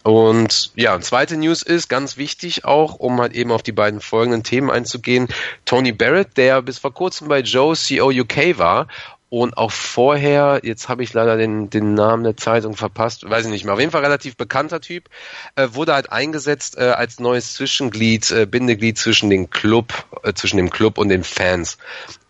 Und 0.03 0.71
ja, 0.77 1.01
zweite 1.01 1.37
News 1.37 1.63
ist 1.63 1.89
ganz 1.89 2.17
wichtig 2.17 2.65
auch, 2.65 2.95
um 2.95 3.21
halt 3.21 3.33
eben 3.33 3.51
auf 3.51 3.65
die 3.65 3.73
beiden 3.73 4.01
folgenden 4.01 4.45
Themen 4.45 4.71
einzugehen. 4.71 5.27
Tony 5.65 5.91
Barrett, 5.91 6.37
der 6.37 6.63
bis 6.63 6.79
vor 6.79 6.95
kurzem 6.95 7.27
bei 7.27 7.41
Joe 7.41 7.75
CO 7.75 8.11
UK 8.11 8.57
war 8.57 8.87
und 9.29 9.57
auch 9.57 9.73
vorher, 9.73 10.61
jetzt 10.63 10.89
habe 10.89 11.03
ich 11.03 11.13
leider 11.13 11.37
den, 11.37 11.69
den 11.69 11.95
Namen 11.95 12.23
der 12.23 12.37
Zeitung 12.37 12.77
verpasst, 12.77 13.29
weiß 13.29 13.47
ich 13.47 13.51
nicht 13.51 13.65
mehr, 13.65 13.75
auf 13.75 13.81
jeden 13.81 13.91
Fall 13.91 14.03
relativ 14.05 14.37
bekannter 14.37 14.81
Typ, 14.81 15.09
äh, 15.57 15.69
wurde 15.73 15.95
halt 15.95 16.13
eingesetzt 16.13 16.79
äh, 16.79 16.91
als 16.91 17.19
neues 17.19 17.55
Zwischenglied, 17.55 18.31
äh, 18.31 18.47
Bindeglied 18.47 18.99
zwischen 18.99 19.29
den 19.29 19.51
Club, 19.51 19.93
äh, 20.23 20.33
zwischen 20.33 20.59
dem 20.59 20.71
Club 20.71 20.99
und 20.99 21.09
den 21.09 21.25
Fans. 21.25 21.79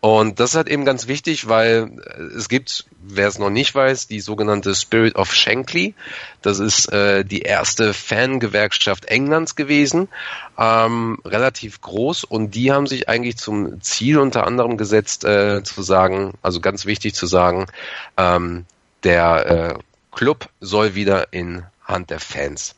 Und 0.07 0.38
das 0.38 0.51
ist 0.51 0.57
halt 0.57 0.69
eben 0.69 0.85
ganz 0.85 1.09
wichtig, 1.09 1.49
weil 1.49 1.90
äh, 2.05 2.23
es 2.37 2.49
gibt, 2.49 2.85
wer 3.03 3.27
es 3.27 3.40
noch 3.40 3.51
nicht 3.51 3.75
weiß, 3.75 4.07
die 4.07 4.21
sogenannte 4.21 4.73
Spirit 4.73 5.16
of 5.16 5.35
Shankly. 5.35 5.97
Das 6.42 6.61
ist 6.61 6.92
äh, 6.92 7.25
die 7.25 7.40
erste 7.42 7.92
Fangewerkschaft 7.92 9.07
Englands 9.07 9.57
gewesen, 9.57 10.09
ähm, 10.57 11.19
relativ 11.25 11.81
groß. 11.81 12.23
Und 12.23 12.55
die 12.55 12.71
haben 12.71 12.87
sich 12.87 13.09
eigentlich 13.09 13.37
zum 13.37 13.83
Ziel 13.83 14.19
unter 14.19 14.47
anderem 14.47 14.77
gesetzt, 14.77 15.25
äh, 15.25 15.64
zu 15.64 15.83
sagen, 15.83 16.35
also 16.40 16.61
ganz 16.61 16.87
wichtig 16.87 17.16
zu 17.16 17.27
sagen, 17.27 17.66
ähm, 18.16 18.64
der 19.03 19.47
äh, 19.75 19.79
Club 20.12 20.49
soll 20.61 20.95
wieder 20.95 21.33
in 21.33 21.64
Hand 21.85 22.11
der 22.11 22.21
Fans. 22.21 22.77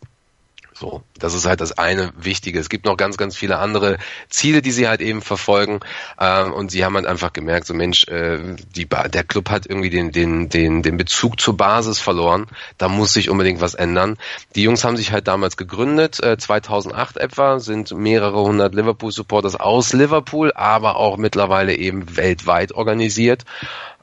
So, 0.79 1.03
das 1.19 1.35
ist 1.35 1.45
halt 1.45 1.61
das 1.61 1.77
eine 1.77 2.13
Wichtige. 2.17 2.61
Es 2.61 2.69
gibt 2.69 2.85
noch 2.85 2.97
ganz, 2.97 3.17
ganz 3.17 3.35
viele 3.37 3.59
andere 3.59 3.99
Ziele, 4.29 4.63
die 4.63 4.71
sie 4.71 4.87
halt 4.87 5.01
eben 5.01 5.23
verfolgen. 5.23 5.81
Ähm, 6.21 6.53
und 6.53 6.71
sie 6.71 6.85
haben 6.85 6.95
halt 6.95 7.07
einfach 7.07 7.33
gemerkt, 7.33 7.67
so 7.67 7.75
Mensch, 7.75 8.07
äh, 8.07 8.55
die 8.77 8.87
der 8.87 9.25
Club 9.25 9.51
hat 9.51 9.67
irgendwie 9.67 9.91
den, 9.91 10.13
den, 10.13 10.49
den, 10.49 10.85
den 10.85 10.97
Bezug 10.97 11.41
zur 11.41 11.57
Basis 11.57 11.99
verloren. 11.99 12.47
Da 12.77 12.89
muss 12.89 13.13
sich 13.13 13.29
unbedingt 13.29 13.61
was 13.61 13.75
ändern. 13.75 14.19
Die 14.55 14.63
Jungs 14.63 14.85
haben 14.85 14.97
sich 14.97 15.11
halt 15.11 15.27
damals 15.27 15.57
gegründet, 15.57 16.23
äh, 16.23 16.39
2008 16.39 17.17
etwa, 17.17 17.59
sind 17.59 17.91
mehrere 17.91 18.41
hundert 18.41 18.73
Liverpool-Supporters 18.77 19.57
aus 19.57 19.93
Liverpool, 19.93 20.53
aber 20.55 20.95
auch 20.95 21.17
mittlerweile 21.17 21.75
eben 21.75 22.17
weltweit 22.17 22.71
organisiert. 22.71 23.45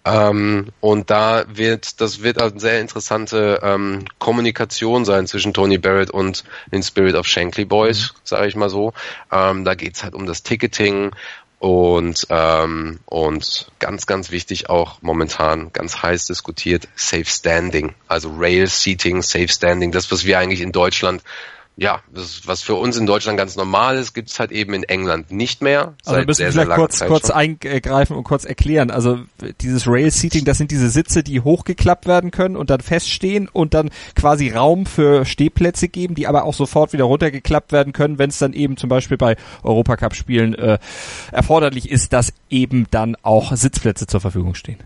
Ähm, 0.05 0.67
und 0.81 1.09
da 1.09 1.45
wird, 1.47 1.99
das 1.99 2.21
wird 2.21 2.39
eine 2.39 2.59
sehr 2.59 2.79
interessante 2.79 3.59
ähm, 3.63 4.05
Kommunikation 4.19 5.03
sein 5.03 5.25
zwischen 5.25 5.53
Tony 5.53 5.79
Barrett 5.79 6.11
und 6.11 6.43
den 6.71 6.83
Spirit 6.83 7.15
of 7.15 7.25
Shankly 7.25 7.65
Boys, 7.65 8.13
mhm. 8.13 8.19
sage 8.23 8.47
ich 8.47 8.55
mal 8.55 8.69
so. 8.69 8.93
Ähm, 9.31 9.65
da 9.65 9.73
geht's 9.73 10.03
halt 10.03 10.13
um 10.13 10.27
das 10.27 10.43
Ticketing 10.43 11.11
und, 11.57 12.27
ähm, 12.29 12.99
und 13.07 13.71
ganz, 13.79 14.05
ganz 14.05 14.29
wichtig 14.29 14.69
auch 14.69 15.01
momentan 15.01 15.73
ganz 15.73 16.03
heiß 16.03 16.27
diskutiert, 16.27 16.87
Safe 16.95 17.25
Standing, 17.25 17.95
also 18.07 18.31
Rail 18.37 18.67
Seating, 18.67 19.23
Safe 19.23 19.47
Standing, 19.47 19.91
das, 19.91 20.11
was 20.11 20.25
wir 20.25 20.37
eigentlich 20.37 20.61
in 20.61 20.71
Deutschland 20.71 21.23
ja, 21.77 22.01
das, 22.13 22.47
was 22.47 22.61
für 22.61 22.75
uns 22.75 22.95
in 22.95 23.05
Deutschland 23.05 23.37
ganz 23.37 23.57
normal 23.57 23.97
ist, 23.97 24.13
gibt 24.13 24.29
es 24.29 24.39
halt 24.39 24.51
eben 24.51 24.73
in 24.73 24.83
England 24.83 25.31
nicht 25.31 25.61
mehr. 25.61 25.93
Also 26.05 26.21
müssen 26.25 26.37
sehr, 26.37 26.47
wir 26.47 26.51
vielleicht 26.53 26.71
kurz, 26.71 26.99
kurz 27.05 27.29
eingreifen 27.29 28.15
und 28.15 28.23
kurz 28.23 28.45
erklären. 28.45 28.91
Also 28.91 29.19
dieses 29.59 29.85
Rail-Seating, 29.85 30.45
das 30.45 30.57
sind 30.57 30.71
diese 30.71 30.89
Sitze, 30.89 31.21
die 31.21 31.41
hochgeklappt 31.41 32.07
werden 32.07 32.31
können 32.31 32.55
und 32.55 32.69
dann 32.69 32.79
feststehen 32.79 33.49
und 33.49 33.73
dann 33.73 33.89
quasi 34.15 34.51
Raum 34.51 34.85
für 34.85 35.25
Stehplätze 35.25 35.89
geben, 35.89 36.15
die 36.15 36.27
aber 36.27 36.45
auch 36.45 36.53
sofort 36.53 36.93
wieder 36.93 37.03
runtergeklappt 37.03 37.73
werden 37.73 37.91
können, 37.91 38.19
wenn 38.19 38.29
es 38.29 38.39
dann 38.39 38.53
eben 38.53 38.77
zum 38.77 38.87
Beispiel 38.87 39.17
bei 39.17 39.35
Europacup-Spielen 39.63 40.55
äh, 40.55 40.79
erforderlich 41.33 41.91
ist, 41.91 42.13
dass 42.13 42.31
eben 42.49 42.87
dann 42.89 43.17
auch 43.21 43.53
Sitzplätze 43.53 44.07
zur 44.07 44.21
Verfügung 44.21 44.55
stehen. 44.55 44.79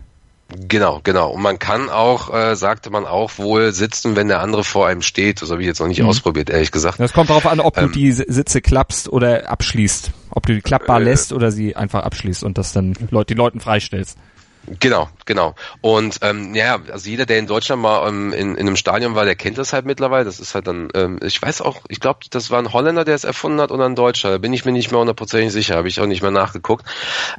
Genau, 0.68 1.00
genau. 1.02 1.30
Und 1.30 1.42
man 1.42 1.58
kann 1.58 1.88
auch, 1.88 2.32
äh, 2.34 2.56
sagte 2.56 2.90
man 2.90 3.06
auch, 3.06 3.38
wohl 3.38 3.72
sitzen, 3.72 4.16
wenn 4.16 4.28
der 4.28 4.40
andere 4.40 4.64
vor 4.64 4.86
einem 4.86 5.02
steht. 5.02 5.42
Das 5.42 5.50
habe 5.50 5.60
ich 5.60 5.66
jetzt 5.66 5.80
noch 5.80 5.86
nicht 5.86 6.02
mhm. 6.02 6.08
ausprobiert, 6.08 6.50
ehrlich 6.50 6.72
gesagt. 6.72 6.98
Das 6.98 7.12
kommt 7.12 7.30
darauf 7.30 7.46
an, 7.46 7.60
ob 7.60 7.76
ähm, 7.76 7.86
du 7.86 7.92
die 7.92 8.12
Sitze 8.12 8.60
klappst 8.60 9.08
oder 9.08 9.48
abschließt. 9.48 10.10
Ob 10.30 10.46
du 10.46 10.54
die 10.54 10.60
klappbar 10.60 11.00
äh, 11.00 11.04
lässt 11.04 11.32
oder 11.32 11.50
sie 11.50 11.76
einfach 11.76 12.04
abschließt 12.04 12.44
und 12.44 12.58
das 12.58 12.72
dann 12.72 12.94
Leut, 13.10 13.30
die 13.30 13.34
Leuten 13.34 13.60
freistellst. 13.60 14.18
Genau, 14.78 15.08
genau. 15.24 15.54
Und 15.80 16.18
ähm, 16.22 16.54
ja, 16.54 16.78
also 16.92 17.08
jeder, 17.08 17.26
der 17.26 17.38
in 17.38 17.46
Deutschland 17.46 17.82
mal 17.82 18.06
ähm, 18.06 18.32
in, 18.32 18.54
in 18.54 18.66
einem 18.66 18.76
Stadion 18.76 19.14
war, 19.14 19.24
der 19.24 19.34
kennt 19.34 19.58
das 19.58 19.72
halt 19.72 19.86
mittlerweile. 19.86 20.24
Das 20.24 20.38
ist 20.38 20.54
halt 20.54 20.66
dann, 20.66 20.88
ähm, 20.94 21.18
ich 21.22 21.40
weiß 21.40 21.62
auch, 21.62 21.80
ich 21.88 21.98
glaube, 21.98 22.20
das 22.30 22.50
war 22.50 22.58
ein 22.58 22.72
Holländer, 22.72 23.04
der 23.04 23.14
es 23.14 23.24
erfunden 23.24 23.60
hat 23.60 23.72
oder 23.72 23.86
ein 23.86 23.96
Deutscher. 23.96 24.30
Da 24.30 24.38
bin 24.38 24.52
ich 24.52 24.64
mir 24.64 24.72
nicht 24.72 24.90
mehr 24.90 25.00
hundertprozentig 25.00 25.52
sicher, 25.52 25.76
habe 25.76 25.88
ich 25.88 26.00
auch 26.00 26.06
nicht 26.06 26.22
mehr 26.22 26.30
nachgeguckt. 26.30 26.84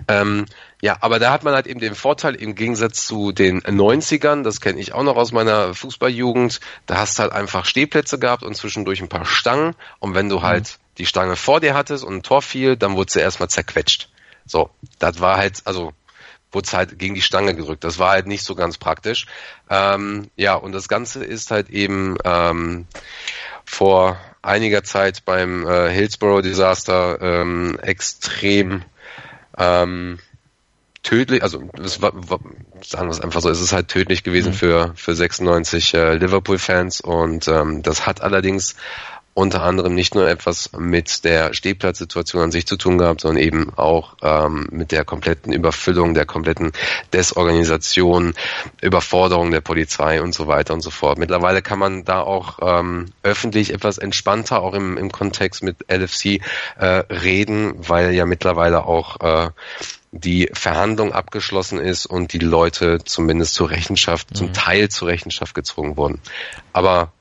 Ähm, 0.07 0.45
ja, 0.81 0.97
aber 0.99 1.19
da 1.19 1.31
hat 1.31 1.43
man 1.43 1.53
halt 1.53 1.67
eben 1.67 1.79
den 1.79 1.93
Vorteil 1.93 2.33
im 2.33 2.55
Gegensatz 2.55 3.05
zu 3.05 3.31
den 3.31 3.61
90ern, 3.61 4.43
das 4.43 4.61
kenne 4.61 4.79
ich 4.79 4.93
auch 4.93 5.03
noch 5.03 5.15
aus 5.15 5.31
meiner 5.31 5.75
Fußballjugend, 5.75 6.59
da 6.87 6.97
hast 6.97 7.17
du 7.17 7.23
halt 7.23 7.31
einfach 7.31 7.65
Stehplätze 7.65 8.17
gehabt 8.17 8.43
und 8.43 8.55
zwischendurch 8.55 9.01
ein 9.01 9.09
paar 9.09 9.25
Stangen. 9.25 9.75
Und 9.99 10.15
wenn 10.15 10.27
du 10.27 10.39
mhm. 10.39 10.43
halt 10.43 10.79
die 10.97 11.05
Stange 11.05 11.35
vor 11.35 11.59
dir 11.59 11.75
hattest 11.75 12.03
und 12.03 12.15
ein 12.15 12.23
Tor 12.23 12.41
fiel, 12.41 12.75
dann 12.75 12.95
wurde 12.95 13.11
sie 13.11 13.19
erstmal 13.19 13.49
zerquetscht. 13.49 14.09
So, 14.45 14.71
das 14.97 15.19
war 15.19 15.37
halt, 15.37 15.61
also 15.65 15.93
wurde 16.51 16.65
es 16.65 16.73
halt 16.73 16.97
gegen 16.97 17.13
die 17.13 17.21
Stange 17.21 17.55
gerückt. 17.55 17.83
Das 17.83 17.99
war 17.99 18.09
halt 18.09 18.25
nicht 18.25 18.43
so 18.43 18.55
ganz 18.55 18.77
praktisch. 18.77 19.27
Ähm, 19.69 20.31
ja, 20.35 20.55
und 20.55 20.71
das 20.71 20.89
Ganze 20.89 21.23
ist 21.23 21.51
halt 21.51 21.69
eben 21.69 22.17
ähm, 22.25 22.87
vor 23.65 24.19
einiger 24.41 24.83
Zeit 24.83 25.23
beim 25.25 25.67
äh, 25.67 25.89
Hillsborough-Desaster 25.91 27.21
ähm, 27.21 27.79
extrem 27.81 28.83
ähm, 29.57 30.19
tödlich, 31.03 31.43
also 31.43 31.63
es 31.83 32.01
war, 32.01 32.11
war, 32.13 32.39
sagen 32.81 33.07
wir 33.07 33.11
es 33.11 33.21
einfach 33.21 33.41
so, 33.41 33.49
es 33.49 33.61
ist 33.61 33.73
halt 33.73 33.87
tödlich 33.87 34.23
gewesen 34.23 34.49
mhm. 34.49 34.55
für 34.55 34.93
für 34.95 35.15
96 35.15 35.93
äh, 35.93 36.15
Liverpool-Fans 36.15 37.01
und 37.01 37.47
ähm, 37.47 37.81
das 37.83 38.05
hat 38.05 38.21
allerdings 38.21 38.75
unter 39.33 39.63
anderem 39.63 39.95
nicht 39.95 40.13
nur 40.13 40.27
etwas 40.27 40.71
mit 40.77 41.23
der 41.23 41.53
Stehplatzsituation 41.53 42.41
an 42.41 42.51
sich 42.51 42.67
zu 42.67 42.75
tun 42.75 42.97
gehabt, 42.97 43.21
sondern 43.21 43.41
eben 43.41 43.73
auch 43.77 44.17
ähm, 44.21 44.67
mit 44.71 44.91
der 44.91 45.05
kompletten 45.05 45.53
Überfüllung, 45.53 46.13
der 46.13 46.25
kompletten 46.25 46.73
Desorganisation, 47.13 48.33
Überforderung 48.81 49.51
der 49.51 49.61
Polizei 49.61 50.21
und 50.21 50.33
so 50.33 50.47
weiter 50.47 50.73
und 50.73 50.81
so 50.81 50.89
fort. 50.89 51.17
Mittlerweile 51.17 51.61
kann 51.61 51.79
man 51.79 52.03
da 52.03 52.21
auch 52.21 52.59
ähm, 52.61 53.05
öffentlich 53.23 53.73
etwas 53.73 53.97
entspannter, 53.97 54.61
auch 54.61 54.73
im, 54.73 54.97
im 54.97 55.11
Kontext 55.11 55.63
mit 55.63 55.77
LFC 55.89 56.41
äh, 56.77 56.85
reden, 57.09 57.73
weil 57.77 58.13
ja 58.13 58.25
mittlerweile 58.25 58.85
auch 58.85 59.21
äh, 59.21 59.49
die 60.11 60.49
Verhandlung 60.53 61.13
abgeschlossen 61.13 61.79
ist 61.79 62.05
und 62.05 62.33
die 62.33 62.39
Leute 62.39 62.99
zumindest 63.03 63.53
zur 63.53 63.69
Rechenschaft, 63.69 64.31
mhm. 64.31 64.35
zum 64.35 64.53
Teil 64.53 64.89
zur 64.89 65.07
Rechenschaft 65.07 65.55
gezwungen 65.55 65.95
wurden. 65.95 66.19
Aber 66.73 67.11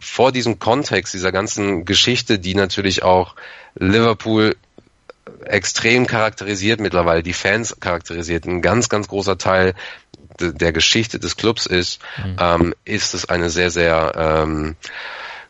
vor 0.00 0.32
diesem 0.32 0.58
Kontext 0.58 1.12
dieser 1.12 1.32
ganzen 1.32 1.84
Geschichte, 1.84 2.38
die 2.38 2.54
natürlich 2.54 3.02
auch 3.02 3.34
Liverpool 3.74 4.56
extrem 5.44 6.06
charakterisiert 6.06 6.80
mittlerweile, 6.80 7.22
die 7.22 7.32
Fans 7.32 7.76
charakterisiert, 7.80 8.46
ein 8.46 8.62
ganz, 8.62 8.88
ganz 8.88 9.08
großer 9.08 9.36
Teil 9.36 9.74
der 10.40 10.72
Geschichte 10.72 11.18
des 11.18 11.36
Clubs 11.36 11.66
ist, 11.66 12.00
mhm. 12.16 12.36
ähm, 12.40 12.74
ist 12.84 13.12
es 13.12 13.28
eine 13.28 13.50
sehr, 13.50 13.70
sehr 13.70 14.12
ähm, 14.16 14.76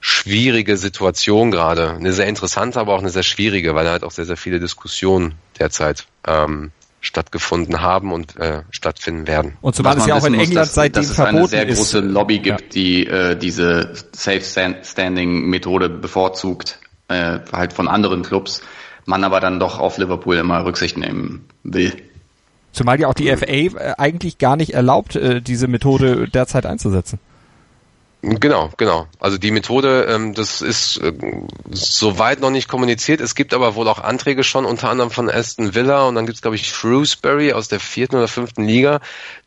schwierige 0.00 0.76
Situation 0.76 1.50
gerade. 1.50 1.90
Eine 1.90 2.12
sehr 2.12 2.26
interessante, 2.26 2.80
aber 2.80 2.94
auch 2.94 3.00
eine 3.00 3.10
sehr 3.10 3.22
schwierige, 3.22 3.74
weil 3.74 3.88
halt 3.88 4.02
auch 4.02 4.10
sehr, 4.10 4.24
sehr 4.24 4.36
viele 4.36 4.60
Diskussionen 4.60 5.34
derzeit 5.58 6.06
ähm, 6.26 6.72
stattgefunden 7.00 7.80
haben 7.80 8.12
und 8.12 8.36
äh, 8.36 8.62
stattfinden 8.70 9.26
werden. 9.26 9.56
Und 9.60 9.76
zumal 9.76 9.96
es 9.96 10.06
ja 10.06 10.16
auch 10.16 10.24
in 10.24 10.34
muss, 10.34 10.48
England 10.48 10.66
dass, 10.66 10.74
seitdem 10.74 11.02
dass 11.02 11.10
es 11.10 11.16
verboten 11.16 11.36
eine 11.36 11.48
sehr 11.48 11.66
große 11.66 12.00
Lobby 12.00 12.38
gibt, 12.38 12.60
ja. 12.60 12.68
die 12.72 13.06
äh, 13.06 13.36
diese 13.36 13.92
Safe 14.12 14.42
Standing 14.82 15.48
Methode 15.48 15.88
bevorzugt, 15.88 16.80
äh, 17.08 17.38
halt 17.52 17.72
von 17.72 17.88
anderen 17.88 18.22
Clubs, 18.22 18.62
man 19.06 19.24
aber 19.24 19.40
dann 19.40 19.60
doch 19.60 19.78
auf 19.78 19.98
Liverpool 19.98 20.36
immer 20.36 20.64
Rücksicht 20.64 20.96
nehmen 20.96 21.46
will. 21.62 21.94
Zumal 22.72 23.00
ja 23.00 23.08
auch 23.08 23.14
die 23.14 23.34
FA 23.34 23.46
äh, 23.46 23.70
eigentlich 23.96 24.38
gar 24.38 24.56
nicht 24.56 24.74
erlaubt, 24.74 25.16
äh, 25.16 25.40
diese 25.40 25.68
Methode 25.68 26.28
derzeit 26.28 26.66
einzusetzen. 26.66 27.18
Genau, 28.20 28.70
genau. 28.76 29.06
Also 29.20 29.38
die 29.38 29.52
Methode, 29.52 30.06
ähm, 30.08 30.34
das 30.34 30.60
ist 30.60 30.96
äh, 30.96 31.12
soweit 31.70 32.40
noch 32.40 32.50
nicht 32.50 32.68
kommuniziert. 32.68 33.20
Es 33.20 33.36
gibt 33.36 33.54
aber 33.54 33.76
wohl 33.76 33.86
auch 33.86 34.00
Anträge 34.00 34.42
schon, 34.42 34.64
unter 34.64 34.90
anderem 34.90 35.12
von 35.12 35.30
Aston 35.30 35.76
Villa 35.76 36.02
und 36.08 36.16
dann 36.16 36.26
gibt 36.26 36.34
es, 36.34 36.42
glaube 36.42 36.56
ich, 36.56 36.66
Shrewsbury 36.66 37.52
aus 37.52 37.68
der 37.68 37.78
vierten 37.78 38.16
oder 38.16 38.26
fünften 38.26 38.64
Liga, 38.64 38.98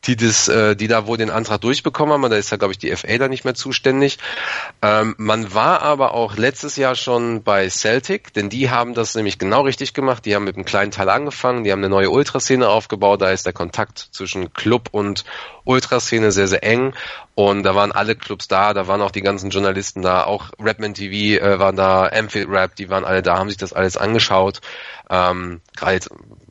die 0.05 0.15
das, 0.15 0.47
äh, 0.47 0.77
die 0.77 0.87
da 0.87 1.05
wohl 1.05 1.17
den 1.17 1.29
Antrag 1.29 1.59
durchbekommen 1.59 2.13
haben. 2.13 2.31
Da 2.31 2.37
ist 2.37 2.49
ja, 2.49 2.55
glaube 2.55 2.71
ich, 2.71 2.77
die 2.77 2.95
FA 2.95 3.17
da 3.17 3.27
nicht 3.27 3.43
mehr 3.43 3.55
zuständig. 3.55 4.19
Ähm, 4.81 5.15
man 5.17 5.53
war 5.53 5.81
aber 5.81 6.13
auch 6.13 6.37
letztes 6.37 6.77
Jahr 6.77 6.95
schon 6.95 7.43
bei 7.43 7.69
Celtic, 7.69 8.33
denn 8.33 8.49
die 8.49 8.69
haben 8.69 8.93
das 8.93 9.15
nämlich 9.15 9.37
genau 9.37 9.63
richtig 9.63 9.93
gemacht. 9.93 10.23
Die 10.23 10.33
haben 10.33 10.45
mit 10.45 10.55
einem 10.55 10.63
kleinen 10.63 10.91
Teil 10.91 11.09
angefangen, 11.09 11.65
die 11.65 11.73
haben 11.73 11.79
eine 11.79 11.89
neue 11.89 12.09
Ultraszene 12.09 12.69
aufgebaut. 12.69 13.21
Da 13.21 13.31
ist 13.31 13.45
der 13.45 13.53
Kontakt 13.53 14.07
zwischen 14.11 14.53
Club 14.53 14.87
und 14.93 15.25
Ultraszene 15.65 16.31
sehr, 16.31 16.47
sehr 16.47 16.63
eng 16.63 16.93
und 17.33 17.63
da 17.63 17.75
waren 17.75 17.91
alle 17.91 18.15
Clubs 18.15 18.47
da, 18.47 18.73
da 18.73 18.87
waren 18.87 19.01
auch 19.01 19.11
die 19.11 19.21
ganzen 19.21 19.49
Journalisten 19.49 20.01
da, 20.01 20.23
auch 20.25 20.51
Rapman 20.59 20.93
TV 20.93 21.41
äh, 21.41 21.59
waren 21.59 21.75
da, 21.75 22.07
Amphield 22.07 22.49
Rap, 22.49 22.75
die 22.75 22.89
waren 22.89 23.05
alle 23.05 23.21
da, 23.21 23.37
haben 23.37 23.49
sich 23.49 23.57
das 23.57 23.73
alles 23.73 23.95
angeschaut. 23.95 24.59
Ähm, 25.09 25.61
Gerade 25.75 25.99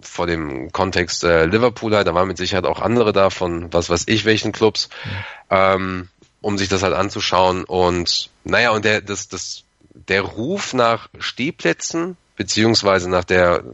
vor 0.01 0.27
dem 0.27 0.73
Kontext 0.73 1.23
äh, 1.25 1.45
Liverpooler, 1.45 2.05
da 2.05 2.15
waren 2.15 2.29
mit 2.29 2.39
Sicherheit 2.39 2.65
auch 2.65 2.81
andere 2.81 3.13
da 3.13 3.31
von 3.31 3.73
was 3.73 3.91
weiß 3.91 4.05
ich 4.07 4.25
welchen 4.25 4.53
Clubs, 4.53 4.89
ähm, 5.51 6.09
um 6.41 6.57
sich 6.57 6.69
das 6.69 6.83
halt 6.83 6.95
anzuschauen. 6.95 7.65
Und 7.65 8.31
naja, 8.45 8.71
und 8.71 8.85
der, 8.85 9.03
das, 9.03 9.29
das, 9.29 9.65
der 9.93 10.23
Ruf 10.23 10.73
nach 10.73 11.09
Stehplätzen 11.19 12.17
beziehungsweise 12.37 13.11
nach 13.11 13.25
der 13.25 13.65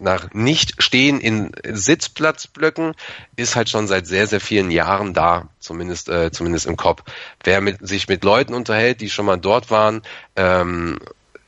nach 0.00 0.32
nicht 0.32 0.82
stehen 0.82 1.20
in 1.20 1.52
Sitzplatzblöcken 1.64 2.94
ist 3.36 3.56
halt 3.56 3.68
schon 3.68 3.86
seit 3.86 4.06
sehr 4.06 4.26
sehr 4.26 4.40
vielen 4.40 4.70
Jahren 4.70 5.14
da, 5.14 5.48
zumindest 5.58 6.08
äh, 6.08 6.30
zumindest 6.30 6.66
im 6.66 6.76
Kopf. 6.76 7.02
Wer 7.42 7.60
mit, 7.60 7.86
sich 7.86 8.08
mit 8.08 8.24
Leuten 8.24 8.54
unterhält, 8.54 9.00
die 9.00 9.10
schon 9.10 9.26
mal 9.26 9.38
dort 9.38 9.70
waren, 9.70 10.02
ähm, 10.36 10.98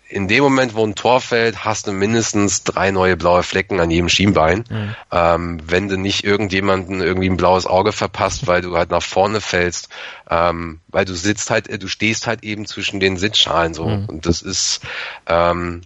in 0.08 0.28
dem 0.28 0.42
Moment, 0.44 0.74
wo 0.74 0.86
ein 0.86 0.94
Tor 0.94 1.20
fällt, 1.20 1.64
hast 1.64 1.86
du 1.86 1.92
mindestens 1.92 2.62
drei 2.62 2.92
neue 2.92 3.16
blaue 3.16 3.42
Flecken 3.42 3.80
an 3.80 3.90
jedem 3.90 4.08
Schienbein. 4.08 4.64
Mhm. 4.70 4.94
Ähm, 5.10 5.60
wenn 5.66 5.88
du 5.88 5.96
nicht 5.96 6.24
irgendjemanden 6.24 7.00
irgendwie 7.00 7.28
ein 7.28 7.36
blaues 7.36 7.66
Auge 7.66 7.92
verpasst, 7.92 8.46
weil 8.46 8.62
du 8.62 8.76
halt 8.76 8.90
nach 8.90 9.02
vorne 9.02 9.40
fällst, 9.40 9.88
ähm, 10.30 10.80
weil 10.88 11.04
du 11.04 11.14
sitzt 11.14 11.50
halt, 11.50 11.68
äh, 11.68 11.78
du 11.78 11.88
stehst 11.88 12.26
halt 12.26 12.44
eben 12.44 12.66
zwischen 12.66 13.00
den 13.00 13.16
Sitzschalen 13.16 13.74
so. 13.74 13.88
Mhm. 13.88 14.06
Und 14.06 14.26
das 14.26 14.42
ist 14.42 14.80
ähm, 15.26 15.82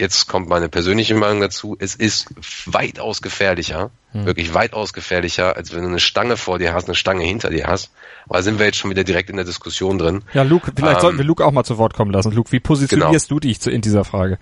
jetzt 0.00 0.26
kommt 0.26 0.48
meine 0.48 0.68
persönliche 0.68 1.14
Meinung 1.14 1.40
dazu, 1.40 1.76
es 1.78 1.94
ist 1.94 2.34
weitaus 2.66 3.22
gefährlicher, 3.22 3.90
hm. 4.12 4.26
wirklich 4.26 4.54
weitaus 4.54 4.92
gefährlicher, 4.92 5.56
als 5.56 5.74
wenn 5.74 5.82
du 5.82 5.88
eine 5.88 6.00
Stange 6.00 6.36
vor 6.36 6.58
dir 6.58 6.72
hast, 6.72 6.86
eine 6.86 6.94
Stange 6.94 7.24
hinter 7.24 7.50
dir 7.50 7.66
hast. 7.66 7.92
Aber 8.24 8.38
da 8.38 8.42
sind 8.42 8.58
wir 8.58 8.66
jetzt 8.66 8.78
schon 8.78 8.90
wieder 8.90 9.04
direkt 9.04 9.30
in 9.30 9.36
der 9.36 9.44
Diskussion 9.44 9.98
drin. 9.98 10.22
Ja, 10.32 10.42
Luke, 10.42 10.72
vielleicht 10.74 10.96
ähm, 10.96 11.00
sollten 11.00 11.18
wir 11.18 11.24
Luke 11.24 11.44
auch 11.44 11.52
mal 11.52 11.64
zu 11.64 11.78
Wort 11.78 11.94
kommen 11.94 12.10
lassen. 12.10 12.32
Luke, 12.32 12.50
wie 12.50 12.60
positionierst 12.60 13.28
genau. 13.28 13.40
du 13.40 13.48
dich 13.48 13.64
in 13.66 13.80
dieser 13.82 14.04
Frage? 14.04 14.38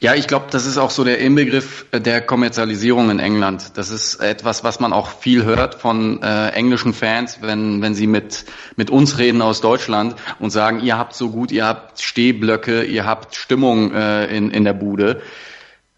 Ja, 0.00 0.14
ich 0.14 0.26
glaube, 0.26 0.46
das 0.50 0.66
ist 0.66 0.78
auch 0.78 0.90
so 0.90 1.04
der 1.04 1.18
Inbegriff 1.20 1.86
der 1.92 2.20
Kommerzialisierung 2.20 3.10
in 3.10 3.20
England. 3.20 3.76
Das 3.76 3.90
ist 3.90 4.16
etwas, 4.16 4.64
was 4.64 4.80
man 4.80 4.92
auch 4.92 5.08
viel 5.08 5.44
hört 5.44 5.76
von 5.76 6.20
äh, 6.22 6.48
englischen 6.48 6.92
Fans, 6.92 7.38
wenn, 7.40 7.80
wenn 7.82 7.94
sie 7.94 8.08
mit, 8.08 8.44
mit 8.74 8.90
uns 8.90 9.18
reden 9.18 9.42
aus 9.42 9.60
Deutschland 9.60 10.16
und 10.40 10.50
sagen, 10.50 10.80
ihr 10.80 10.98
habt 10.98 11.14
so 11.14 11.30
gut, 11.30 11.52
ihr 11.52 11.66
habt 11.66 12.00
Stehblöcke, 12.00 12.82
ihr 12.82 13.06
habt 13.06 13.36
Stimmung 13.36 13.94
äh, 13.94 14.26
in, 14.36 14.50
in 14.50 14.64
der 14.64 14.72
Bude. 14.72 15.22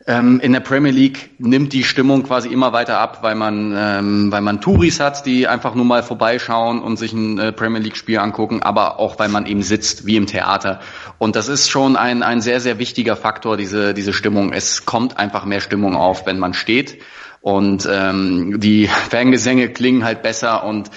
Ähm, 0.07 0.38
in 0.40 0.52
der 0.52 0.61
Premier 0.61 0.92
League 0.92 1.30
nimmt 1.38 1.72
die 1.72 1.82
Stimmung 1.82 2.24
quasi 2.24 2.50
immer 2.50 2.74
weiter 2.74 2.98
ab, 2.98 3.22
weil 3.22 3.34
man, 3.34 3.74
ähm, 3.74 4.30
weil 4.30 4.42
man 4.42 4.61
Touris 4.61 5.00
hat, 5.00 5.24
die 5.24 5.48
einfach 5.48 5.74
nur 5.74 5.86
mal 5.86 6.02
vorbeischauen 6.02 6.82
und 6.82 6.98
sich 6.98 7.14
ein 7.14 7.38
äh, 7.38 7.52
Premier 7.52 7.80
League 7.80 7.96
Spiel 7.96 8.18
angucken, 8.18 8.62
aber 8.62 8.98
auch 8.98 9.18
weil 9.18 9.30
man 9.30 9.46
eben 9.46 9.62
sitzt, 9.62 10.05
wie 10.05 10.16
im 10.16 10.26
Theater. 10.26 10.80
Und 11.16 11.36
das 11.36 11.48
ist 11.48 11.70
schon 11.70 11.96
ein, 11.96 12.22
ein 12.22 12.42
sehr, 12.42 12.61
sehr 12.61 12.78
wichtiger 12.78 13.16
Faktor, 13.16 13.57
diese, 13.57 13.94
diese 13.94 14.12
Stimmung. 14.12 14.52
Es 14.52 14.84
kommt 14.84 15.16
einfach 15.16 15.46
mehr 15.46 15.61
Stimmung 15.61 15.96
auf, 15.96 16.26
wenn 16.26 16.38
man 16.38 16.52
steht. 16.52 16.98
Und 17.40 17.88
ähm, 17.90 18.61
die 18.61 18.88
Fangesänge 18.88 19.70
klingen 19.70 20.05
halt 20.05 20.22
besser 20.22 20.64
und 20.64 20.90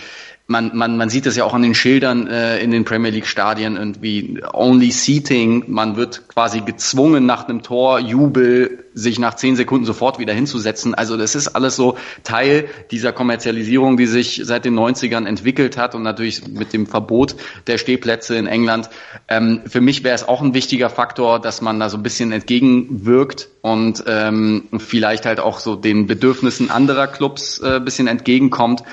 man, 0.47 0.71
man, 0.73 0.95
man 0.95 1.09
sieht 1.09 1.25
das 1.25 1.35
ja 1.35 1.43
auch 1.43 1.53
an 1.53 1.61
den 1.61 1.75
Schildern 1.75 2.27
äh, 2.27 2.59
in 2.59 2.71
den 2.71 2.85
Premier 2.85 3.11
League 3.11 3.27
Stadien 3.27 3.75
irgendwie 3.75 4.41
only 4.53 4.91
seating. 4.91 5.65
Man 5.67 5.97
wird 5.97 6.29
quasi 6.29 6.61
gezwungen 6.61 7.25
nach 7.25 7.49
einem 7.49 7.63
Tor, 7.63 7.99
Jubel, 7.99 8.85
sich 8.93 9.19
nach 9.19 9.35
zehn 9.35 9.57
Sekunden 9.57 9.85
sofort 9.85 10.19
wieder 10.19 10.33
hinzusetzen. 10.33 10.95
Also 10.95 11.17
das 11.17 11.35
ist 11.35 11.49
alles 11.49 11.75
so 11.75 11.97
Teil 12.23 12.69
dieser 12.91 13.11
Kommerzialisierung, 13.11 13.97
die 13.97 14.07
sich 14.07 14.41
seit 14.45 14.63
den 14.63 14.79
90ern 14.79 15.27
entwickelt 15.27 15.77
hat 15.77 15.95
und 15.95 16.03
natürlich 16.03 16.47
mit 16.47 16.71
dem 16.71 16.87
Verbot 16.87 17.35
der 17.67 17.77
Stehplätze 17.77 18.37
in 18.37 18.47
England. 18.47 18.89
Ähm, 19.27 19.63
für 19.67 19.81
mich 19.81 20.05
wäre 20.05 20.15
es 20.15 20.25
auch 20.25 20.41
ein 20.41 20.53
wichtiger 20.53 20.89
Faktor, 20.89 21.41
dass 21.41 21.61
man 21.61 21.77
da 21.77 21.89
so 21.89 21.97
ein 21.97 22.03
bisschen 22.03 22.31
entgegenwirkt 22.31 23.49
und 23.61 24.05
ähm, 24.07 24.63
vielleicht 24.77 25.25
halt 25.25 25.41
auch 25.41 25.59
so 25.59 25.75
den 25.75 26.07
Bedürfnissen 26.07 26.71
anderer 26.71 27.07
Clubs 27.07 27.59
äh, 27.59 27.81
bisschen 27.81 28.07
entgegenkommt 28.07 28.83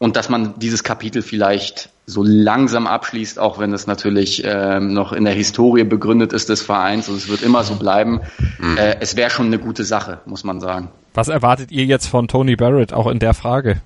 und 0.00 0.16
dass 0.16 0.30
man 0.30 0.58
dieses 0.58 0.82
Kapitel 0.82 1.20
vielleicht 1.20 1.90
so 2.06 2.24
langsam 2.24 2.86
abschließt, 2.86 3.38
auch 3.38 3.58
wenn 3.58 3.74
es 3.74 3.86
natürlich 3.86 4.42
ähm, 4.46 4.94
noch 4.94 5.12
in 5.12 5.26
der 5.26 5.34
Historie 5.34 5.84
begründet 5.84 6.32
ist 6.32 6.48
des 6.48 6.62
Vereins 6.62 7.10
und 7.10 7.16
es 7.16 7.28
wird 7.28 7.42
immer 7.42 7.64
so 7.64 7.76
bleiben. 7.76 8.22
Mhm. 8.58 8.78
Äh, 8.78 8.96
es 9.00 9.14
wäre 9.14 9.28
schon 9.28 9.46
eine 9.46 9.58
gute 9.58 9.84
Sache, 9.84 10.20
muss 10.24 10.42
man 10.42 10.58
sagen. 10.58 10.88
Was 11.12 11.28
erwartet 11.28 11.70
ihr 11.70 11.84
jetzt 11.84 12.06
von 12.06 12.28
Tony 12.28 12.56
Barrett 12.56 12.94
auch 12.94 13.08
in 13.08 13.18
der 13.18 13.34
Frage? 13.34 13.82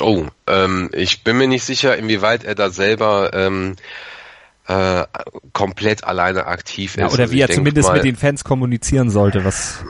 Oh, 0.00 0.24
ähm, 0.46 0.88
ich 0.94 1.24
bin 1.24 1.36
mir 1.36 1.46
nicht 1.46 1.64
sicher, 1.64 1.98
inwieweit 1.98 2.44
er 2.44 2.54
da 2.54 2.70
selber 2.70 3.32
ähm, 3.34 3.76
äh, 4.66 5.04
komplett 5.52 6.04
alleine 6.04 6.46
aktiv 6.46 6.92
ist. 6.92 7.00
Ja, 7.00 7.08
oder 7.08 7.24
also 7.24 7.34
wie 7.34 7.40
er 7.40 7.50
zumindest 7.50 7.88
mal, 7.88 7.96
mit 7.96 8.04
den 8.04 8.16
Fans 8.16 8.44
kommunizieren 8.44 9.10
sollte, 9.10 9.44
was 9.44 9.84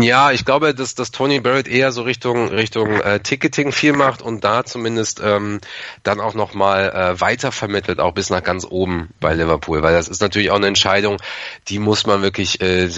ja, 0.00 0.32
ich 0.32 0.44
glaube, 0.44 0.74
dass, 0.74 0.94
dass 0.94 1.10
Tony 1.10 1.40
Barrett 1.40 1.68
eher 1.68 1.92
so 1.92 2.02
Richtung 2.02 2.48
Richtung 2.48 3.00
äh, 3.00 3.20
Ticketing 3.20 3.72
viel 3.72 3.92
macht 3.92 4.22
und 4.22 4.44
da 4.44 4.64
zumindest 4.64 5.20
ähm, 5.24 5.60
dann 6.02 6.20
auch 6.20 6.34
nochmal 6.34 6.90
äh, 6.90 7.20
weiter 7.20 7.52
vermittelt, 7.52 8.00
auch 8.00 8.12
bis 8.12 8.30
nach 8.30 8.42
ganz 8.42 8.66
oben 8.68 9.10
bei 9.20 9.34
Liverpool, 9.34 9.82
weil 9.82 9.94
das 9.94 10.08
ist 10.08 10.20
natürlich 10.20 10.50
auch 10.50 10.56
eine 10.56 10.66
Entscheidung, 10.66 11.18
die 11.68 11.78
muss 11.78 12.06
man 12.06 12.22
wirklich, 12.22 12.60
äh, 12.60 12.88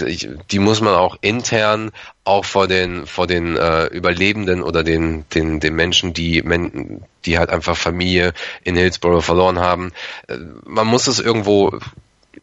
die 0.51 0.59
muss 0.59 0.81
man 0.81 0.95
auch 0.95 1.17
intern 1.21 1.91
auch 2.23 2.45
vor 2.45 2.67
den 2.67 3.05
vor 3.05 3.25
den 3.27 3.55
äh, 3.55 3.85
Überlebenden 3.85 4.61
oder 4.61 4.83
den 4.83 5.25
den 5.33 5.59
den 5.59 5.75
Menschen, 5.75 6.13
die 6.13 6.43
die 7.25 7.37
halt 7.37 7.49
einfach 7.49 7.77
Familie 7.77 8.33
in 8.63 8.75
Hillsborough 8.75 9.23
verloren 9.23 9.59
haben. 9.59 9.91
Äh, 10.27 10.37
man 10.65 10.87
muss 10.87 11.07
es 11.07 11.19
irgendwo 11.19 11.79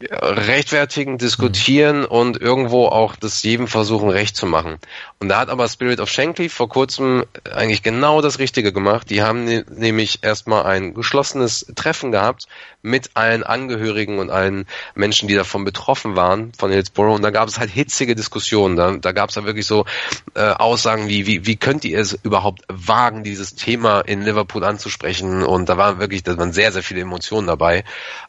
rechtfertigen, 0.01 1.17
diskutieren 1.17 1.99
mhm. 1.99 2.05
und 2.05 2.41
irgendwo 2.41 2.87
auch 2.87 3.15
das 3.15 3.41
jedem 3.43 3.67
versuchen 3.67 4.09
recht 4.09 4.35
zu 4.35 4.45
machen. 4.45 4.77
Und 5.19 5.29
da 5.29 5.39
hat 5.39 5.49
aber 5.49 5.67
Spirit 5.67 5.99
of 5.99 6.09
Shankly 6.09 6.49
vor 6.49 6.69
kurzem 6.69 7.25
eigentlich 7.53 7.83
genau 7.83 8.21
das 8.21 8.39
Richtige 8.39 8.73
gemacht. 8.73 9.09
Die 9.09 9.21
haben 9.21 9.45
ne 9.45 9.65
nämlich 9.69 10.19
erstmal 10.23 10.65
ein 10.65 10.93
geschlossenes 10.93 11.65
Treffen 11.75 12.11
gehabt 12.11 12.47
mit 12.81 13.11
allen 13.15 13.43
Angehörigen 13.43 14.19
und 14.19 14.29
allen 14.29 14.65
Menschen, 14.93 15.27
die 15.27 15.35
davon 15.35 15.65
betroffen 15.65 16.15
waren, 16.15 16.51
von 16.57 16.71
Hillsborough. 16.71 17.15
Und 17.15 17.23
da 17.23 17.31
gab 17.31 17.47
es 17.47 17.57
halt 17.57 17.71
hitzige 17.71 18.15
Diskussionen. 18.15 18.75
Da, 18.75 18.91
da 18.97 19.11
gab 19.11 19.29
es 19.29 19.37
halt 19.37 19.45
wirklich 19.47 19.65
so 19.65 19.85
äh, 20.35 20.41
Aussagen 20.41 21.07
wie, 21.07 21.25
wie, 21.25 21.45
wie 21.47 21.55
könnt 21.55 21.83
ihr 21.85 21.99
es 21.99 22.13
überhaupt 22.13 22.61
wagen, 22.67 23.23
dieses 23.23 23.55
Thema 23.55 24.01
in 24.01 24.21
Liverpool 24.21 24.63
anzusprechen? 24.63 25.43
Und 25.43 25.69
da 25.69 25.77
waren 25.77 25.99
wirklich, 25.99 26.23
da 26.23 26.37
waren 26.37 26.53
sehr, 26.53 26.71
sehr 26.71 26.83
viele 26.83 27.01
Emotionen 27.01 27.47
dabei. 27.47 27.83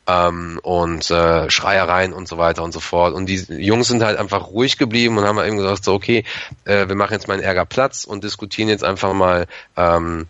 Ähm, 0.07 0.59
und 0.63 1.11
äh, 1.11 1.51
Schreiereien 1.57 2.13
und 2.13 2.29
so 2.29 2.39
weiter 2.39 2.63
und 2.63 2.73
so 2.73 2.81
fort. 2.81 3.15
Und 3.15 3.27
die 3.27 3.45
Jungs 3.49 3.89
sind 3.89 4.03
halt 4.03 4.19
einfach 4.19 4.49
ruhig 4.49 4.79
geblieben 4.79 5.19
und 5.19 5.25
haben 5.25 5.39
halt 5.39 5.49
eben 5.49 5.57
gesagt, 5.57 5.85
so, 5.85 5.95
okay, 5.95 6.25
äh, 6.65 6.87
wir 6.87 6.95
machen 6.95 7.15
jetzt 7.15 7.27
mal 7.27 7.35
einen 7.35 7.43
Ärger 7.43 7.65
Platz 7.65 8.05
und 8.05 8.23
diskutieren 8.23 8.69
jetzt 8.69 8.85
einfach 8.85 9.13
mal 9.13 9.47
ähm, 9.77 10.29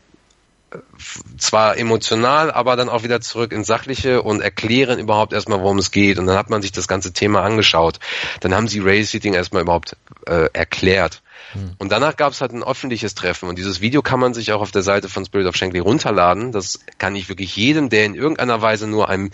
zwar 1.38 1.76
emotional, 1.78 2.50
aber 2.50 2.76
dann 2.76 2.88
auch 2.88 3.02
wieder 3.02 3.20
zurück 3.20 3.52
ins 3.52 3.66
Sachliche 3.66 4.22
und 4.22 4.40
erklären 4.40 4.98
überhaupt 4.98 5.32
erstmal, 5.32 5.60
worum 5.60 5.78
es 5.78 5.90
geht. 5.90 6.18
Und 6.18 6.26
dann 6.26 6.36
hat 6.36 6.50
man 6.50 6.62
sich 6.62 6.72
das 6.72 6.88
ganze 6.88 7.12
Thema 7.12 7.42
angeschaut. 7.42 7.98
Dann 8.40 8.54
haben 8.54 8.68
sie 8.68 8.80
Race 8.80 9.10
Seating 9.10 9.34
erstmal 9.34 9.62
überhaupt 9.62 9.96
äh, 10.26 10.48
erklärt. 10.52 11.22
Hm. 11.56 11.74
Und 11.78 11.90
danach 11.90 12.16
gab 12.16 12.32
es 12.32 12.40
halt 12.40 12.52
ein 12.52 12.62
öffentliches 12.62 13.14
Treffen 13.14 13.48
und 13.48 13.56
dieses 13.58 13.80
Video 13.80 14.02
kann 14.02 14.20
man 14.20 14.34
sich 14.34 14.52
auch 14.52 14.60
auf 14.60 14.70
der 14.70 14.82
Seite 14.82 15.08
von 15.08 15.24
Spirit 15.24 15.46
of 15.46 15.56
Shankly 15.56 15.80
runterladen. 15.80 16.52
Das 16.52 16.80
kann 16.98 17.16
ich 17.16 17.28
wirklich 17.28 17.56
jedem, 17.56 17.88
der 17.88 18.04
in 18.04 18.14
irgendeiner 18.14 18.62
Weise 18.62 18.86
nur 18.86 19.08
einen 19.08 19.30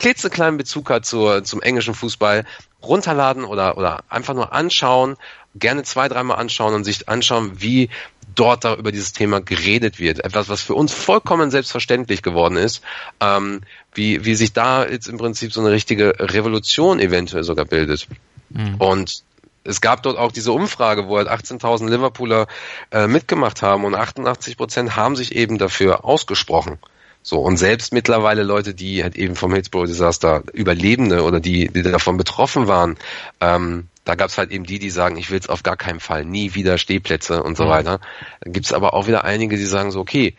klitzekleinen 0.00 0.56
Bezug 0.56 0.90
hat 0.90 1.06
zur, 1.06 1.44
zum 1.44 1.62
englischen 1.62 1.94
Fußball, 1.94 2.44
runterladen 2.82 3.44
oder, 3.44 3.78
oder 3.78 4.04
einfach 4.08 4.34
nur 4.34 4.52
anschauen, 4.52 5.16
gerne 5.54 5.84
zwei, 5.84 6.08
dreimal 6.08 6.38
anschauen 6.38 6.74
und 6.74 6.84
sich 6.84 7.08
anschauen, 7.08 7.60
wie 7.60 7.88
dort 8.34 8.64
da 8.64 8.74
über 8.74 8.92
dieses 8.92 9.12
Thema 9.12 9.40
geredet 9.40 9.98
wird. 9.98 10.24
Etwas, 10.24 10.48
was 10.48 10.60
für 10.62 10.74
uns 10.74 10.92
vollkommen 10.92 11.50
selbstverständlich 11.50 12.22
geworden 12.22 12.56
ist, 12.56 12.82
ähm, 13.20 13.60
wie, 13.94 14.24
wie 14.24 14.34
sich 14.34 14.52
da 14.52 14.86
jetzt 14.86 15.06
im 15.08 15.18
Prinzip 15.18 15.52
so 15.52 15.60
eine 15.60 15.70
richtige 15.70 16.14
Revolution 16.18 17.00
eventuell 17.00 17.44
sogar 17.44 17.64
bildet. 17.64 18.08
Mhm. 18.50 18.74
Und 18.78 19.22
es 19.64 19.80
gab 19.80 20.02
dort 20.02 20.18
auch 20.18 20.30
diese 20.30 20.52
Umfrage, 20.52 21.08
wo 21.08 21.16
halt 21.16 21.28
18.000 21.28 21.88
Liverpooler 21.88 22.46
äh, 22.90 23.06
mitgemacht 23.06 23.62
haben 23.62 23.84
und 23.84 23.94
88 23.94 24.56
Prozent 24.56 24.96
haben 24.96 25.16
sich 25.16 25.34
eben 25.34 25.58
dafür 25.58 26.04
ausgesprochen. 26.04 26.78
So, 27.22 27.40
und 27.40 27.56
selbst 27.56 27.94
mittlerweile 27.94 28.42
Leute, 28.42 28.74
die 28.74 29.02
halt 29.02 29.16
eben 29.16 29.34
vom 29.34 29.54
Hillsborough-Desaster 29.54 30.42
Überlebende 30.52 31.22
oder 31.22 31.40
die, 31.40 31.68
die 31.68 31.82
davon 31.82 32.18
betroffen 32.18 32.68
waren, 32.68 32.98
ähm, 33.40 33.88
da 34.04 34.14
gab's 34.14 34.36
halt 34.36 34.50
eben 34.50 34.64
die, 34.64 34.78
die 34.78 34.90
sagen, 34.90 35.16
ich 35.16 35.30
will 35.30 35.38
es 35.38 35.48
auf 35.48 35.62
gar 35.62 35.78
keinen 35.78 36.00
Fall, 36.00 36.26
nie 36.26 36.54
wieder 36.54 36.76
Stehplätze 36.76 37.42
und 37.42 37.56
so 37.56 37.66
weiter. 37.66 38.00
Dann 38.40 38.52
gibt's 38.52 38.74
aber 38.74 38.92
auch 38.92 39.06
wieder 39.06 39.24
einige, 39.24 39.56
die 39.56 39.64
sagen 39.64 39.90
so, 39.90 40.00
okay, 40.00 40.36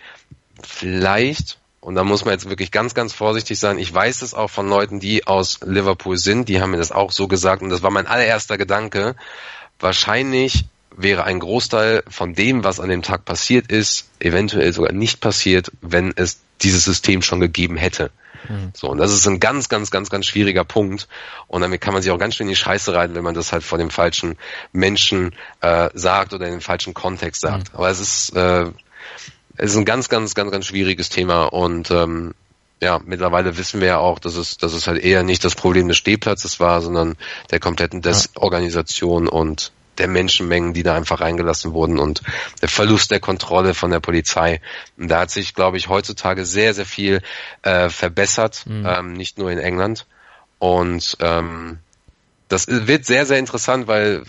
vielleicht 0.61 1.57
und 1.85 1.93
da 1.93 2.03
muss 2.03 2.25
man 2.25 2.33
jetzt 2.33 2.49
wirklich 2.49 2.71
ganz, 2.71 2.95
ganz 2.95 3.13
vorsichtig 3.13 3.59
sein. 3.59 3.77
Ich 3.77 3.93
weiß 3.93 4.23
es 4.23 4.33
auch 4.33 4.49
von 4.49 4.67
Leuten, 4.67 4.99
die 4.99 5.27
aus 5.27 5.59
Liverpool 5.63 6.17
sind, 6.17 6.49
die 6.49 6.59
haben 6.59 6.71
mir 6.71 6.77
das 6.77 6.91
auch 6.91 7.11
so 7.11 7.27
gesagt 7.27 7.61
und 7.61 7.69
das 7.69 7.83
war 7.83 7.91
mein 7.91 8.07
allererster 8.07 8.57
Gedanke. 8.57 9.15
Wahrscheinlich 9.79 10.65
wäre 10.97 11.25
ein 11.25 11.37
Großteil 11.37 12.01
von 12.07 12.33
dem, 12.33 12.63
was 12.63 12.79
an 12.79 12.89
dem 12.89 13.03
Tag 13.03 13.23
passiert 13.23 13.71
ist, 13.71 14.09
eventuell 14.19 14.73
sogar 14.73 14.93
nicht 14.93 15.21
passiert, 15.21 15.71
wenn 15.81 16.11
es 16.15 16.39
dieses 16.63 16.85
System 16.85 17.21
schon 17.21 17.39
gegeben 17.39 17.77
hätte. 17.77 18.09
Mhm. 18.49 18.71
So, 18.73 18.89
und 18.89 18.97
das 18.97 19.13
ist 19.13 19.27
ein 19.27 19.39
ganz, 19.39 19.69
ganz, 19.69 19.91
ganz, 19.91 20.09
ganz 20.09 20.25
schwieriger 20.25 20.63
Punkt. 20.63 21.07
Und 21.45 21.61
damit 21.61 21.81
kann 21.81 21.93
man 21.93 22.01
sich 22.01 22.11
auch 22.11 22.17
ganz 22.17 22.33
schön 22.33 22.47
in 22.47 22.53
die 22.53 22.55
Scheiße 22.55 22.95
reiten, 22.95 23.13
wenn 23.13 23.23
man 23.23 23.35
das 23.35 23.53
halt 23.53 23.63
vor 23.63 23.77
dem 23.77 23.91
falschen 23.91 24.37
Menschen 24.71 25.35
äh, 25.61 25.91
sagt 25.93 26.33
oder 26.33 26.47
in 26.47 26.53
den 26.53 26.61
falschen 26.61 26.95
Kontext 26.95 27.41
sagt. 27.41 27.73
Mhm. 27.73 27.77
Aber 27.77 27.89
es 27.91 27.99
ist 27.99 28.35
äh, 28.35 28.71
es 29.57 29.71
ist 29.71 29.77
ein 29.77 29.85
ganz, 29.85 30.09
ganz, 30.09 30.35
ganz, 30.35 30.51
ganz 30.51 30.65
schwieriges 30.65 31.09
Thema 31.09 31.45
und 31.45 31.91
ähm, 31.91 32.33
ja, 32.81 32.99
mittlerweile 33.05 33.57
wissen 33.57 33.79
wir 33.79 33.87
ja 33.87 33.97
auch, 33.97 34.19
dass 34.19 34.35
es, 34.35 34.57
dass 34.57 34.73
es 34.73 34.87
halt 34.87 35.03
eher 35.03 35.23
nicht 35.23 35.43
das 35.43 35.55
Problem 35.55 35.87
des 35.87 35.97
Stehplatzes 35.97 36.59
war, 36.59 36.81
sondern 36.81 37.15
der 37.51 37.59
kompletten 37.59 38.01
Desorganisation 38.01 39.27
und 39.27 39.71
der 39.97 40.07
Menschenmengen, 40.09 40.73
die 40.73 40.83
da 40.83 40.93
einfach 40.93 41.21
reingelassen 41.21 41.73
wurden 41.73 41.99
und 41.99 42.21
der 42.61 42.67
Verlust 42.67 43.11
der 43.11 43.21
Kontrolle 43.21 43.73
von 43.73 43.91
der 43.91 44.01
Polizei. 44.01 44.61
Und 44.97 45.07
da 45.09 45.21
hat 45.21 45.31
sich, 45.31 45.53
glaube 45.55 45.77
ich, 45.77 45.87
heutzutage 45.87 46.45
sehr, 46.45 46.73
sehr 46.73 46.85
viel 46.85 47.21
äh, 47.61 47.89
verbessert, 47.89 48.65
mhm. 48.65 48.85
ähm, 48.85 49.13
nicht 49.13 49.37
nur 49.37 49.51
in 49.51 49.57
England. 49.57 50.05
Und 50.59 51.17
ähm, 51.21 51.79
das 52.49 52.67
wird 52.67 53.05
sehr, 53.05 53.25
sehr 53.25 53.39
interessant, 53.39 53.87
weil 53.87 54.23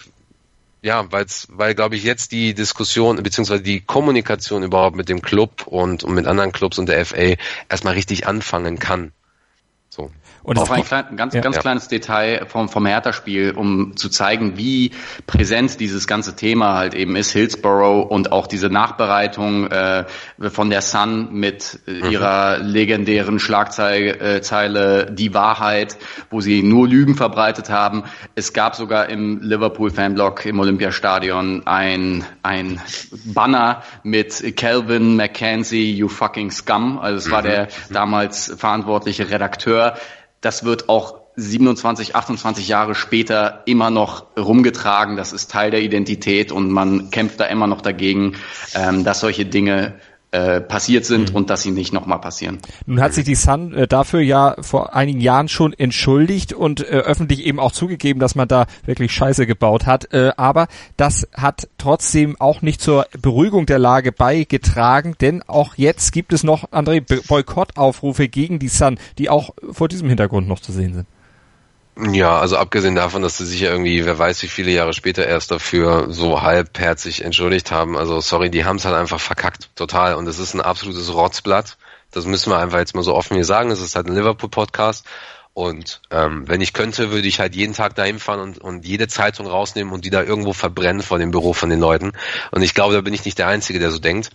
ja, 0.87 1.11
weil's, 1.11 1.49
weil, 1.51 1.75
glaube 1.75 1.97
ich, 1.97 2.05
jetzt 2.05 2.31
die 2.31 2.55
Diskussion 2.55 3.21
beziehungsweise 3.21 3.61
die 3.61 3.81
Kommunikation 3.81 4.63
überhaupt 4.63 4.95
mit 4.95 5.09
dem 5.09 5.21
Club 5.21 5.67
und, 5.67 6.05
und 6.05 6.15
mit 6.15 6.29
anderen 6.29 6.53
Clubs 6.53 6.79
und 6.79 6.89
der 6.89 7.05
FA 7.05 7.35
erstmal 7.69 7.95
richtig 7.95 8.29
anfangen 8.29 8.79
kann. 8.79 9.11
So. 9.89 10.13
Und 10.47 10.61
auch 10.61 10.71
ein 10.71 10.85
klein, 10.85 11.17
ganz, 11.17 11.35
ja. 11.35 11.41
ganz 11.41 11.59
kleines 11.59 11.89
Detail 11.89 12.47
vom, 12.47 12.69
vom 12.69 12.87
Hertha-Spiel, 12.87 13.51
um 13.51 13.97
zu 13.97 14.09
zeigen, 14.09 14.57
wie 14.57 14.93
präsent 15.27 15.81
dieses 15.81 16.07
ganze 16.07 16.37
Thema 16.37 16.75
halt 16.75 16.95
eben 16.95 17.17
ist, 17.17 17.33
Hillsborough 17.33 18.09
und 18.09 18.31
auch 18.31 18.47
diese 18.47 18.69
Nachbereitung 18.71 19.67
äh, 19.67 20.05
von 20.39 20.71
der 20.71 20.83
Sun 20.83 21.33
mit 21.33 21.81
äh, 21.89 21.91
mhm. 21.91 22.11
ihrer 22.13 22.59
legendären 22.59 23.41
Schlagzeile 23.41 24.39
äh, 24.39 25.13
Die 25.13 25.35
Wahrheit, 25.35 25.97
wo 26.31 26.41
sie 26.41 26.63
nur 26.63 26.87
Lügen 26.87 27.17
verbreitet 27.17 27.69
haben. 27.69 28.05
Es 28.37 28.53
gab 28.53 28.77
sogar 28.77 29.09
im 29.09 29.41
Liverpool-Fanblock 29.43 30.47
im 30.47 30.61
Olympiastadion 30.61 31.67
ein, 31.67 32.25
ein 32.45 32.81
Banner 33.25 33.83
mit 34.05 34.57
Calvin 34.57 35.17
McKenzie, 35.17 35.93
you 35.93 36.07
fucking 36.07 36.53
scum. 36.53 37.01
Also 37.01 37.19
es 37.19 37.31
war 37.33 37.43
mhm. 37.43 37.47
der 37.47 37.69
damals 37.91 38.55
verantwortliche 38.57 39.29
Redakteur 39.29 39.97
das 40.41 40.65
wird 40.65 40.89
auch 40.89 41.21
27, 41.37 42.17
28 42.17 42.67
Jahre 42.67 42.95
später 42.95 43.63
immer 43.67 43.91
noch 43.91 44.25
rumgetragen. 44.39 45.17
Das 45.17 45.35
ist 45.35 45.51
Teil 45.51 45.71
der 45.71 45.83
Identität 45.83 46.51
und 46.51 46.71
man 46.71 47.11
kämpft 47.11 47.41
da 47.41 47.45
immer 47.45 47.67
noch 47.67 47.83
dagegen, 47.83 48.37
ähm, 48.75 49.05
dass 49.05 49.21
solche 49.21 49.45
Dinge 49.45 49.95
äh, 50.37 50.61
passiert 50.61 51.07
sind 51.07 51.31
mhm. 51.31 51.37
und 51.37 51.51
dass 51.51 51.63
sie 51.63 51.71
nicht 51.71 51.95
nochmal 51.95 52.21
passieren. 52.21 52.59
Nun 52.85 53.01
hat 53.01 53.15
sich 53.15 53.25
die 53.25 53.35
Sun 53.35 53.73
äh, 53.73 53.89
dafür 53.89 54.21
ja 54.21 54.57
vor 54.61 54.95
einigen 54.95 55.21
Jahren 55.21 55.49
schon 55.49 55.73
entschuldigt 55.73 56.53
und 56.53 56.81
äh, 56.81 56.99
öffentlich 56.99 57.47
eben 57.47 57.59
auch 57.59 57.73
zugegeben, 57.73 58.21
dass 58.21 58.35
man 58.35 58.47
da 58.47 58.67
wirklich 58.85 59.13
Scheiße 59.13 59.47
gebaut 59.47 59.87
hat. 59.87 60.13
Äh, 60.13 60.33
aber 60.37 60.69
das 60.99 61.27
hat 61.33 61.69
trotzdem 61.79 62.39
auch 62.39 62.61
nicht 62.61 62.83
zur 62.83 63.07
Beruhigung 63.23 63.65
der 63.65 63.79
Lage 63.79 64.13
beigetragen, 64.13 65.15
denn 65.23 65.43
auch 65.43 65.77
jetzt 65.77 66.13
gibt 66.13 66.35
es 66.35 66.45
noch 66.45 66.71
andere 66.71 67.01
Boykottaufrufe 67.01 68.29
gegen 68.29 68.59
die 68.59 68.69
Sun, 68.69 68.99
die 69.17 69.31
auch 69.31 69.55
vor 69.71 69.89
diesem 69.89 70.09
Hintergrund 70.09 70.49
noch 70.49 70.61
zu 70.61 70.71
sehen 70.71 70.93
sind. 70.93 71.07
Ja, 71.99 72.39
also 72.39 72.59
abgesehen 72.59 72.95
davon, 72.95 73.23
dass 73.23 73.39
sie 73.39 73.47
sich 73.47 73.61
ja 73.61 73.71
irgendwie, 73.71 74.05
wer 74.05 74.19
weiß 74.19 74.43
wie 74.43 74.49
viele 74.49 74.71
Jahre 74.71 74.93
später 74.93 75.27
erst 75.27 75.51
dafür 75.51 76.13
so 76.13 76.43
halbherzig 76.43 77.25
entschuldigt 77.25 77.71
haben. 77.71 77.97
Also 77.97 78.21
sorry, 78.21 78.51
die 78.51 78.67
haben 78.67 78.77
es 78.77 78.85
halt 78.85 78.95
einfach 78.95 79.19
verkackt, 79.19 79.71
total. 79.77 80.15
Und 80.15 80.27
es 80.27 80.39
ist 80.39 80.53
ein 80.53 80.61
absolutes 80.61 81.15
Rotzblatt. 81.15 81.79
Das 82.11 82.27
müssen 82.27 82.51
wir 82.51 82.59
einfach 82.59 82.79
jetzt 82.79 82.95
mal 82.95 83.03
so 83.03 83.15
offen 83.15 83.35
hier 83.35 83.47
sagen. 83.47 83.71
Es 83.71 83.81
ist 83.81 83.97
halt 83.97 84.09
ein 84.09 84.15
Liverpool-Podcast. 84.15 85.07
Und 85.55 86.03
ähm, 86.11 86.47
wenn 86.47 86.61
ich 86.61 86.75
könnte, 86.75 87.11
würde 87.11 87.27
ich 87.27 87.41
halt 87.41 87.55
jeden 87.55 87.73
Tag 87.73 87.95
dahin 87.95 88.19
fahren 88.19 88.41
und, 88.41 88.59
und 88.59 88.85
jede 88.85 89.09
Zeitung 89.09 89.47
rausnehmen 89.47 89.91
und 89.95 90.05
die 90.05 90.11
da 90.11 90.23
irgendwo 90.23 90.53
verbrennen 90.53 91.03
vor 91.03 91.19
dem 91.19 91.31
Büro 91.31 91.55
von 91.55 91.71
den 91.71 91.81
Leuten. 91.81 92.13
Und 92.51 92.61
ich 92.61 92.75
glaube, 92.75 92.93
da 92.93 93.01
bin 93.01 93.15
ich 93.15 93.25
nicht 93.25 93.39
der 93.39 93.49
Einzige, 93.49 93.79
der 93.79 93.91
so 93.91 93.99
denkt. 93.99 94.33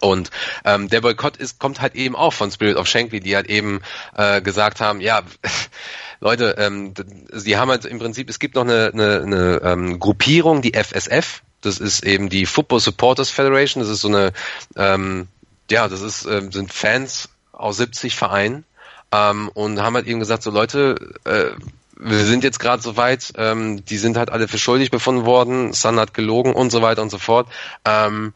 Und 0.00 0.30
ähm, 0.64 0.88
der 0.88 1.00
Boykott 1.00 1.36
ist, 1.36 1.58
kommt 1.58 1.80
halt 1.80 1.96
eben 1.96 2.14
auch 2.14 2.32
von 2.32 2.50
Spirit 2.50 2.76
of 2.76 2.86
Shankly, 2.86 3.20
die 3.20 3.34
halt 3.34 3.48
eben 3.48 3.80
äh, 4.16 4.40
gesagt 4.40 4.80
haben, 4.80 5.00
ja, 5.00 5.22
Leute, 6.22 6.54
ähm, 6.56 6.94
sie 7.32 7.56
haben 7.56 7.70
halt 7.70 7.84
im 7.84 7.98
Prinzip, 7.98 8.30
es 8.30 8.38
gibt 8.38 8.54
noch 8.54 8.62
eine, 8.62 8.92
eine, 8.92 9.22
eine 9.22 9.60
ähm, 9.64 9.98
Gruppierung, 9.98 10.62
die 10.62 10.72
FSF, 10.72 11.42
das 11.62 11.78
ist 11.78 12.04
eben 12.04 12.28
die 12.28 12.46
Football 12.46 12.78
Supporters 12.78 13.28
Federation, 13.28 13.82
das 13.82 13.90
ist 13.90 14.02
so 14.02 14.08
eine, 14.08 14.32
ähm, 14.76 15.26
ja, 15.68 15.88
das 15.88 16.00
ist, 16.00 16.24
ähm, 16.26 16.52
sind 16.52 16.72
Fans 16.72 17.28
aus 17.50 17.78
70 17.78 18.14
Vereinen 18.14 18.64
ähm, 19.10 19.48
und 19.52 19.82
haben 19.82 19.96
halt 19.96 20.06
eben 20.06 20.20
gesagt, 20.20 20.44
so 20.44 20.52
Leute, 20.52 21.12
äh, 21.24 21.50
wir 21.96 22.24
sind 22.24 22.44
jetzt 22.44 22.60
gerade 22.60 22.80
so 22.80 22.96
weit, 22.96 23.32
ähm, 23.36 23.84
die 23.84 23.98
sind 23.98 24.16
halt 24.16 24.30
alle 24.30 24.46
für 24.46 24.58
schuldig 24.58 24.92
befunden 24.92 25.26
worden, 25.26 25.72
Sun 25.72 25.98
hat 25.98 26.14
gelogen 26.14 26.52
und 26.52 26.70
so 26.70 26.82
weiter 26.82 27.02
und 27.02 27.10
so 27.10 27.18
fort. 27.18 27.48
Ähm, 27.84 28.32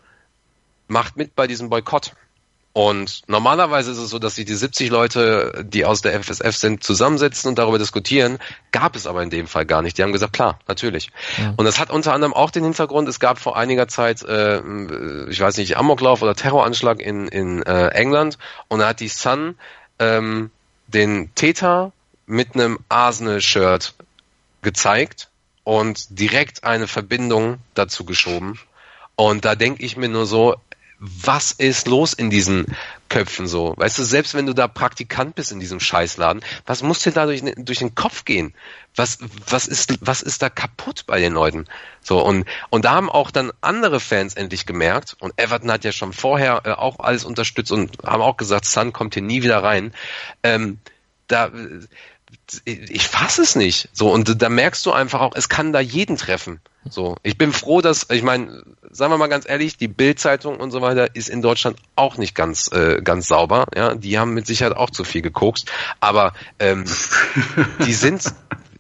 macht 0.89 1.17
mit 1.17 1.37
bei 1.37 1.47
diesem 1.47 1.69
Boykott. 1.69 2.15
Und 2.77 3.23
normalerweise 3.27 3.91
ist 3.91 3.97
es 3.97 4.11
so, 4.11 4.19
dass 4.19 4.35
sich 4.35 4.45
die 4.45 4.55
70 4.55 4.91
Leute, 4.91 5.65
die 5.67 5.87
aus 5.87 6.03
der 6.03 6.13
FSF 6.23 6.55
sind, 6.55 6.85
zusammensetzen 6.85 7.49
und 7.49 7.59
darüber 7.59 7.79
diskutieren. 7.79 8.39
Gab 8.71 8.97
es 8.97 9.07
aber 9.07 9.23
in 9.23 9.31
dem 9.31 9.47
Fall 9.47 9.65
gar 9.65 9.81
nicht. 9.81 9.97
Die 9.97 10.03
haben 10.03 10.13
gesagt, 10.13 10.35
klar, 10.35 10.59
natürlich. 10.69 11.11
Ja. 11.39 11.55
Und 11.57 11.65
das 11.65 11.81
hat 11.81 11.89
unter 11.89 12.13
anderem 12.13 12.35
auch 12.35 12.51
den 12.51 12.65
Hintergrund, 12.65 13.09
es 13.09 13.19
gab 13.19 13.39
vor 13.39 13.57
einiger 13.57 13.89
Zeit, 13.89 14.23
äh, 14.25 14.61
ich 15.31 15.41
weiß 15.41 15.57
nicht, 15.57 15.79
Amoklauf 15.79 16.21
oder 16.21 16.35
Terroranschlag 16.35 17.01
in, 17.01 17.29
in 17.29 17.63
äh, 17.63 17.89
England 17.95 18.37
und 18.69 18.81
da 18.81 18.89
hat 18.89 19.01
die 19.01 19.09
Sun 19.09 19.55
ähm, 19.99 20.51
den 20.87 21.35
Täter 21.35 21.93
mit 22.27 22.57
einem 22.57 22.81
Arsenal-Shirt 22.91 23.95
gezeigt 24.61 25.31
und 25.65 26.19
direkt 26.19 26.65
eine 26.65 26.89
Verbindung 26.89 27.57
dazu 27.73 28.05
geschoben. 28.05 28.59
Und 29.15 29.47
da 29.47 29.55
denke 29.55 29.83
ich 29.83 29.97
mir 29.97 30.11
nur 30.11 30.27
so, 30.27 30.57
was 30.99 31.53
ist 31.53 31.87
los 31.87 32.13
in 32.13 32.31
diesen 32.31 32.67
Köpfen 33.09 33.47
so? 33.47 33.75
Weißt 33.77 33.99
du, 33.99 34.05
selbst 34.05 34.35
wenn 34.35 34.47
du 34.47 34.55
da 34.55 34.67
Praktikant 34.67 35.35
bist 35.35 35.53
in 35.53 35.61
diesem 35.61 35.79
Scheißladen, 35.79 36.43
was 36.65 36.83
muss 36.83 37.01
dir 37.01 37.13
da 37.13 37.27
durch, 37.27 37.43
durch 37.57 37.79
den 37.79 37.95
Kopf 37.95 38.25
gehen? 38.25 38.55
Was, 38.95 39.19
was 39.49 39.67
ist, 39.67 39.99
was 40.01 40.23
ist 40.23 40.43
da 40.43 40.49
kaputt 40.49 41.05
bei 41.07 41.21
den 41.21 41.35
Leuten? 41.35 41.67
So, 42.03 42.25
und, 42.25 42.47
und 42.71 42.85
da 42.85 42.93
haben 42.93 43.11
auch 43.11 43.31
dann 43.31 43.53
andere 43.61 44.01
Fans 44.01 44.35
endlich 44.35 44.65
gemerkt, 44.65 45.17
und 45.21 45.35
Everton 45.37 45.71
hat 45.71 45.85
ja 45.85 45.93
schon 45.93 46.13
vorher 46.13 46.63
äh, 46.65 46.71
auch 46.71 46.99
alles 46.99 47.25
unterstützt 47.25 47.73
und 47.73 47.99
haben 48.05 48.23
auch 48.23 48.37
gesagt, 48.37 48.65
Sun 48.65 48.93
kommt 48.93 49.15
hier 49.15 49.23
nie 49.23 49.43
wieder 49.43 49.63
rein. 49.63 49.93
Ähm, 50.43 50.79
da, 51.29 51.51
ich 52.65 53.07
fasse 53.07 53.43
es 53.43 53.57
nicht. 53.57 53.89
So, 53.93 54.11
und 54.13 54.41
da 54.41 54.49
merkst 54.49 54.85
du 54.87 54.93
einfach 54.93 55.21
auch, 55.21 55.35
es 55.35 55.49
kann 55.49 55.73
da 55.73 55.81
jeden 55.81 56.17
treffen. 56.17 56.61
So, 56.89 57.17
ich 57.23 57.37
bin 57.37 57.53
froh, 57.53 57.81
dass, 57.81 58.09
ich 58.11 58.23
meine, 58.23 58.63
sagen 58.97 59.13
wir 59.13 59.19
mal 59.19 59.29
ganz 59.29 59.49
ehrlich, 59.49 59.77
die 59.77 59.89
Bild-Zeitung 59.89 60.57
und 60.57 60.71
so 60.71 60.81
weiter 60.81 61.15
ist 61.15 61.29
in 61.29 61.43
Deutschland 61.43 61.77
auch 61.97 62.17
nicht 62.17 62.35
ganz, 62.35 62.71
äh, 62.73 63.01
ganz 63.03 63.29
sauber. 63.29 63.67
Ja, 63.75 63.95
die 63.95 64.19
haben 64.19 64.33
mit 64.35 64.47
Sicherheit 64.47 64.77
auch 64.77 64.91
zu 64.91 65.05
viel 65.05 65.23
gekokst. 65.23 65.71
Aber 66.01 66.33
ähm, 66.59 66.85
die 67.87 67.93
sind, 67.95 68.25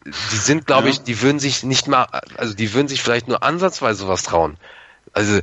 die 0.04 0.36
sind, 0.36 0.66
glaube 0.66 0.88
ich, 0.88 1.02
die 1.02 1.20
würden 1.22 1.38
sich 1.38 1.62
nicht 1.62 1.88
mal, 1.88 2.06
also 2.36 2.54
die 2.54 2.72
würden 2.72 2.88
sich 2.88 3.02
vielleicht 3.02 3.28
nur 3.28 3.42
ansatzweise 3.42 4.00
sowas 4.00 4.22
trauen. 4.22 4.56
Also 5.12 5.40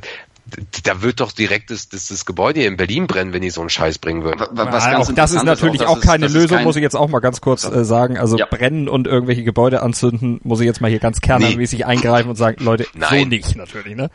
da 0.84 1.02
wird 1.02 1.20
doch 1.20 1.32
direkt 1.32 1.70
das, 1.70 1.88
das, 1.88 2.08
das 2.08 2.26
Gebäude 2.26 2.60
hier 2.60 2.68
in 2.68 2.76
Berlin 2.76 3.06
brennen, 3.06 3.32
wenn 3.32 3.42
die 3.42 3.50
so 3.50 3.60
einen 3.60 3.70
Scheiß 3.70 3.98
bringen 3.98 4.24
würden. 4.24 4.40
Was 4.52 4.84
ja, 4.84 4.98
auch 4.98 5.12
das 5.12 5.32
ist 5.32 5.44
natürlich 5.44 5.82
auch, 5.82 5.98
auch 5.98 6.00
keine 6.00 6.26
ist, 6.26 6.32
Lösung, 6.32 6.58
kein... 6.58 6.64
muss 6.64 6.76
ich 6.76 6.82
jetzt 6.82 6.96
auch 6.96 7.08
mal 7.08 7.20
ganz 7.20 7.40
kurz 7.40 7.64
äh, 7.64 7.84
sagen. 7.84 8.18
Also 8.18 8.36
ja. 8.36 8.46
brennen 8.46 8.88
und 8.88 9.06
irgendwelche 9.06 9.42
Gebäude 9.42 9.82
anzünden, 9.82 10.40
muss 10.44 10.60
ich 10.60 10.66
jetzt 10.66 10.80
mal 10.80 10.90
hier 10.90 10.98
ganz 10.98 11.20
kernmäßig 11.20 11.80
nee. 11.80 11.84
eingreifen 11.84 12.28
und 12.28 12.36
sagen, 12.36 12.62
Leute, 12.62 12.86
Nein. 12.94 13.22
so 13.22 13.28
nicht 13.28 13.56
natürlich, 13.56 13.96
ne? 13.96 14.10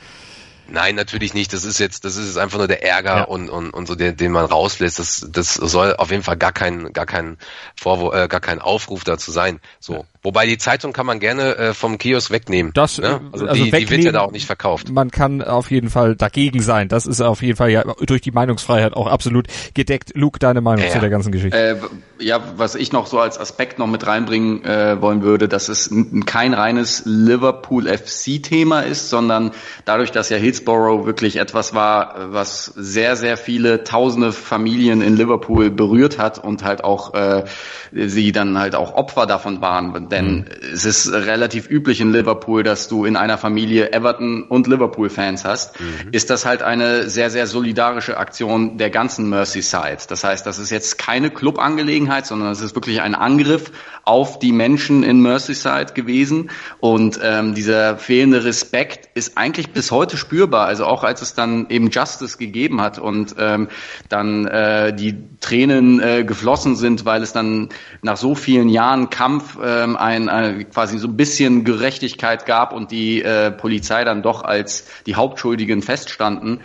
Nein, 0.71 0.95
natürlich 0.95 1.33
nicht. 1.33 1.53
Das 1.53 1.63
ist 1.63 1.79
jetzt, 1.79 2.05
das 2.05 2.15
ist 2.15 2.27
jetzt 2.27 2.37
einfach 2.37 2.57
nur 2.57 2.67
der 2.67 2.83
Ärger 2.83 3.17
ja. 3.17 3.23
und, 3.23 3.49
und, 3.49 3.71
und 3.71 3.87
so, 3.87 3.95
den, 3.95 4.15
den 4.15 4.31
man 4.31 4.45
rauslässt. 4.45 4.99
Das, 4.99 5.25
das 5.29 5.53
soll 5.53 5.95
auf 5.95 6.11
jeden 6.11 6.23
Fall 6.23 6.37
gar 6.37 6.51
kein, 6.51 6.93
gar 6.93 7.05
kein 7.05 7.37
Vorwurf, 7.75 8.15
äh, 8.15 8.27
gar 8.27 8.39
kein 8.39 8.59
Aufruf 8.59 9.03
dazu 9.03 9.31
sein. 9.31 9.59
So. 9.79 10.05
Wobei 10.29 10.45
die 10.45 10.59
Zeitung 10.59 10.93
kann 10.93 11.07
man 11.07 11.19
gerne 11.19 11.57
äh, 11.57 11.73
vom 11.73 11.97
Kiosk 11.97 12.29
wegnehmen. 12.29 12.71
Das, 12.75 12.99
ne? 12.99 13.19
also, 13.31 13.47
also 13.47 13.63
die, 13.63 13.71
die 13.71 13.89
wird 13.89 14.03
ja 14.03 14.11
da 14.11 14.19
auch 14.19 14.31
nicht 14.31 14.45
verkauft. 14.45 14.91
Man 14.91 15.09
kann 15.09 15.41
auf 15.41 15.71
jeden 15.71 15.89
Fall 15.89 16.15
dagegen 16.15 16.61
sein. 16.61 16.87
Das 16.87 17.07
ist 17.07 17.19
auf 17.19 17.41
jeden 17.41 17.55
Fall 17.55 17.71
ja 17.71 17.83
durch 18.05 18.21
die 18.21 18.29
Meinungsfreiheit 18.29 18.93
auch 18.93 19.07
absolut 19.07 19.47
gedeckt. 19.73 20.11
Luke, 20.13 20.37
deine 20.37 20.61
Meinung 20.61 20.85
ja, 20.85 20.91
zu 20.91 20.99
der 20.99 21.09
ganzen 21.09 21.31
Geschichte? 21.31 21.57
Äh, 21.57 21.77
ja, 22.19 22.43
was 22.57 22.75
ich 22.75 22.91
noch 22.91 23.07
so 23.07 23.19
als 23.19 23.39
Aspekt 23.39 23.79
noch 23.79 23.87
mit 23.87 24.05
reinbringen 24.05 24.63
äh, 24.63 25.01
wollen 25.01 25.23
würde, 25.23 25.47
dass 25.47 25.67
es 25.67 25.91
kein 26.27 26.53
reines 26.53 27.01
Liverpool 27.05 27.87
FC-Thema 27.87 28.81
ist, 28.81 29.09
sondern 29.09 29.49
dadurch, 29.85 30.11
dass 30.11 30.29
ja 30.29 30.37
Hillsborough 30.37 31.07
wirklich 31.07 31.37
etwas 31.37 31.73
war, 31.73 32.33
was 32.33 32.65
sehr, 32.65 33.15
sehr 33.15 33.35
viele 33.35 33.83
tausende 33.83 34.31
Familien 34.31 35.01
in 35.01 35.17
Liverpool 35.17 35.71
berührt 35.71 36.19
hat 36.19 36.37
und 36.37 36.63
halt 36.63 36.83
auch 36.83 37.15
äh, 37.15 37.45
sie 37.91 38.31
dann 38.31 38.59
halt 38.59 38.75
auch 38.75 38.93
Opfer 38.93 39.25
davon 39.25 39.61
waren 39.61 39.93
denn 40.19 40.35
mhm. 40.35 40.45
es 40.73 40.85
ist 40.85 41.11
relativ 41.11 41.69
üblich 41.69 42.01
in 42.01 42.11
Liverpool, 42.11 42.63
dass 42.63 42.87
du 42.87 43.05
in 43.05 43.15
einer 43.15 43.37
Familie 43.37 43.91
Everton 43.91 44.43
und 44.43 44.67
Liverpool-Fans 44.67 45.45
hast. 45.45 45.79
Mhm. 45.79 46.09
Ist 46.11 46.29
das 46.29 46.45
halt 46.45 46.61
eine 46.61 47.09
sehr, 47.09 47.29
sehr 47.29 47.47
solidarische 47.47 48.17
Aktion 48.17 48.77
der 48.77 48.89
ganzen 48.89 49.29
Merseyside. 49.29 49.99
Das 50.07 50.23
heißt, 50.23 50.45
das 50.45 50.59
ist 50.59 50.69
jetzt 50.69 50.97
keine 50.97 51.29
Club-Angelegenheit, 51.29 52.25
sondern 52.25 52.51
es 52.51 52.61
ist 52.61 52.75
wirklich 52.75 53.01
ein 53.01 53.15
Angriff 53.15 53.71
auf 54.03 54.39
die 54.39 54.51
Menschen 54.51 55.03
in 55.03 55.21
Merseyside 55.21 55.93
gewesen. 55.93 56.49
Und 56.79 57.19
ähm, 57.23 57.55
dieser 57.55 57.97
fehlende 57.97 58.43
Respekt 58.43 59.09
ist 59.13 59.37
eigentlich 59.37 59.71
bis 59.71 59.91
heute 59.91 60.17
spürbar. 60.17 60.65
Also 60.65 60.85
auch 60.85 61.03
als 61.03 61.21
es 61.21 61.33
dann 61.33 61.69
eben 61.69 61.89
Justice 61.89 62.37
gegeben 62.37 62.81
hat 62.81 62.99
und 62.99 63.35
ähm, 63.37 63.69
dann 64.09 64.47
äh, 64.47 64.93
die 64.93 65.15
Tränen 65.39 65.99
äh, 66.01 66.23
geflossen 66.23 66.75
sind, 66.75 67.05
weil 67.05 67.21
es 67.21 67.33
dann 67.33 67.69
nach 68.01 68.17
so 68.17 68.35
vielen 68.35 68.69
Jahren 68.69 69.09
Kampf 69.09 69.57
ähm, 69.63 69.95
ein, 69.99 70.29
ein 70.29 70.69
quasi 70.69 70.97
so 70.97 71.07
ein 71.07 71.17
bisschen 71.17 71.63
Gerechtigkeit 71.63 72.45
gab 72.45 72.73
und 72.73 72.91
die 72.91 73.21
äh, 73.21 73.51
Polizei 73.51 74.03
dann 74.03 74.21
doch 74.21 74.43
als 74.43 74.85
die 75.05 75.15
Hauptschuldigen 75.15 75.81
feststanden, 75.81 76.61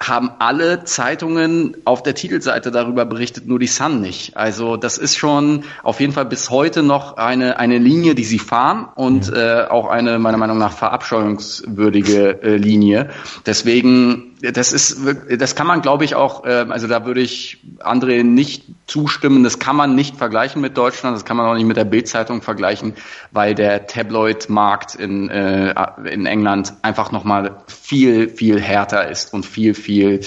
haben 0.00 0.30
alle 0.38 0.84
Zeitungen 0.84 1.76
auf 1.84 2.02
der 2.02 2.14
Titelseite 2.14 2.70
darüber 2.70 3.04
berichtet, 3.04 3.46
nur 3.46 3.58
die 3.58 3.66
Sun 3.66 4.00
nicht. 4.00 4.36
Also 4.36 4.76
das 4.76 4.98
ist 4.98 5.16
schon 5.16 5.64
auf 5.82 6.00
jeden 6.00 6.12
Fall 6.12 6.24
bis 6.24 6.50
heute 6.50 6.82
noch 6.82 7.16
eine, 7.16 7.58
eine 7.58 7.78
Linie, 7.78 8.14
die 8.14 8.24
sie 8.24 8.38
fahren 8.38 8.88
und 8.94 9.30
mhm. 9.30 9.36
äh, 9.36 9.64
auch 9.64 9.88
eine 9.88 10.18
meiner 10.18 10.38
Meinung 10.38 10.58
nach 10.58 10.72
verabscheuungswürdige 10.72 12.42
äh, 12.42 12.56
Linie. 12.56 13.10
Deswegen 13.46 14.31
das 14.50 14.72
ist, 14.72 14.98
das 15.30 15.54
kann 15.54 15.68
man, 15.68 15.82
glaube 15.82 16.04
ich, 16.04 16.16
auch, 16.16 16.44
äh, 16.44 16.66
also 16.68 16.88
da 16.88 17.06
würde 17.06 17.20
ich 17.20 17.58
André 17.78 18.24
nicht 18.24 18.64
zustimmen. 18.88 19.44
Das 19.44 19.60
kann 19.60 19.76
man 19.76 19.94
nicht 19.94 20.16
vergleichen 20.16 20.60
mit 20.60 20.76
Deutschland. 20.76 21.14
Das 21.14 21.24
kann 21.24 21.36
man 21.36 21.46
auch 21.46 21.54
nicht 21.54 21.66
mit 21.66 21.76
der 21.76 21.84
Bildzeitung 21.84 22.42
vergleichen, 22.42 22.94
weil 23.30 23.54
der 23.54 23.86
Tabloid-Markt 23.86 24.96
in, 24.96 25.28
äh, 25.28 25.72
in 26.10 26.26
England 26.26 26.74
einfach 26.82 27.12
nochmal 27.12 27.62
viel, 27.68 28.28
viel 28.28 28.60
härter 28.60 29.08
ist 29.08 29.32
und 29.32 29.46
viel, 29.46 29.74
viel 29.74 30.20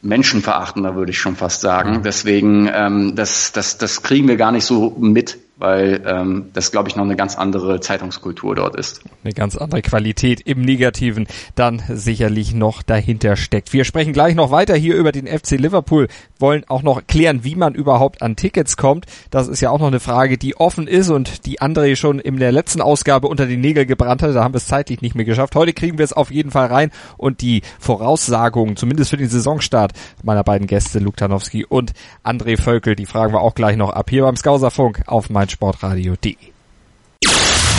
menschenverachtender, 0.00 0.94
würde 0.94 1.10
ich 1.10 1.18
schon 1.18 1.34
fast 1.34 1.60
sagen. 1.60 1.98
Mhm. 1.98 2.02
Deswegen, 2.04 2.70
ähm, 2.72 3.16
das, 3.16 3.50
das, 3.50 3.78
das 3.78 4.02
kriegen 4.02 4.28
wir 4.28 4.36
gar 4.36 4.52
nicht 4.52 4.64
so 4.64 4.94
mit 4.98 5.38
weil 5.56 6.02
ähm, 6.06 6.50
das, 6.52 6.72
glaube 6.72 6.88
ich, 6.88 6.96
noch 6.96 7.04
eine 7.04 7.16
ganz 7.16 7.36
andere 7.36 7.80
Zeitungskultur 7.80 8.56
dort 8.56 8.76
ist. 8.76 9.02
Eine 9.22 9.32
ganz 9.32 9.56
andere 9.56 9.82
Qualität 9.82 10.40
im 10.40 10.62
Negativen 10.62 11.26
dann 11.54 11.82
sicherlich 11.88 12.54
noch 12.54 12.82
dahinter 12.82 13.36
steckt. 13.36 13.72
Wir 13.72 13.84
sprechen 13.84 14.12
gleich 14.12 14.34
noch 14.34 14.50
weiter 14.50 14.74
hier 14.74 14.96
über 14.96 15.12
den 15.12 15.26
FC 15.26 15.52
Liverpool, 15.52 16.08
wollen 16.38 16.64
auch 16.68 16.82
noch 16.82 17.06
klären, 17.06 17.44
wie 17.44 17.54
man 17.54 17.74
überhaupt 17.74 18.20
an 18.20 18.34
Tickets 18.36 18.76
kommt. 18.76 19.06
Das 19.30 19.46
ist 19.46 19.60
ja 19.60 19.70
auch 19.70 19.78
noch 19.78 19.86
eine 19.86 20.00
Frage, 20.00 20.38
die 20.38 20.56
offen 20.56 20.88
ist 20.88 21.10
und 21.10 21.46
die 21.46 21.60
André 21.60 21.94
schon 21.94 22.18
in 22.18 22.36
der 22.38 22.52
letzten 22.52 22.80
Ausgabe 22.80 23.28
unter 23.28 23.46
die 23.46 23.56
Nägel 23.56 23.86
gebrannt 23.86 24.22
hatte. 24.22 24.34
Da 24.34 24.42
haben 24.42 24.54
wir 24.54 24.58
es 24.58 24.66
zeitlich 24.66 25.02
nicht 25.02 25.14
mehr 25.14 25.24
geschafft. 25.24 25.54
Heute 25.54 25.72
kriegen 25.72 25.98
wir 25.98 26.04
es 26.04 26.12
auf 26.12 26.32
jeden 26.32 26.50
Fall 26.50 26.66
rein 26.66 26.90
und 27.16 27.42
die 27.42 27.62
Voraussagungen, 27.78 28.76
zumindest 28.76 29.10
für 29.10 29.16
den 29.16 29.28
Saisonstart 29.28 29.92
meiner 30.24 30.42
beiden 30.42 30.66
Gäste, 30.66 30.98
Luke 30.98 31.16
Tanowski 31.16 31.64
und 31.64 31.92
André 32.24 32.60
Völkel, 32.60 32.96
die 32.96 33.06
fragen 33.06 33.32
wir 33.32 33.40
auch 33.40 33.54
gleich 33.54 33.76
noch 33.76 33.90
ab 33.90 34.10
hier 34.10 34.22
beim 34.22 34.36
Skauserfunk 34.36 35.02
auf 35.06 35.30
mein 35.30 35.43
meinsportradio.de. 35.44 36.36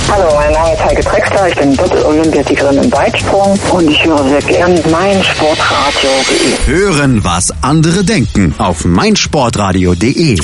Hallo, 0.08 0.36
mein 0.36 0.54
Name 0.54 0.74
ist 0.74 0.84
Heike 0.84 1.04
Drexler, 1.04 1.48
ich 1.48 1.56
bin 1.56 1.76
Doppel-Olympiasiegerin 1.76 2.84
im 2.84 2.92
Weitsprung 2.92 3.60
und 3.72 3.90
ich 3.90 4.06
höre 4.06 4.24
sehr 4.24 4.42
gern 4.44 4.92
meinsportradio.de. 4.92 6.68
Hören, 6.68 7.24
was 7.24 7.52
andere 7.64 8.04
denken 8.04 8.54
auf 8.60 8.86
meinsportradio.de. 8.86 10.38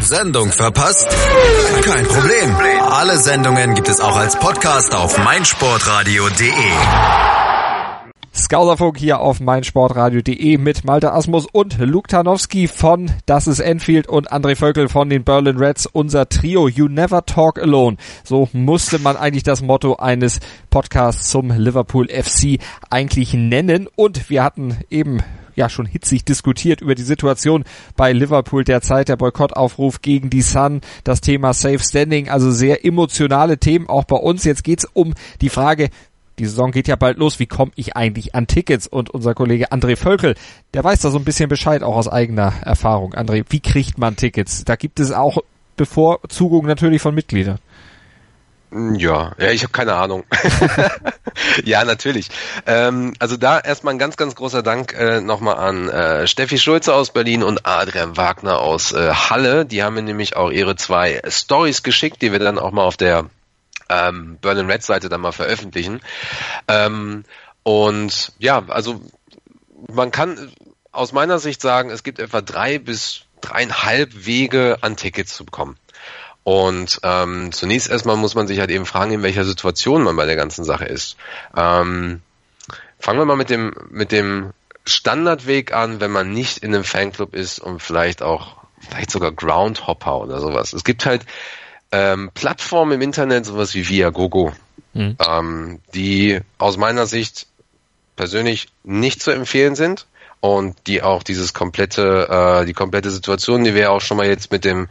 Sendung 0.00 0.52
verpasst? 0.52 1.08
Kein 1.82 2.06
Problem. 2.06 2.56
Alle 2.88 3.18
Sendungen 3.18 3.74
gibt 3.74 3.88
es 3.88 4.00
auch 4.00 4.16
als 4.16 4.38
Podcast 4.38 4.94
auf 4.94 5.18
meinsportradio.de. 5.18 7.45
Skauserfunk 8.38 8.98
hier 8.98 9.20
auf 9.20 9.40
meinsportradio.de 9.40 10.58
mit 10.58 10.84
Malte 10.84 11.12
Asmus 11.12 11.46
und 11.50 11.78
Luke 11.78 12.08
Tarnowski 12.08 12.68
von 12.68 13.10
Das 13.24 13.46
ist 13.46 13.60
Enfield 13.60 14.08
und 14.08 14.30
André 14.30 14.56
Völkel 14.56 14.90
von 14.90 15.08
den 15.08 15.24
Berlin 15.24 15.56
Reds. 15.56 15.86
Unser 15.86 16.28
Trio 16.28 16.68
You 16.68 16.86
Never 16.86 17.24
Talk 17.24 17.58
Alone. 17.58 17.96
So 18.24 18.50
musste 18.52 18.98
man 18.98 19.16
eigentlich 19.16 19.42
das 19.42 19.62
Motto 19.62 19.96
eines 19.96 20.40
Podcasts 20.68 21.30
zum 21.30 21.50
Liverpool 21.50 22.08
FC 22.08 22.58
eigentlich 22.90 23.32
nennen. 23.32 23.88
Und 23.96 24.28
wir 24.28 24.44
hatten 24.44 24.76
eben 24.90 25.22
ja 25.54 25.70
schon 25.70 25.86
hitzig 25.86 26.26
diskutiert 26.26 26.82
über 26.82 26.94
die 26.94 27.04
Situation 27.04 27.64
bei 27.96 28.12
Liverpool 28.12 28.64
derzeit, 28.64 29.08
der 29.08 29.16
Boykottaufruf 29.16 30.02
gegen 30.02 30.28
die 30.28 30.42
Sun, 30.42 30.82
das 31.04 31.22
Thema 31.22 31.54
Safe 31.54 31.78
Standing, 31.78 32.28
also 32.28 32.50
sehr 32.50 32.84
emotionale 32.84 33.56
Themen 33.56 33.88
auch 33.88 34.04
bei 34.04 34.16
uns. 34.16 34.44
Jetzt 34.44 34.62
geht's 34.62 34.84
um 34.84 35.14
die 35.40 35.48
Frage, 35.48 35.88
die 36.38 36.46
Saison 36.46 36.70
geht 36.70 36.88
ja 36.88 36.96
bald 36.96 37.18
los. 37.18 37.38
Wie 37.38 37.46
komme 37.46 37.72
ich 37.76 37.96
eigentlich 37.96 38.34
an 38.34 38.46
Tickets? 38.46 38.86
Und 38.86 39.10
unser 39.10 39.34
Kollege 39.34 39.72
André 39.72 39.96
Völkel, 39.96 40.34
der 40.74 40.84
weiß 40.84 41.00
da 41.00 41.10
so 41.10 41.18
ein 41.18 41.24
bisschen 41.24 41.48
Bescheid, 41.48 41.82
auch 41.82 41.96
aus 41.96 42.08
eigener 42.08 42.52
Erfahrung. 42.62 43.14
André, 43.14 43.44
wie 43.48 43.60
kriegt 43.60 43.98
man 43.98 44.16
Tickets? 44.16 44.64
Da 44.64 44.76
gibt 44.76 45.00
es 45.00 45.12
auch 45.12 45.38
Bevorzugung 45.76 46.66
natürlich 46.66 47.02
von 47.02 47.14
Mitgliedern. 47.14 47.58
Ja, 48.72 49.32
ja, 49.38 49.50
ich 49.52 49.62
habe 49.62 49.72
keine 49.72 49.94
Ahnung. 49.94 50.24
ja, 51.64 51.84
natürlich. 51.84 52.28
Ähm, 52.66 53.14
also 53.20 53.36
da 53.36 53.60
erstmal 53.60 53.94
ein 53.94 53.98
ganz, 53.98 54.16
ganz 54.16 54.34
großer 54.34 54.62
Dank 54.62 54.92
äh, 54.92 55.20
nochmal 55.20 55.56
an 55.56 55.88
äh, 55.88 56.26
Steffi 56.26 56.58
Schulze 56.58 56.92
aus 56.92 57.10
Berlin 57.10 57.42
und 57.42 57.64
Adrian 57.64 58.16
Wagner 58.16 58.58
aus 58.58 58.92
äh, 58.92 59.12
Halle. 59.12 59.64
Die 59.66 59.82
haben 59.82 59.94
mir 59.94 60.02
nämlich 60.02 60.36
auch 60.36 60.50
ihre 60.50 60.74
zwei 60.76 61.22
Stories 61.28 61.84
geschickt, 61.84 62.20
die 62.22 62.32
wir 62.32 62.40
dann 62.40 62.58
auch 62.58 62.72
mal 62.72 62.84
auf 62.84 62.96
der 62.96 63.26
ähm, 63.88 64.38
Berlin 64.40 64.70
Red 64.70 64.82
Seite 64.82 65.08
dann 65.08 65.20
mal 65.20 65.32
veröffentlichen. 65.32 66.00
Ähm, 66.68 67.24
und 67.62 68.32
ja, 68.38 68.64
also 68.68 69.00
man 69.92 70.10
kann 70.10 70.52
aus 70.92 71.12
meiner 71.12 71.38
Sicht 71.38 71.60
sagen, 71.60 71.90
es 71.90 72.02
gibt 72.02 72.18
etwa 72.18 72.40
drei 72.40 72.78
bis 72.78 73.22
dreieinhalb 73.40 74.26
Wege 74.26 74.78
an 74.80 74.96
Tickets 74.96 75.36
zu 75.36 75.44
bekommen. 75.44 75.76
Und 76.42 77.00
ähm, 77.02 77.50
zunächst 77.52 77.90
erstmal 77.90 78.16
muss 78.16 78.34
man 78.36 78.46
sich 78.46 78.60
halt 78.60 78.70
eben 78.70 78.86
fragen, 78.86 79.12
in 79.12 79.22
welcher 79.22 79.44
Situation 79.44 80.04
man 80.04 80.16
bei 80.16 80.26
der 80.26 80.36
ganzen 80.36 80.64
Sache 80.64 80.84
ist. 80.84 81.16
Ähm, 81.56 82.22
fangen 83.00 83.18
wir 83.18 83.24
mal 83.24 83.36
mit 83.36 83.50
dem 83.50 83.74
mit 83.90 84.12
dem 84.12 84.52
Standardweg 84.84 85.74
an, 85.74 86.00
wenn 86.00 86.12
man 86.12 86.32
nicht 86.32 86.58
in 86.58 86.72
einem 86.72 86.84
Fanclub 86.84 87.34
ist 87.34 87.58
und 87.58 87.82
vielleicht 87.82 88.22
auch 88.22 88.58
vielleicht 88.78 89.10
sogar 89.10 89.32
Groundhopper 89.32 90.20
oder 90.20 90.40
sowas. 90.40 90.72
Es 90.72 90.84
gibt 90.84 91.04
halt 91.04 91.26
ähm, 91.96 92.30
Plattformen 92.34 92.92
im 92.92 93.00
Internet, 93.00 93.46
sowas 93.46 93.74
wie 93.74 93.88
Viagogo, 93.88 94.52
mhm. 94.92 95.16
ähm, 95.26 95.80
die 95.94 96.40
aus 96.58 96.76
meiner 96.76 97.06
Sicht 97.06 97.46
persönlich 98.16 98.68
nicht 98.84 99.22
zu 99.22 99.30
empfehlen 99.30 99.74
sind 99.74 100.06
und 100.40 100.76
die 100.86 101.02
auch 101.02 101.22
dieses 101.22 101.54
komplette, 101.54 102.28
äh, 102.28 102.66
die 102.66 102.74
komplette 102.74 103.10
Situation, 103.10 103.64
die 103.64 103.74
wir 103.74 103.92
auch 103.92 104.02
schon 104.02 104.18
mal 104.18 104.26
jetzt 104.26 104.52
mit 104.52 104.66
dem 104.66 104.88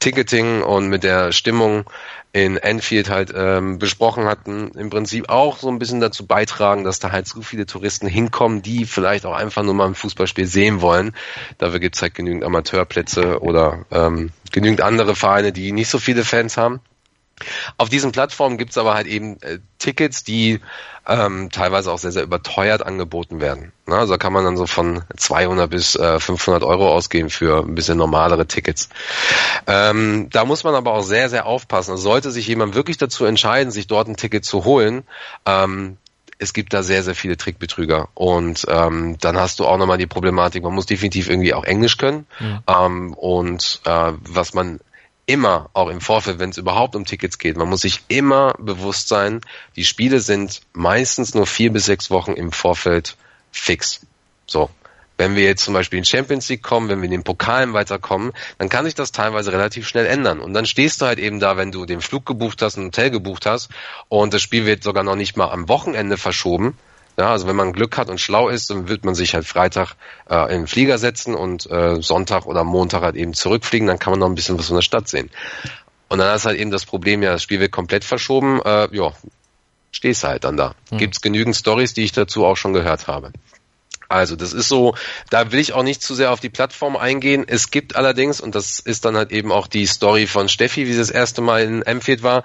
Ticketing 0.00 0.62
und 0.62 0.88
mit 0.88 1.04
der 1.04 1.30
Stimmung 1.30 1.88
in 2.32 2.56
Enfield 2.56 3.10
halt 3.10 3.32
ähm, 3.34 3.78
besprochen 3.78 4.24
hatten, 4.24 4.70
im 4.76 4.90
Prinzip 4.90 5.28
auch 5.28 5.58
so 5.58 5.68
ein 5.68 5.78
bisschen 5.78 6.00
dazu 6.00 6.26
beitragen, 6.26 6.84
dass 6.84 7.00
da 7.00 7.10
halt 7.12 7.26
so 7.26 7.42
viele 7.42 7.66
Touristen 7.66 8.06
hinkommen, 8.06 8.62
die 8.62 8.86
vielleicht 8.86 9.26
auch 9.26 9.34
einfach 9.34 9.62
nur 9.62 9.74
mal 9.74 9.86
ein 9.86 9.96
Fußballspiel 9.96 10.46
sehen 10.46 10.80
wollen. 10.80 11.12
Dafür 11.58 11.80
gibt's 11.80 12.02
halt 12.02 12.14
genügend 12.14 12.44
Amateurplätze 12.44 13.40
oder 13.40 13.84
ähm, 13.90 14.30
genügend 14.52 14.80
andere 14.80 15.16
Vereine, 15.16 15.52
die 15.52 15.72
nicht 15.72 15.88
so 15.88 15.98
viele 15.98 16.24
Fans 16.24 16.56
haben. 16.56 16.80
Auf 17.78 17.88
diesen 17.88 18.12
Plattformen 18.12 18.58
gibt's 18.58 18.76
aber 18.76 18.94
halt 18.94 19.06
eben 19.06 19.40
äh, 19.42 19.58
Tickets, 19.78 20.24
die 20.24 20.60
ähm, 21.06 21.50
teilweise 21.50 21.90
auch 21.90 21.98
sehr, 21.98 22.12
sehr 22.12 22.22
überteuert 22.22 22.84
angeboten 22.84 23.40
werden. 23.40 23.72
Na, 23.86 23.98
also 23.98 24.18
kann 24.18 24.32
man 24.32 24.44
dann 24.44 24.56
so 24.56 24.66
von 24.66 25.02
200 25.16 25.70
bis 25.70 25.96
äh, 25.96 26.20
500 26.20 26.62
Euro 26.62 26.92
ausgeben 26.92 27.30
für 27.30 27.64
ein 27.64 27.74
bisschen 27.74 27.96
normalere 27.96 28.46
Tickets. 28.46 28.90
Ähm, 29.66 30.28
da 30.30 30.44
muss 30.44 30.64
man 30.64 30.74
aber 30.74 30.92
auch 30.92 31.02
sehr, 31.02 31.30
sehr 31.30 31.46
aufpassen. 31.46 31.92
Also 31.92 32.02
sollte 32.02 32.30
sich 32.30 32.46
jemand 32.46 32.74
wirklich 32.74 32.98
dazu 32.98 33.24
entscheiden, 33.24 33.72
sich 33.72 33.86
dort 33.86 34.08
ein 34.08 34.16
Ticket 34.16 34.44
zu 34.44 34.64
holen, 34.64 35.04
ähm, 35.46 35.96
es 36.40 36.54
gibt 36.54 36.72
da 36.72 36.82
sehr, 36.82 37.02
sehr 37.02 37.14
viele 37.14 37.36
Trickbetrüger. 37.36 38.08
Und 38.14 38.66
ähm, 38.68 39.18
dann 39.20 39.36
hast 39.36 39.60
du 39.60 39.66
auch 39.66 39.76
nochmal 39.76 39.98
die 39.98 40.06
Problematik, 40.06 40.62
man 40.64 40.74
muss 40.74 40.86
definitiv 40.86 41.28
irgendwie 41.28 41.54
auch 41.54 41.64
Englisch 41.64 41.98
können. 41.98 42.26
Mhm. 42.40 42.58
Ähm, 42.66 43.12
und 43.14 43.80
äh, 43.84 44.12
was 44.20 44.54
man 44.54 44.80
immer, 45.26 45.68
auch 45.74 45.90
im 45.90 46.00
Vorfeld, 46.00 46.38
wenn 46.38 46.50
es 46.50 46.56
überhaupt 46.56 46.96
um 46.96 47.04
Tickets 47.04 47.38
geht, 47.38 47.56
man 47.56 47.68
muss 47.68 47.82
sich 47.82 48.00
immer 48.08 48.54
bewusst 48.58 49.08
sein, 49.08 49.42
die 49.76 49.84
Spiele 49.84 50.20
sind 50.20 50.62
meistens 50.72 51.34
nur 51.34 51.46
vier 51.46 51.72
bis 51.72 51.84
sechs 51.84 52.10
Wochen 52.10 52.32
im 52.32 52.52
Vorfeld 52.52 53.16
fix. 53.52 54.00
So. 54.46 54.70
Wenn 55.20 55.36
wir 55.36 55.44
jetzt 55.44 55.64
zum 55.64 55.74
Beispiel 55.74 55.98
in 55.98 56.06
Champions 56.06 56.48
League 56.48 56.62
kommen, 56.62 56.88
wenn 56.88 57.00
wir 57.00 57.04
in 57.04 57.10
den 57.10 57.24
Pokalen 57.24 57.74
weiterkommen, 57.74 58.32
dann 58.56 58.70
kann 58.70 58.86
sich 58.86 58.94
das 58.94 59.12
teilweise 59.12 59.52
relativ 59.52 59.86
schnell 59.86 60.06
ändern. 60.06 60.40
Und 60.40 60.54
dann 60.54 60.64
stehst 60.64 61.02
du 61.02 61.04
halt 61.04 61.18
eben 61.18 61.40
da, 61.40 61.58
wenn 61.58 61.72
du 61.72 61.84
den 61.84 62.00
Flug 62.00 62.24
gebucht 62.24 62.62
hast, 62.62 62.78
ein 62.78 62.86
Hotel 62.86 63.10
gebucht 63.10 63.44
hast 63.44 63.68
und 64.08 64.32
das 64.32 64.40
Spiel 64.40 64.64
wird 64.64 64.82
sogar 64.82 65.04
noch 65.04 65.16
nicht 65.16 65.36
mal 65.36 65.50
am 65.50 65.68
Wochenende 65.68 66.16
verschoben, 66.16 66.78
ja, 67.18 67.32
also 67.32 67.46
wenn 67.46 67.54
man 67.54 67.74
Glück 67.74 67.98
hat 67.98 68.08
und 68.08 68.18
schlau 68.18 68.48
ist, 68.48 68.70
dann 68.70 68.88
wird 68.88 69.04
man 69.04 69.14
sich 69.14 69.34
halt 69.34 69.44
Freitag 69.44 69.94
äh, 70.30 70.44
in 70.54 70.62
den 70.62 70.66
Flieger 70.66 70.96
setzen 70.96 71.34
und 71.34 71.70
äh, 71.70 72.00
Sonntag 72.00 72.46
oder 72.46 72.64
Montag 72.64 73.02
halt 73.02 73.16
eben 73.16 73.34
zurückfliegen, 73.34 73.88
dann 73.88 73.98
kann 73.98 74.12
man 74.12 74.20
noch 74.20 74.26
ein 74.26 74.34
bisschen 74.34 74.58
was 74.58 74.68
von 74.68 74.76
der 74.76 74.82
Stadt 74.82 75.06
sehen. 75.06 75.28
Und 76.08 76.18
dann 76.18 76.34
ist 76.34 76.46
halt 76.46 76.58
eben 76.58 76.70
das 76.70 76.86
Problem, 76.86 77.22
ja, 77.22 77.32
das 77.32 77.42
Spiel 77.42 77.60
wird 77.60 77.72
komplett 77.72 78.04
verschoben, 78.04 78.62
äh, 78.62 78.88
ja, 78.96 79.12
stehst 79.92 80.24
halt 80.24 80.44
dann 80.44 80.56
da. 80.56 80.74
Hm. 80.88 80.96
Gibt's 80.96 81.20
genügend 81.20 81.56
Stories, 81.56 81.92
die 81.92 82.04
ich 82.04 82.12
dazu 82.12 82.46
auch 82.46 82.56
schon 82.56 82.72
gehört 82.72 83.06
habe. 83.06 83.32
Also 84.10 84.34
das 84.34 84.52
ist 84.52 84.68
so, 84.68 84.96
da 85.30 85.52
will 85.52 85.60
ich 85.60 85.72
auch 85.72 85.84
nicht 85.84 86.02
zu 86.02 86.16
sehr 86.16 86.32
auf 86.32 86.40
die 86.40 86.48
Plattform 86.48 86.96
eingehen. 86.96 87.44
Es 87.46 87.70
gibt 87.70 87.94
allerdings, 87.94 88.40
und 88.40 88.56
das 88.56 88.80
ist 88.80 89.04
dann 89.04 89.16
halt 89.16 89.30
eben 89.30 89.52
auch 89.52 89.68
die 89.68 89.86
Story 89.86 90.26
von 90.26 90.48
Steffi, 90.48 90.88
wie 90.88 90.92
sie 90.92 90.98
das 90.98 91.10
erste 91.10 91.40
Mal 91.40 91.62
in 91.62 91.82
Empfield 91.82 92.24
war, 92.24 92.42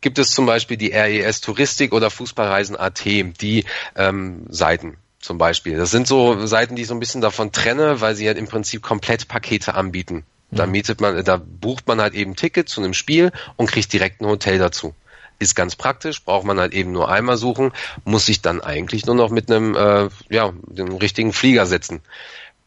gibt 0.00 0.20
es 0.20 0.30
zum 0.30 0.46
Beispiel 0.46 0.76
die 0.76 0.92
RES 0.92 1.40
Touristik 1.40 1.92
oder 1.92 2.10
Fußballreisen.at, 2.10 3.04
die 3.04 3.64
ähm, 3.96 4.46
Seiten 4.48 4.98
zum 5.18 5.36
Beispiel. 5.36 5.76
Das 5.76 5.90
sind 5.90 6.06
so 6.06 6.46
Seiten, 6.46 6.76
die 6.76 6.82
ich 6.82 6.88
so 6.88 6.94
ein 6.94 7.00
bisschen 7.00 7.20
davon 7.20 7.50
trenne, 7.50 8.00
weil 8.00 8.14
sie 8.14 8.28
halt 8.28 8.38
im 8.38 8.46
Prinzip 8.46 8.80
komplett 8.80 9.26
Pakete 9.26 9.74
anbieten. 9.74 10.24
Da 10.52 10.66
mhm. 10.66 10.72
mietet 10.72 11.00
man, 11.00 11.24
da 11.24 11.38
bucht 11.38 11.88
man 11.88 12.00
halt 12.00 12.14
eben 12.14 12.36
Ticket 12.36 12.68
zu 12.68 12.80
einem 12.80 12.94
Spiel 12.94 13.32
und 13.56 13.68
kriegt 13.68 13.92
direkt 13.92 14.20
ein 14.20 14.26
Hotel 14.26 14.58
dazu 14.58 14.94
ist 15.40 15.56
ganz 15.56 15.74
praktisch, 15.74 16.24
braucht 16.24 16.44
man 16.44 16.60
halt 16.60 16.72
eben 16.72 16.92
nur 16.92 17.10
einmal 17.10 17.36
suchen, 17.36 17.72
muss 18.04 18.26
sich 18.26 18.42
dann 18.42 18.60
eigentlich 18.60 19.06
nur 19.06 19.16
noch 19.16 19.30
mit 19.30 19.50
einem, 19.50 19.74
äh, 19.74 20.08
ja, 20.28 20.52
dem 20.68 20.94
richtigen 20.96 21.32
Flieger 21.32 21.66
setzen. 21.66 22.00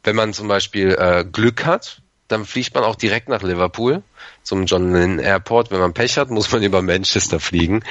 Wenn 0.04 0.18
man 0.18 0.34
zum 0.34 0.50
Beispiel 0.50 0.96
äh, 1.00 1.24
Glück 1.24 1.66
hat, 1.66 2.02
dann 2.28 2.46
fliegt 2.46 2.74
man 2.74 2.84
auch 2.84 2.96
direkt 2.96 3.30
nach 3.30 3.44
Liverpool 3.44 4.04
zum 4.44 4.66
John 4.66 4.94
Lennon 4.94 5.20
Airport. 5.20 5.72
Wenn 5.72 5.80
man 5.80 5.94
Pech 5.94 6.18
hat, 6.18 6.30
muss 6.30 6.52
man 6.52 6.62
über 6.64 6.82
Manchester 6.82 7.40
fliegen. 7.40 7.84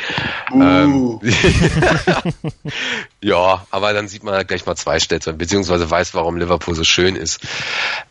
Uh. 0.53 0.63
Ähm, 0.63 1.21
ja, 3.23 3.67
aber 3.71 3.93
dann 3.93 4.09
sieht 4.09 4.23
man 4.23 4.35
halt 4.35 4.49
gleich 4.49 4.65
mal 4.67 4.77
zwei 4.77 5.01
Städte, 5.01 5.33
beziehungsweise 5.33 5.91
weiß, 5.91 6.15
warum 6.15 6.37
Liverpool 6.37 6.75
so 6.75 6.85
schön 6.85 7.17
ist. 7.17 7.41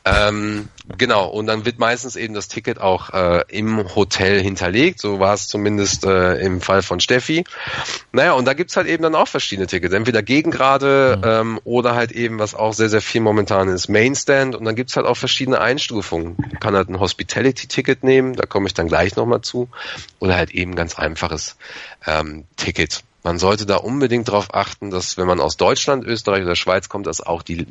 Ähm, 0.06 0.70
genau, 0.98 1.28
und 1.28 1.46
dann 1.46 1.66
wird 1.66 1.78
meistens 1.78 2.16
eben 2.16 2.34
das 2.34 2.48
Ticket 2.48 2.82
auch 2.82 3.12
äh, 3.12 3.44
im 3.50 3.96
Hotel 3.96 4.42
hinterlegt. 4.42 5.00
So 5.00 5.20
war 5.20 5.36
es 5.36 5.48
zumindest 5.48 6.06
äh, 6.06 6.36
im 6.42 6.62
Fall 6.62 6.82
von 6.82 7.00
Steffi. 7.00 7.44
Naja, 8.12 8.34
und 8.34 8.46
da 8.46 8.54
gibt's 8.54 8.76
halt 8.76 8.88
eben 8.88 9.04
dann 9.04 9.16
auch 9.16 9.28
verschiedene 9.28 9.68
Tickets. 9.68 9.94
Entweder 9.94 10.24
Gegengrade 10.24 11.18
mhm. 11.18 11.24
ähm, 11.30 11.60
oder 11.64 11.96
halt 11.96 12.12
eben, 12.12 12.40
was 12.40 12.56
auch 12.56 12.74
sehr, 12.74 12.90
sehr 12.90 13.02
viel 13.02 13.22
momentan 13.22 13.70
ist, 13.70 13.88
Mainstand. 13.88 14.56
Und 14.56 14.66
dann 14.66 14.76
gibt's 14.76 14.96
halt 14.96 15.06
auch 15.06 15.18
verschiedene 15.18 15.62
Einstufungen. 15.62 16.36
Man 16.38 16.60
kann 16.60 16.76
halt 16.76 16.90
ein 16.90 17.00
Hospitality-Ticket 17.00 18.04
nehmen 18.04 18.11
da 18.20 18.46
komme 18.46 18.68
ich 18.68 18.74
dann 18.74 18.88
gleich 18.88 19.16
nochmal 19.16 19.42
zu, 19.42 19.70
oder 20.20 20.36
halt 20.36 20.52
eben 20.52 20.76
ganz 20.76 20.98
einfaches 20.98 21.58
ähm, 22.06 22.46
Ticket. 22.58 23.04
Man 23.24 23.38
sollte 23.38 23.66
da 23.66 23.78
unbedingt 23.78 24.28
darauf 24.28 24.54
achten, 24.54 24.90
dass 24.90 25.18
wenn 25.18 25.28
man 25.28 25.40
aus 25.40 25.58
Deutschland, 25.58 26.06
Österreich 26.06 26.44
oder 26.44 26.56
Schweiz 26.56 26.90
kommt, 26.90 27.08
dass 27.08 27.22
auch 27.22 27.44
die 27.44 27.68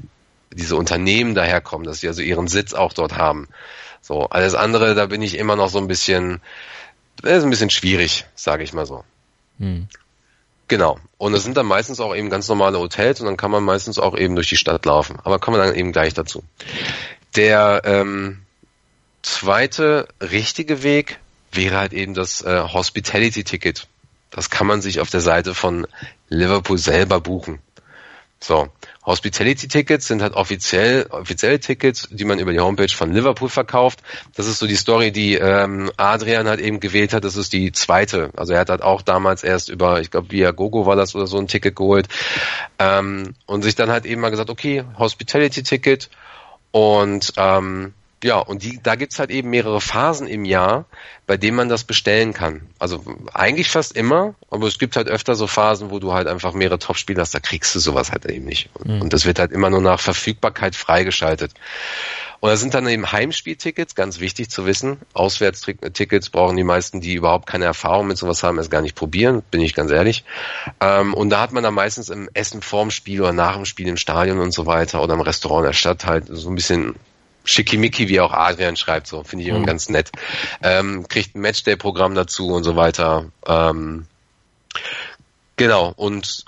diese 0.52 0.76
Unternehmen 0.76 1.34
daherkommen, 1.34 1.86
dass 1.86 2.00
sie 2.00 2.08
also 2.08 2.22
ihren 2.22 2.48
Sitz 2.48 2.74
auch 2.74 2.92
dort 2.92 3.16
haben. 3.16 3.48
So, 4.02 4.26
alles 4.30 4.54
andere, 4.54 4.94
da 4.94 5.06
bin 5.06 5.22
ich 5.22 5.38
immer 5.38 5.56
noch 5.56 5.68
so 5.68 5.78
ein 5.78 5.86
bisschen, 5.86 6.40
das 7.22 7.38
ist 7.38 7.44
ein 7.44 7.50
bisschen 7.50 7.70
schwierig, 7.70 8.26
sage 8.34 8.64
ich 8.64 8.72
mal 8.72 8.86
so. 8.86 9.04
Hm. 9.58 9.86
Genau. 10.68 10.98
Und 11.18 11.34
es 11.34 11.42
sind 11.42 11.56
dann 11.56 11.66
meistens 11.66 12.00
auch 12.00 12.14
eben 12.14 12.30
ganz 12.30 12.48
normale 12.48 12.78
Hotels 12.78 13.20
und 13.20 13.26
dann 13.26 13.36
kann 13.36 13.50
man 13.50 13.64
meistens 13.64 13.98
auch 13.98 14.16
eben 14.16 14.36
durch 14.36 14.48
die 14.48 14.56
Stadt 14.56 14.84
laufen. 14.86 15.18
Aber 15.22 15.38
kommen 15.38 15.58
wir 15.58 15.64
dann 15.64 15.74
eben 15.74 15.92
gleich 15.92 16.14
dazu. 16.14 16.42
Der 17.36 17.82
ähm, 17.84 18.42
zweite 19.22 20.08
richtige 20.20 20.82
Weg 20.82 21.18
wäre 21.52 21.78
halt 21.78 21.92
eben 21.92 22.14
das 22.14 22.42
äh, 22.42 22.62
Hospitality-Ticket. 22.62 23.86
Das 24.30 24.50
kann 24.50 24.66
man 24.66 24.80
sich 24.80 25.00
auf 25.00 25.10
der 25.10 25.20
Seite 25.20 25.54
von 25.54 25.86
Liverpool 26.28 26.78
selber 26.78 27.20
buchen. 27.20 27.58
So, 28.42 28.68
Hospitality-Tickets 29.04 30.06
sind 30.06 30.22
halt 30.22 30.32
offiziell 30.32 31.06
offizielle 31.10 31.60
Tickets, 31.60 32.08
die 32.10 32.24
man 32.24 32.38
über 32.38 32.52
die 32.52 32.60
Homepage 32.60 32.88
von 32.88 33.12
Liverpool 33.12 33.50
verkauft. 33.50 34.00
Das 34.34 34.46
ist 34.46 34.58
so 34.58 34.66
die 34.66 34.76
Story, 34.76 35.12
die 35.12 35.34
ähm, 35.34 35.90
Adrian 35.98 36.48
halt 36.48 36.60
eben 36.60 36.80
gewählt 36.80 37.12
hat. 37.12 37.24
Das 37.24 37.36
ist 37.36 37.52
die 37.52 37.72
zweite. 37.72 38.30
Also 38.36 38.54
er 38.54 38.60
hat 38.60 38.70
halt 38.70 38.82
auch 38.82 39.02
damals 39.02 39.42
erst 39.42 39.68
über, 39.68 40.00
ich 40.00 40.10
glaube, 40.10 40.30
via 40.30 40.52
Gogo 40.52 40.86
war 40.86 40.96
das 40.96 41.14
oder 41.14 41.26
so 41.26 41.36
ein 41.38 41.48
Ticket 41.48 41.76
geholt 41.76 42.08
ähm, 42.78 43.34
und 43.44 43.62
sich 43.62 43.74
dann 43.74 43.90
halt 43.90 44.06
eben 44.06 44.22
mal 44.22 44.30
gesagt, 44.30 44.48
okay, 44.48 44.84
Hospitality-Ticket 44.98 46.08
und 46.70 47.34
ähm, 47.36 47.92
ja, 48.22 48.38
und 48.38 48.62
die, 48.62 48.80
da 48.82 48.96
gibt's 48.96 49.18
halt 49.18 49.30
eben 49.30 49.50
mehrere 49.50 49.80
Phasen 49.80 50.26
im 50.26 50.44
Jahr, 50.44 50.84
bei 51.26 51.36
denen 51.36 51.56
man 51.56 51.68
das 51.68 51.84
bestellen 51.84 52.34
kann. 52.34 52.62
Also 52.78 53.02
eigentlich 53.32 53.70
fast 53.70 53.96
immer, 53.96 54.34
aber 54.50 54.66
es 54.66 54.78
gibt 54.78 54.96
halt 54.96 55.08
öfter 55.08 55.34
so 55.34 55.46
Phasen, 55.46 55.90
wo 55.90 55.98
du 56.00 56.12
halt 56.12 56.28
einfach 56.28 56.52
mehrere 56.52 56.78
Topspiele 56.78 57.20
hast, 57.20 57.34
da 57.34 57.40
kriegst 57.40 57.74
du 57.74 57.78
sowas 57.78 58.12
halt 58.12 58.26
eben 58.26 58.44
nicht. 58.44 58.68
Und, 58.74 58.88
mhm. 58.88 59.02
und 59.02 59.12
das 59.12 59.24
wird 59.24 59.38
halt 59.38 59.52
immer 59.52 59.70
nur 59.70 59.80
nach 59.80 60.00
Verfügbarkeit 60.00 60.76
freigeschaltet. 60.76 61.52
Und 62.40 62.48
da 62.48 62.56
sind 62.56 62.72
dann 62.72 62.88
eben 62.88 63.10
Heimspieltickets, 63.10 63.94
ganz 63.94 64.18
wichtig 64.18 64.50
zu 64.50 64.64
wissen. 64.64 64.98
Auswärtstickets 65.12 66.30
brauchen 66.30 66.56
die 66.56 66.64
meisten, 66.64 67.00
die 67.00 67.14
überhaupt 67.14 67.46
keine 67.46 67.66
Erfahrung 67.66 68.06
mit 68.06 68.16
sowas 68.16 68.42
haben, 68.42 68.56
erst 68.56 68.70
gar 68.70 68.80
nicht 68.80 68.96
probieren, 68.96 69.42
bin 69.50 69.60
ich 69.60 69.74
ganz 69.74 69.90
ehrlich. 69.90 70.24
Ähm, 70.80 71.12
und 71.12 71.30
da 71.30 71.40
hat 71.40 71.52
man 71.52 71.62
dann 71.62 71.74
meistens 71.74 72.08
im 72.08 72.30
Essen 72.32 72.62
vorm 72.62 72.90
Spiel 72.90 73.20
oder 73.20 73.32
nach 73.32 73.56
dem 73.56 73.66
Spiel 73.66 73.88
im 73.88 73.98
Stadion 73.98 74.40
und 74.40 74.52
so 74.52 74.64
weiter 74.64 75.02
oder 75.02 75.14
im 75.14 75.20
Restaurant 75.20 75.66
der 75.66 75.74
Stadt 75.74 76.06
halt 76.06 76.24
so 76.28 76.48
ein 76.48 76.54
bisschen 76.54 76.94
schickimicki, 77.44 78.08
wie 78.08 78.20
auch 78.20 78.32
Adrian 78.32 78.76
schreibt, 78.76 79.06
so 79.06 79.22
finde 79.24 79.44
ich 79.44 79.48
immer 79.48 79.60
mhm. 79.60 79.66
ganz 79.66 79.88
nett. 79.88 80.10
Ähm, 80.62 81.06
kriegt 81.08 81.34
ein 81.34 81.40
Matchday-Programm 81.40 82.14
dazu 82.14 82.48
und 82.48 82.64
so 82.64 82.76
weiter. 82.76 83.26
Ähm, 83.46 84.06
genau, 85.56 85.92
und 85.96 86.44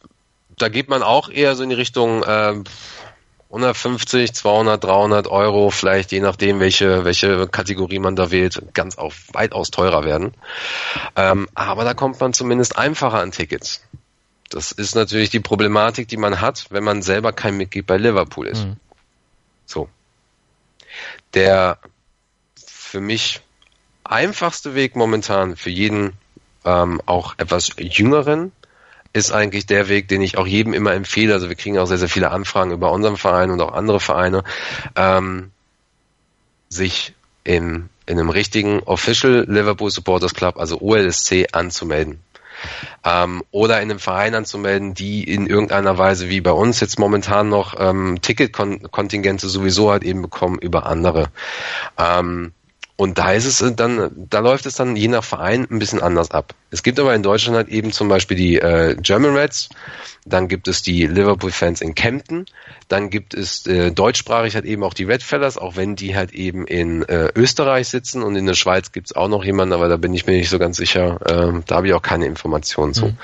da 0.58 0.68
geht 0.68 0.88
man 0.88 1.02
auch 1.02 1.28
eher 1.28 1.56
so 1.56 1.62
in 1.62 1.70
die 1.70 1.74
Richtung 1.74 2.22
äh, 2.22 2.54
150, 3.52 4.32
200, 4.32 4.82
300 4.82 5.28
Euro, 5.28 5.70
vielleicht 5.70 6.10
je 6.10 6.20
nachdem, 6.20 6.58
welche, 6.58 7.04
welche 7.04 7.46
Kategorie 7.46 7.98
man 7.98 8.16
da 8.16 8.30
wählt, 8.30 8.62
ganz 8.72 8.96
auch 8.96 9.12
weitaus 9.32 9.70
teurer 9.70 10.04
werden. 10.04 10.32
Ähm, 11.16 11.48
aber 11.54 11.84
da 11.84 11.92
kommt 11.92 12.18
man 12.18 12.32
zumindest 12.32 12.78
einfacher 12.78 13.18
an 13.18 13.30
Tickets. 13.30 13.82
Das 14.48 14.72
ist 14.72 14.94
natürlich 14.94 15.30
die 15.30 15.40
Problematik, 15.40 16.08
die 16.08 16.16
man 16.16 16.40
hat, 16.40 16.66
wenn 16.70 16.84
man 16.84 17.02
selber 17.02 17.32
kein 17.32 17.56
Mitglied 17.56 17.86
bei 17.86 17.98
Liverpool 17.98 18.46
ist. 18.46 18.64
Mhm. 18.64 18.76
So 19.66 19.88
der 21.34 21.78
für 22.66 23.00
mich 23.00 23.40
einfachste 24.04 24.74
Weg 24.74 24.96
momentan 24.96 25.56
für 25.56 25.70
jeden 25.70 26.12
ähm, 26.64 27.00
auch 27.06 27.34
etwas 27.38 27.70
jüngeren 27.78 28.52
ist 29.14 29.30
eigentlich 29.30 29.66
der 29.66 29.88
Weg, 29.88 30.08
den 30.08 30.22
ich 30.22 30.38
auch 30.38 30.46
jedem 30.46 30.72
immer 30.72 30.94
empfehle. 30.94 31.34
Also 31.34 31.48
wir 31.48 31.56
kriegen 31.56 31.78
auch 31.78 31.86
sehr, 31.86 31.98
sehr 31.98 32.08
viele 32.08 32.30
Anfragen 32.30 32.70
über 32.70 32.92
unseren 32.92 33.16
Verein 33.16 33.50
und 33.50 33.60
auch 33.60 33.72
andere 33.72 34.00
Vereine, 34.00 34.42
ähm, 34.96 35.50
sich 36.70 37.14
in, 37.44 37.90
in 38.06 38.18
einem 38.18 38.30
richtigen 38.30 38.80
Official 38.80 39.44
Liverpool 39.48 39.90
Supporters 39.90 40.34
Club, 40.34 40.56
also 40.56 40.80
OLSC, 40.80 41.48
anzumelden 41.52 42.20
ähm, 43.04 43.42
oder 43.50 43.80
in 43.80 43.90
einem 43.90 43.98
Verein 43.98 44.34
anzumelden, 44.34 44.94
die 44.94 45.24
in 45.24 45.46
irgendeiner 45.46 45.98
Weise 45.98 46.28
wie 46.28 46.40
bei 46.40 46.52
uns 46.52 46.80
jetzt 46.80 46.98
momentan 46.98 47.48
noch 47.48 47.74
ähm, 47.78 48.20
Ticketkontingente 48.20 49.48
sowieso 49.48 49.90
halt 49.90 50.04
eben 50.04 50.22
bekommen 50.22 50.58
über 50.58 50.86
andere. 50.86 51.28
Ähm, 51.98 52.52
und 53.02 53.18
da 53.18 53.32
ist 53.32 53.46
es 53.46 53.74
dann, 53.74 54.12
da 54.30 54.38
läuft 54.38 54.64
es 54.64 54.76
dann 54.76 54.94
je 54.94 55.08
nach 55.08 55.24
Verein 55.24 55.66
ein 55.68 55.80
bisschen 55.80 56.00
anders 56.00 56.30
ab. 56.30 56.54
Es 56.70 56.84
gibt 56.84 57.00
aber 57.00 57.12
in 57.16 57.24
Deutschland 57.24 57.56
halt 57.56 57.68
eben 57.68 57.90
zum 57.90 58.08
Beispiel 58.08 58.36
die 58.36 58.60
äh, 58.60 58.94
German 58.94 59.34
Reds, 59.34 59.70
dann 60.24 60.46
gibt 60.46 60.68
es 60.68 60.82
die 60.82 61.08
Liverpool-Fans 61.08 61.80
in 61.80 61.96
Kempten, 61.96 62.46
dann 62.86 63.10
gibt 63.10 63.34
es 63.34 63.66
äh, 63.66 63.90
deutschsprachig 63.90 64.54
halt 64.54 64.66
eben 64.66 64.84
auch 64.84 64.94
die 64.94 65.02
Red 65.02 65.24
Fellas, 65.24 65.58
auch 65.58 65.74
wenn 65.74 65.96
die 65.96 66.14
halt 66.14 66.30
eben 66.30 66.64
in 66.64 67.02
äh, 67.02 67.32
Österreich 67.34 67.88
sitzen 67.88 68.22
und 68.22 68.36
in 68.36 68.46
der 68.46 68.54
Schweiz 68.54 68.92
gibt 68.92 69.08
es 69.08 69.16
auch 69.16 69.26
noch 69.26 69.44
jemanden, 69.44 69.74
aber 69.74 69.88
da 69.88 69.96
bin 69.96 70.14
ich 70.14 70.28
mir 70.28 70.34
nicht 70.34 70.48
so 70.48 70.60
ganz 70.60 70.76
sicher, 70.76 71.18
äh, 71.24 71.60
da 71.66 71.74
habe 71.74 71.88
ich 71.88 71.94
auch 71.94 72.02
keine 72.02 72.26
Informationen 72.26 72.94
zu. 72.94 73.06
Mhm. 73.06 73.18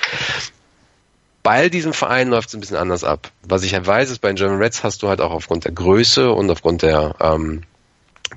Bei 1.41 1.69
diesem 1.69 1.93
Verein 1.93 2.27
läuft 2.27 2.49
es 2.49 2.53
ein 2.53 2.59
bisschen 2.59 2.75
anders 2.75 3.05
ab. 3.05 3.31
Was 3.43 3.63
ich 3.63 3.73
halt 3.73 3.87
weiß, 3.87 4.11
ist 4.11 4.19
bei 4.19 4.27
den 4.27 4.35
German 4.35 4.61
Reds 4.61 4.83
hast 4.83 5.03
du 5.03 5.07
halt 5.07 5.21
auch 5.21 5.31
aufgrund 5.31 5.63
der 5.63 5.71
Größe 5.71 6.33
und 6.33 6.51
aufgrund 6.51 6.81
der 6.81 7.15
ähm, 7.21 7.63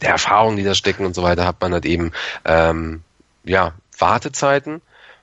der 0.01 0.11
Erfahrung, 0.11 0.57
die 0.57 0.65
da 0.65 0.75
stecken 0.75 1.05
und 1.05 1.15
so 1.15 1.23
weiter, 1.23 1.47
hat 1.47 1.61
man 1.61 1.73
halt 1.73 1.87
eben 1.87 2.13
ähm, 2.45 3.03
ja 3.45 3.75
Wartezeiten. 3.99 4.81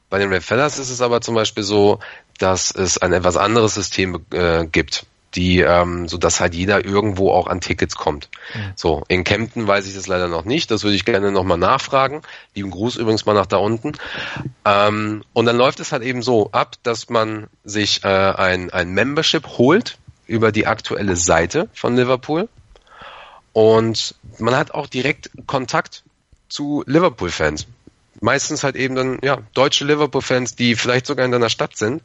Bei 0.09 0.19
den 0.19 0.31
Red 0.31 0.43
Fellas 0.43 0.79
ist 0.79 0.89
es 0.89 1.01
aber 1.01 1.21
zum 1.21 1.35
Beispiel 1.35 1.63
so, 1.63 1.99
dass 2.39 2.71
es 2.71 2.97
ein 2.97 3.13
etwas 3.13 3.37
anderes 3.37 3.75
System 3.75 4.25
äh, 4.31 4.65
gibt, 4.65 5.05
die, 5.35 5.59
ähm, 5.59 6.07
so 6.07 6.17
dass 6.17 6.39
halt 6.39 6.55
jeder 6.55 6.83
irgendwo 6.83 7.31
auch 7.31 7.47
an 7.47 7.61
Tickets 7.61 7.95
kommt. 7.95 8.29
Mhm. 8.53 8.71
So, 8.75 9.03
in 9.07 9.23
Kempten 9.23 9.67
weiß 9.67 9.87
ich 9.87 9.93
das 9.93 10.07
leider 10.07 10.27
noch 10.27 10.45
nicht, 10.45 10.71
das 10.71 10.83
würde 10.83 10.95
ich 10.95 11.05
gerne 11.05 11.31
nochmal 11.31 11.57
nachfragen. 11.57 12.21
Lieben 12.55 12.71
Gruß 12.71 12.95
übrigens 12.95 13.25
mal 13.25 13.33
nach 13.33 13.45
da 13.45 13.57
unten. 13.57 13.91
Ähm, 14.65 15.23
und 15.33 15.45
dann 15.45 15.57
läuft 15.57 15.79
es 15.79 15.91
halt 15.91 16.03
eben 16.03 16.21
so 16.21 16.51
ab, 16.51 16.75
dass 16.83 17.09
man 17.09 17.47
sich 17.63 18.03
äh, 18.03 18.07
ein, 18.07 18.71
ein 18.71 18.89
Membership 18.89 19.45
holt 19.57 19.97
über 20.25 20.51
die 20.51 20.65
aktuelle 20.65 21.15
Seite 21.15 21.69
von 21.73 21.95
Liverpool 21.95 22.49
und 23.53 24.15
man 24.37 24.55
hat 24.55 24.71
auch 24.71 24.87
direkt 24.87 25.29
Kontakt 25.47 26.03
zu 26.49 26.83
Liverpool-Fans. 26.87 27.67
Meistens 28.21 28.65
halt 28.65 28.75
eben 28.75 28.95
dann, 28.95 29.19
ja, 29.23 29.37
deutsche 29.53 29.85
Liverpool-Fans, 29.85 30.55
die 30.55 30.75
vielleicht 30.75 31.05
sogar 31.05 31.25
in 31.25 31.31
deiner 31.31 31.49
Stadt 31.49 31.77
sind. 31.77 32.01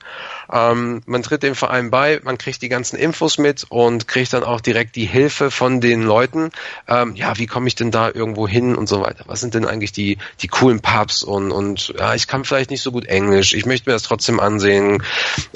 Ähm, 0.53 1.03
man 1.07 1.25
tritt 1.25 1.43
dem 1.43 1.57
Verein 1.57 1.91
bei, 1.91 2.21
man 2.23 2.39
kriegt 2.39 2.63
die 2.63 2.69
ganzen 2.69 2.97
Infos 2.97 3.37
mit 3.39 3.67
und 3.69 4.07
kriegt 4.07 4.33
dann 4.33 4.45
auch 4.45 4.61
direkt 4.61 4.95
die 4.95 5.07
Hilfe 5.07 5.51
von 5.51 5.81
den 5.81 6.03
Leuten. 6.03 6.51
Ähm, 6.87 7.17
ja, 7.17 7.37
wie 7.39 7.47
komme 7.47 7.67
ich 7.67 7.75
denn 7.75 7.91
da 7.91 8.11
irgendwo 8.13 8.47
hin 8.47 8.77
und 8.77 8.89
so 8.89 9.01
weiter? 9.01 9.25
Was 9.27 9.41
sind 9.41 9.55
denn 9.55 9.65
eigentlich 9.65 9.91
die, 9.91 10.19
die 10.41 10.47
coolen 10.47 10.81
Pubs 10.81 11.25
und, 11.25 11.51
und 11.51 11.93
ja, 11.99 12.15
ich 12.15 12.29
kann 12.29 12.45
vielleicht 12.45 12.71
nicht 12.71 12.83
so 12.83 12.93
gut 12.93 13.07
Englisch, 13.07 13.53
ich 13.53 13.67
möchte 13.67 13.91
mir 13.91 13.95
das 13.95 14.05
trotzdem 14.05 14.39
ansehen. 14.39 15.03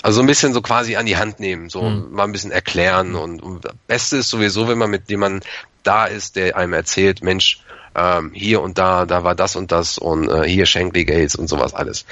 Also 0.02 0.20
ein 0.20 0.26
bisschen 0.26 0.54
so 0.54 0.60
quasi 0.60 0.96
an 0.96 1.06
die 1.06 1.18
Hand 1.18 1.38
nehmen, 1.38 1.68
so 1.68 1.82
mhm. 1.82 2.08
mal 2.10 2.24
ein 2.24 2.32
bisschen 2.32 2.50
erklären 2.50 3.14
und, 3.14 3.40
und 3.40 3.64
das 3.64 3.74
Beste 3.86 4.16
ist 4.16 4.30
sowieso, 4.30 4.66
wenn 4.66 4.78
man 4.78 4.90
mit 4.90 5.08
jemandem 5.08 5.40
da 5.88 6.04
ist, 6.04 6.36
der 6.36 6.56
einem 6.56 6.74
erzählt, 6.74 7.22
Mensch, 7.22 7.60
ähm, 7.94 8.30
hier 8.34 8.60
und 8.60 8.76
da, 8.76 9.06
da 9.06 9.24
war 9.24 9.34
das 9.34 9.56
und 9.56 9.72
das 9.72 9.96
und 9.98 10.28
äh, 10.28 10.46
hier 10.46 10.66
Shankly 10.66 11.04
Gates 11.04 11.34
und 11.34 11.48
sowas 11.48 11.72
alles. 11.74 12.04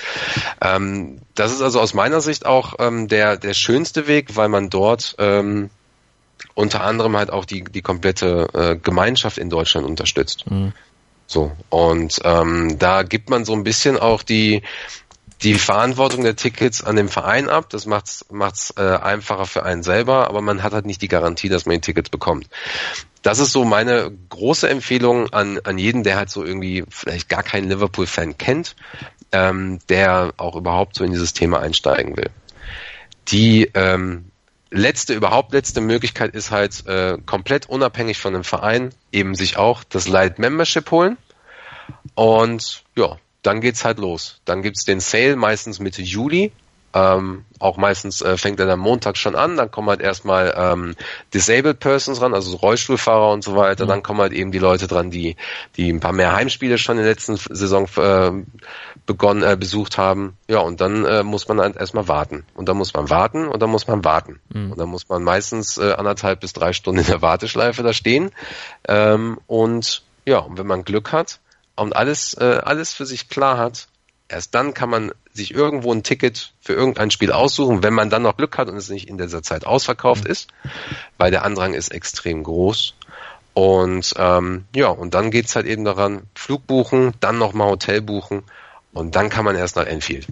Ähm, 0.60 1.18
das 1.34 1.52
ist 1.52 1.60
also 1.60 1.80
aus 1.80 1.92
meiner 1.92 2.20
Sicht 2.22 2.46
auch 2.46 2.74
ähm, 2.78 3.06
der, 3.06 3.36
der 3.36 3.54
schönste 3.54 4.06
Weg, 4.06 4.34
weil 4.34 4.48
man 4.48 4.70
dort 4.70 5.14
ähm, 5.18 5.68
unter 6.54 6.82
anderem 6.82 7.16
halt 7.16 7.30
auch 7.30 7.44
die, 7.44 7.64
die 7.64 7.82
komplette 7.82 8.48
äh, 8.54 8.76
Gemeinschaft 8.76 9.36
in 9.36 9.50
Deutschland 9.50 9.86
unterstützt. 9.86 10.50
Mhm. 10.50 10.72
So, 11.26 11.52
und 11.68 12.20
ähm, 12.24 12.78
da 12.78 13.02
gibt 13.02 13.30
man 13.30 13.44
so 13.44 13.52
ein 13.52 13.64
bisschen 13.64 13.98
auch 13.98 14.22
die, 14.22 14.62
die 15.42 15.54
Verantwortung 15.54 16.24
der 16.24 16.36
Tickets 16.36 16.82
an 16.82 16.96
den 16.96 17.08
Verein 17.08 17.48
ab. 17.48 17.68
Das 17.70 17.86
macht's 17.86 18.24
macht's 18.30 18.74
äh, 18.76 18.82
einfacher 18.82 19.46
für 19.46 19.62
einen 19.64 19.82
selber, 19.82 20.28
aber 20.28 20.40
man 20.40 20.62
hat 20.62 20.72
halt 20.72 20.86
nicht 20.86 21.02
die 21.02 21.08
Garantie, 21.08 21.48
dass 21.48 21.66
man 21.66 21.76
die 21.76 21.80
Tickets 21.82 22.10
bekommt 22.10 22.48
das 23.26 23.40
ist 23.40 23.50
so 23.50 23.64
meine 23.64 24.12
große 24.28 24.68
Empfehlung 24.68 25.32
an, 25.32 25.58
an 25.64 25.78
jeden, 25.78 26.04
der 26.04 26.14
halt 26.14 26.30
so 26.30 26.44
irgendwie 26.44 26.84
vielleicht 26.88 27.28
gar 27.28 27.42
keinen 27.42 27.68
Liverpool-Fan 27.68 28.38
kennt, 28.38 28.76
ähm, 29.32 29.80
der 29.88 30.32
auch 30.36 30.54
überhaupt 30.54 30.94
so 30.94 31.02
in 31.02 31.10
dieses 31.10 31.32
Thema 31.32 31.58
einsteigen 31.58 32.16
will. 32.16 32.30
Die 33.26 33.68
ähm, 33.74 34.26
letzte, 34.70 35.14
überhaupt 35.14 35.52
letzte 35.52 35.80
Möglichkeit 35.80 36.36
ist 36.36 36.52
halt 36.52 36.86
äh, 36.86 37.18
komplett 37.26 37.68
unabhängig 37.68 38.18
von 38.18 38.32
dem 38.32 38.44
Verein 38.44 38.90
eben 39.10 39.34
sich 39.34 39.56
auch 39.56 39.82
das 39.82 40.06
Light 40.06 40.38
Membership 40.38 40.88
holen. 40.92 41.16
Und 42.14 42.84
ja, 42.94 43.18
dann 43.46 43.60
geht's 43.60 43.84
halt 43.84 43.98
los. 43.98 44.40
Dann 44.44 44.62
gibt's 44.62 44.84
den 44.84 45.00
Sale 45.00 45.36
meistens 45.36 45.80
Mitte 45.80 46.02
Juli 46.02 46.52
ähm, 46.96 47.44
auch 47.58 47.76
meistens 47.76 48.22
äh, 48.22 48.38
fängt 48.38 48.58
er 48.58 48.64
dann 48.64 48.78
Montag 48.78 49.18
schon 49.18 49.34
an, 49.34 49.58
dann 49.58 49.70
kommen 49.70 49.90
halt 49.90 50.00
erstmal 50.00 50.54
ähm, 50.56 50.94
Disabled 51.34 51.78
Persons 51.78 52.22
ran, 52.22 52.32
also 52.32 52.56
Rollstuhlfahrer 52.56 53.32
und 53.32 53.44
so 53.44 53.54
weiter, 53.54 53.84
mhm. 53.84 53.88
dann 53.88 54.02
kommen 54.02 54.20
halt 54.20 54.32
eben 54.32 54.50
die 54.50 54.58
Leute 54.58 54.86
dran, 54.86 55.10
die, 55.10 55.36
die 55.76 55.90
ein 55.90 56.00
paar 56.00 56.12
mehr 56.12 56.34
Heimspiele 56.34 56.78
schon 56.78 56.96
in 56.96 57.02
der 57.02 57.12
letzten 57.12 57.36
Saison 57.36 57.86
äh, 57.96 58.30
begonnen, 59.04 59.42
äh, 59.42 59.58
besucht 59.58 59.98
haben. 59.98 60.38
Ja, 60.48 60.60
und 60.60 60.80
dann 60.80 61.04
äh, 61.04 61.22
muss 61.22 61.46
man 61.48 61.60
halt 61.60 61.76
erstmal 61.76 62.08
warten. 62.08 62.44
Und 62.54 62.66
dann 62.70 62.78
muss 62.78 62.94
man 62.94 63.10
warten 63.10 63.46
und 63.46 63.60
dann 63.60 63.68
muss 63.68 63.86
man 63.86 64.02
warten. 64.02 64.40
Mhm. 64.54 64.72
Und 64.72 64.78
dann 64.78 64.88
muss 64.88 65.06
man 65.10 65.22
meistens 65.22 65.76
äh, 65.76 65.92
anderthalb 65.92 66.40
bis 66.40 66.54
drei 66.54 66.72
Stunden 66.72 67.00
in 67.00 67.06
der 67.06 67.20
Warteschleife 67.20 67.82
da 67.82 67.92
stehen. 67.92 68.30
Ähm, 68.88 69.38
und 69.46 70.02
ja, 70.24 70.38
und 70.38 70.56
wenn 70.56 70.66
man 70.66 70.84
Glück 70.84 71.12
hat 71.12 71.40
und 71.76 71.94
alles, 71.94 72.34
äh, 72.34 72.60
alles 72.64 72.92
für 72.92 73.06
sich 73.06 73.28
klar 73.28 73.58
hat, 73.58 73.88
erst 74.28 74.54
dann 74.54 74.74
kann 74.74 74.90
man 74.90 75.12
sich 75.32 75.54
irgendwo 75.54 75.92
ein 75.92 76.02
Ticket 76.02 76.52
für 76.60 76.72
irgendein 76.72 77.10
Spiel 77.10 77.32
aussuchen, 77.32 77.82
wenn 77.82 77.94
man 77.94 78.10
dann 78.10 78.22
noch 78.22 78.36
Glück 78.36 78.58
hat 78.58 78.68
und 78.68 78.76
es 78.76 78.88
nicht 78.88 79.08
in 79.08 79.18
dieser 79.18 79.42
Zeit 79.42 79.66
ausverkauft 79.66 80.24
mhm. 80.24 80.30
ist, 80.30 80.50
weil 81.18 81.30
der 81.30 81.44
Andrang 81.44 81.74
ist 81.74 81.90
extrem 81.90 82.42
groß. 82.42 82.94
Und 83.54 84.14
ähm, 84.18 84.64
ja, 84.74 84.88
und 84.88 85.14
dann 85.14 85.30
geht's 85.30 85.56
halt 85.56 85.66
eben 85.66 85.84
daran, 85.84 86.22
Flug 86.34 86.66
buchen, 86.66 87.14
dann 87.20 87.38
nochmal 87.38 87.70
Hotel 87.70 88.02
buchen 88.02 88.42
und 88.92 89.16
dann 89.16 89.30
kann 89.30 89.44
man 89.44 89.56
erst 89.56 89.76
nach 89.76 89.86
Enfield. 89.86 90.26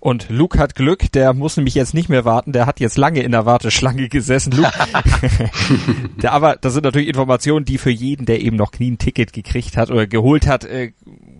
Und 0.00 0.30
Luke 0.30 0.58
hat 0.58 0.74
Glück, 0.74 1.12
der 1.12 1.34
muss 1.34 1.58
nämlich 1.58 1.74
jetzt 1.74 1.92
nicht 1.92 2.08
mehr 2.08 2.24
warten, 2.24 2.52
der 2.52 2.64
hat 2.64 2.80
jetzt 2.80 2.96
lange 2.96 3.22
in 3.22 3.32
der 3.32 3.44
Warteschlange 3.44 4.08
gesessen. 4.08 4.52
Luke, 4.52 4.72
der, 6.22 6.32
aber 6.32 6.56
das 6.56 6.72
sind 6.72 6.84
natürlich 6.84 7.08
Informationen, 7.08 7.66
die 7.66 7.76
für 7.76 7.90
jeden, 7.90 8.24
der 8.24 8.40
eben 8.40 8.56
noch 8.56 8.72
nie 8.78 8.90
ein 8.90 8.98
Ticket 8.98 9.34
gekriegt 9.34 9.76
hat 9.76 9.90
oder 9.90 10.06
geholt 10.06 10.46
hat, 10.46 10.64
äh, 10.64 10.92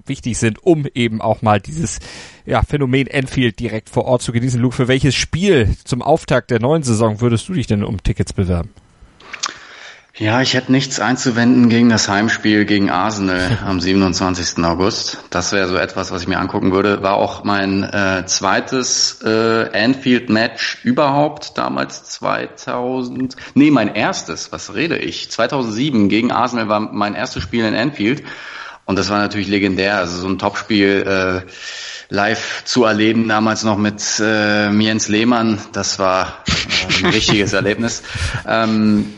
wichtig 0.04 0.36
sind, 0.36 0.62
um 0.62 0.86
eben 0.94 1.22
auch 1.22 1.40
mal 1.40 1.58
dieses 1.58 2.00
ja, 2.44 2.62
Phänomen 2.62 3.06
Enfield 3.06 3.58
direkt 3.58 3.88
vor 3.88 4.04
Ort 4.04 4.20
zu 4.20 4.30
genießen. 4.30 4.60
Luke, 4.60 4.76
für 4.76 4.88
welches 4.88 5.14
Spiel 5.14 5.74
zum 5.84 6.02
Auftakt 6.02 6.50
der 6.50 6.60
neuen 6.60 6.82
Saison 6.82 7.22
würdest 7.22 7.48
du 7.48 7.54
dich 7.54 7.66
denn 7.66 7.82
um 7.82 8.02
Tickets 8.02 8.34
bewerben? 8.34 8.70
Ja, 10.20 10.42
ich 10.42 10.52
hätte 10.52 10.70
nichts 10.70 11.00
einzuwenden 11.00 11.70
gegen 11.70 11.88
das 11.88 12.06
Heimspiel 12.06 12.66
gegen 12.66 12.90
Arsenal 12.90 13.56
am 13.66 13.80
27. 13.80 14.62
August. 14.62 15.16
Das 15.30 15.50
wäre 15.52 15.66
so 15.66 15.76
etwas, 15.76 16.10
was 16.10 16.20
ich 16.20 16.28
mir 16.28 16.38
angucken 16.38 16.72
würde. 16.72 17.02
War 17.02 17.14
auch 17.14 17.42
mein 17.42 17.84
äh, 17.84 18.24
zweites 18.26 19.22
äh, 19.22 19.70
Anfield-Match 19.72 20.80
überhaupt, 20.84 21.56
damals 21.56 22.04
2000. 22.04 23.34
Nee, 23.54 23.70
mein 23.70 23.94
erstes, 23.94 24.52
was 24.52 24.74
rede 24.74 24.98
ich? 24.98 25.30
2007 25.30 26.10
gegen 26.10 26.32
Arsenal 26.32 26.68
war 26.68 26.80
mein 26.80 27.14
erstes 27.14 27.42
Spiel 27.42 27.64
in 27.64 27.74
Anfield. 27.74 28.22
Und 28.84 28.98
das 28.98 29.08
war 29.08 29.20
natürlich 29.20 29.48
legendär. 29.48 29.96
Also 29.96 30.18
so 30.18 30.28
ein 30.28 30.38
Topspiel 30.38 31.46
äh, 31.46 31.50
live 32.10 32.64
zu 32.66 32.84
erleben, 32.84 33.26
damals 33.26 33.64
noch 33.64 33.78
mit 33.78 34.02
äh, 34.20 34.70
Jens 34.70 35.08
Lehmann, 35.08 35.60
das 35.72 35.98
war 35.98 36.44
äh, 36.46 37.06
ein 37.06 37.10
richtiges 37.10 37.52
Erlebnis. 37.54 38.02
Ähm, 38.46 39.14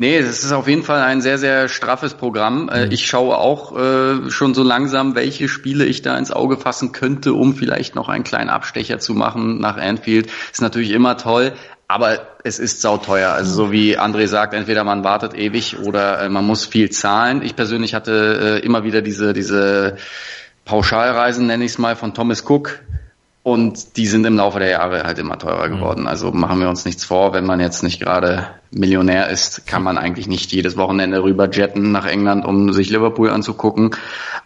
Nee, 0.00 0.16
es 0.16 0.44
ist 0.44 0.52
auf 0.52 0.68
jeden 0.68 0.84
Fall 0.84 1.02
ein 1.02 1.20
sehr, 1.20 1.38
sehr 1.38 1.68
straffes 1.68 2.14
Programm. 2.14 2.68
Äh, 2.68 2.86
mhm. 2.86 2.92
Ich 2.92 3.06
schaue 3.06 3.36
auch 3.36 3.76
äh, 3.76 4.30
schon 4.30 4.54
so 4.54 4.62
langsam, 4.62 5.16
welche 5.16 5.48
Spiele 5.48 5.84
ich 5.84 6.02
da 6.02 6.16
ins 6.16 6.30
Auge 6.30 6.56
fassen 6.56 6.92
könnte, 6.92 7.32
um 7.32 7.56
vielleicht 7.56 7.96
noch 7.96 8.08
einen 8.08 8.22
kleinen 8.22 8.48
Abstecher 8.48 9.00
zu 9.00 9.14
machen 9.14 9.58
nach 9.58 9.76
Anfield. 9.76 10.30
Ist 10.52 10.62
natürlich 10.62 10.92
immer 10.92 11.16
toll, 11.16 11.52
aber 11.88 12.28
es 12.44 12.60
ist 12.60 12.80
sauteuer. 12.80 13.32
Also 13.32 13.52
so 13.52 13.72
wie 13.72 13.98
André 13.98 14.28
sagt, 14.28 14.54
entweder 14.54 14.84
man 14.84 15.02
wartet 15.02 15.34
ewig 15.34 15.80
oder 15.80 16.22
äh, 16.22 16.28
man 16.28 16.46
muss 16.46 16.64
viel 16.64 16.90
zahlen. 16.90 17.42
Ich 17.42 17.56
persönlich 17.56 17.92
hatte 17.92 18.60
äh, 18.62 18.64
immer 18.64 18.84
wieder 18.84 19.02
diese, 19.02 19.32
diese 19.32 19.96
Pauschalreisen, 20.64 21.48
nenne 21.48 21.64
ich 21.64 21.72
es 21.72 21.78
mal, 21.78 21.96
von 21.96 22.14
Thomas 22.14 22.48
Cook 22.48 22.78
und 23.48 23.96
die 23.96 24.06
sind 24.06 24.24
im 24.26 24.36
Laufe 24.36 24.58
der 24.58 24.70
Jahre 24.70 25.04
halt 25.04 25.18
immer 25.18 25.38
teurer 25.38 25.68
mhm. 25.68 25.76
geworden. 25.76 26.06
Also 26.06 26.32
machen 26.32 26.60
wir 26.60 26.68
uns 26.68 26.84
nichts 26.84 27.04
vor, 27.04 27.32
wenn 27.32 27.46
man 27.46 27.60
jetzt 27.60 27.82
nicht 27.82 28.00
gerade 28.00 28.48
Millionär 28.70 29.28
ist, 29.28 29.66
kann 29.66 29.82
man 29.82 29.98
eigentlich 29.98 30.28
nicht 30.28 30.52
jedes 30.52 30.76
Wochenende 30.76 31.22
rüber 31.22 31.50
jetten 31.50 31.90
nach 31.90 32.06
England, 32.06 32.44
um 32.44 32.72
sich 32.72 32.90
Liverpool 32.90 33.30
anzugucken. 33.30 33.90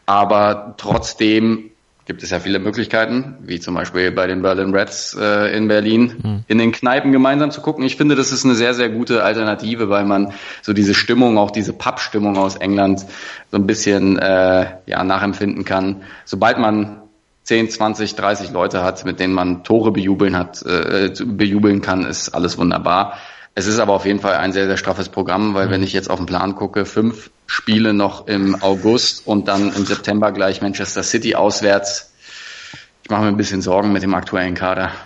Aber 0.06 0.74
trotzdem 0.78 1.70
gibt 2.04 2.22
es 2.22 2.30
ja 2.30 2.40
viele 2.40 2.58
Möglichkeiten, 2.58 3.36
wie 3.40 3.60
zum 3.60 3.74
Beispiel 3.74 4.10
bei 4.10 4.26
den 4.26 4.42
Berlin 4.42 4.74
Reds 4.74 5.16
äh, 5.18 5.56
in 5.56 5.68
Berlin, 5.68 6.14
mhm. 6.22 6.44
in 6.48 6.58
den 6.58 6.72
Kneipen 6.72 7.12
gemeinsam 7.12 7.50
zu 7.50 7.60
gucken. 7.60 7.84
Ich 7.84 7.96
finde, 7.96 8.16
das 8.16 8.32
ist 8.32 8.44
eine 8.44 8.54
sehr, 8.54 8.74
sehr 8.74 8.88
gute 8.88 9.22
Alternative, 9.22 9.88
weil 9.88 10.04
man 10.04 10.32
so 10.62 10.72
diese 10.72 10.94
Stimmung, 10.94 11.38
auch 11.38 11.50
diese 11.50 11.72
Pub-Stimmung 11.72 12.36
aus 12.36 12.56
England 12.56 13.06
so 13.50 13.56
ein 13.56 13.66
bisschen 13.66 14.18
äh, 14.18 14.66
ja, 14.86 15.04
nachempfinden 15.04 15.64
kann. 15.64 16.02
Sobald 16.24 16.58
man 16.58 17.01
10, 17.44 17.70
20, 17.70 18.14
30 18.14 18.50
Leute 18.50 18.82
hat, 18.82 19.04
mit 19.04 19.20
denen 19.20 19.34
man 19.34 19.64
Tore 19.64 19.90
bejubeln 19.90 20.36
hat, 20.36 20.62
äh, 20.62 21.12
bejubeln 21.24 21.80
kann, 21.80 22.04
ist 22.04 22.30
alles 22.30 22.58
wunderbar. 22.58 23.18
Es 23.54 23.66
ist 23.66 23.78
aber 23.78 23.92
auf 23.92 24.06
jeden 24.06 24.20
Fall 24.20 24.36
ein 24.36 24.52
sehr, 24.52 24.66
sehr 24.66 24.76
straffes 24.76 25.08
Programm, 25.08 25.54
weil 25.54 25.70
wenn 25.70 25.82
ich 25.82 25.92
jetzt 25.92 26.08
auf 26.08 26.18
den 26.18 26.26
Plan 26.26 26.54
gucke, 26.54 26.86
fünf 26.86 27.30
Spiele 27.46 27.92
noch 27.92 28.26
im 28.26 28.62
August 28.62 29.26
und 29.26 29.48
dann 29.48 29.74
im 29.74 29.84
September 29.84 30.32
gleich 30.32 30.62
Manchester 30.62 31.02
City 31.02 31.34
auswärts. 31.34 32.12
Ich 33.02 33.10
mache 33.10 33.22
mir 33.22 33.28
ein 33.28 33.36
bisschen 33.36 33.60
Sorgen 33.60 33.92
mit 33.92 34.02
dem 34.02 34.14
aktuellen 34.14 34.54
Kader. 34.54 34.92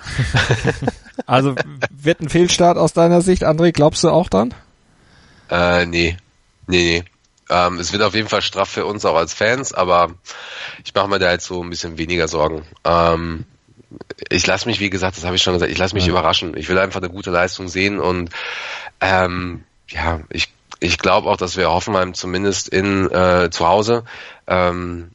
Also 1.25 1.55
wird 1.91 2.21
ein 2.21 2.29
Fehlstart 2.29 2.77
aus 2.77 2.93
deiner 2.93 3.21
Sicht, 3.21 3.45
André, 3.45 3.73
glaubst 3.73 4.05
du 4.05 4.11
auch 4.11 4.29
dann? 4.29 4.55
Äh, 5.51 5.87
nee. 5.87 6.17
Nee, 6.67 7.01
nee. 7.01 7.05
Ähm, 7.49 7.79
es 7.79 7.93
wird 7.93 8.03
auf 8.03 8.15
jeden 8.15 8.29
Fall 8.29 8.43
straff 8.43 8.69
für 8.69 8.87
uns 8.87 9.05
auch 9.05 9.17
als 9.17 9.35
Fans, 9.35 9.73
aber 9.73 10.15
ich 10.85 10.95
mache 10.95 11.09
mir 11.09 11.19
da 11.19 11.31
jetzt 11.33 11.47
so 11.47 11.63
ein 11.63 11.71
bisschen 11.71 11.99
weniger 11.99 12.29
Sorgen. 12.29 12.67
Ähm, 12.85 13.45
ich 14.29 14.47
lasse 14.47 14.69
mich, 14.69 14.81
wie 14.81 14.91
gesagt, 14.91 15.17
das 15.17 15.25
habe 15.25 15.37
ich 15.37 15.43
schon 15.43 15.55
gesagt, 15.55 15.71
ich 15.71 15.79
lasse 15.79 15.95
mich 15.95 16.07
ja. 16.07 16.11
überraschen. 16.11 16.57
Ich 16.57 16.69
will 16.69 16.79
einfach 16.79 17.01
eine 17.01 17.11
gute 17.11 17.31
Leistung 17.31 17.69
sehen 17.69 18.01
und 18.01 18.31
ähm, 19.01 19.65
ja, 19.89 20.21
ich, 20.31 20.53
ich 20.81 20.99
glaube 20.99 21.31
auch, 21.31 21.37
dass 21.37 21.57
wir 21.57 21.71
Hoffenheim 21.71 22.15
zumindest 22.15 22.69
in 22.69 23.11
äh, 23.11 23.51
zu 23.51 23.67
Hause 23.67 24.05
ähm, 24.47 25.11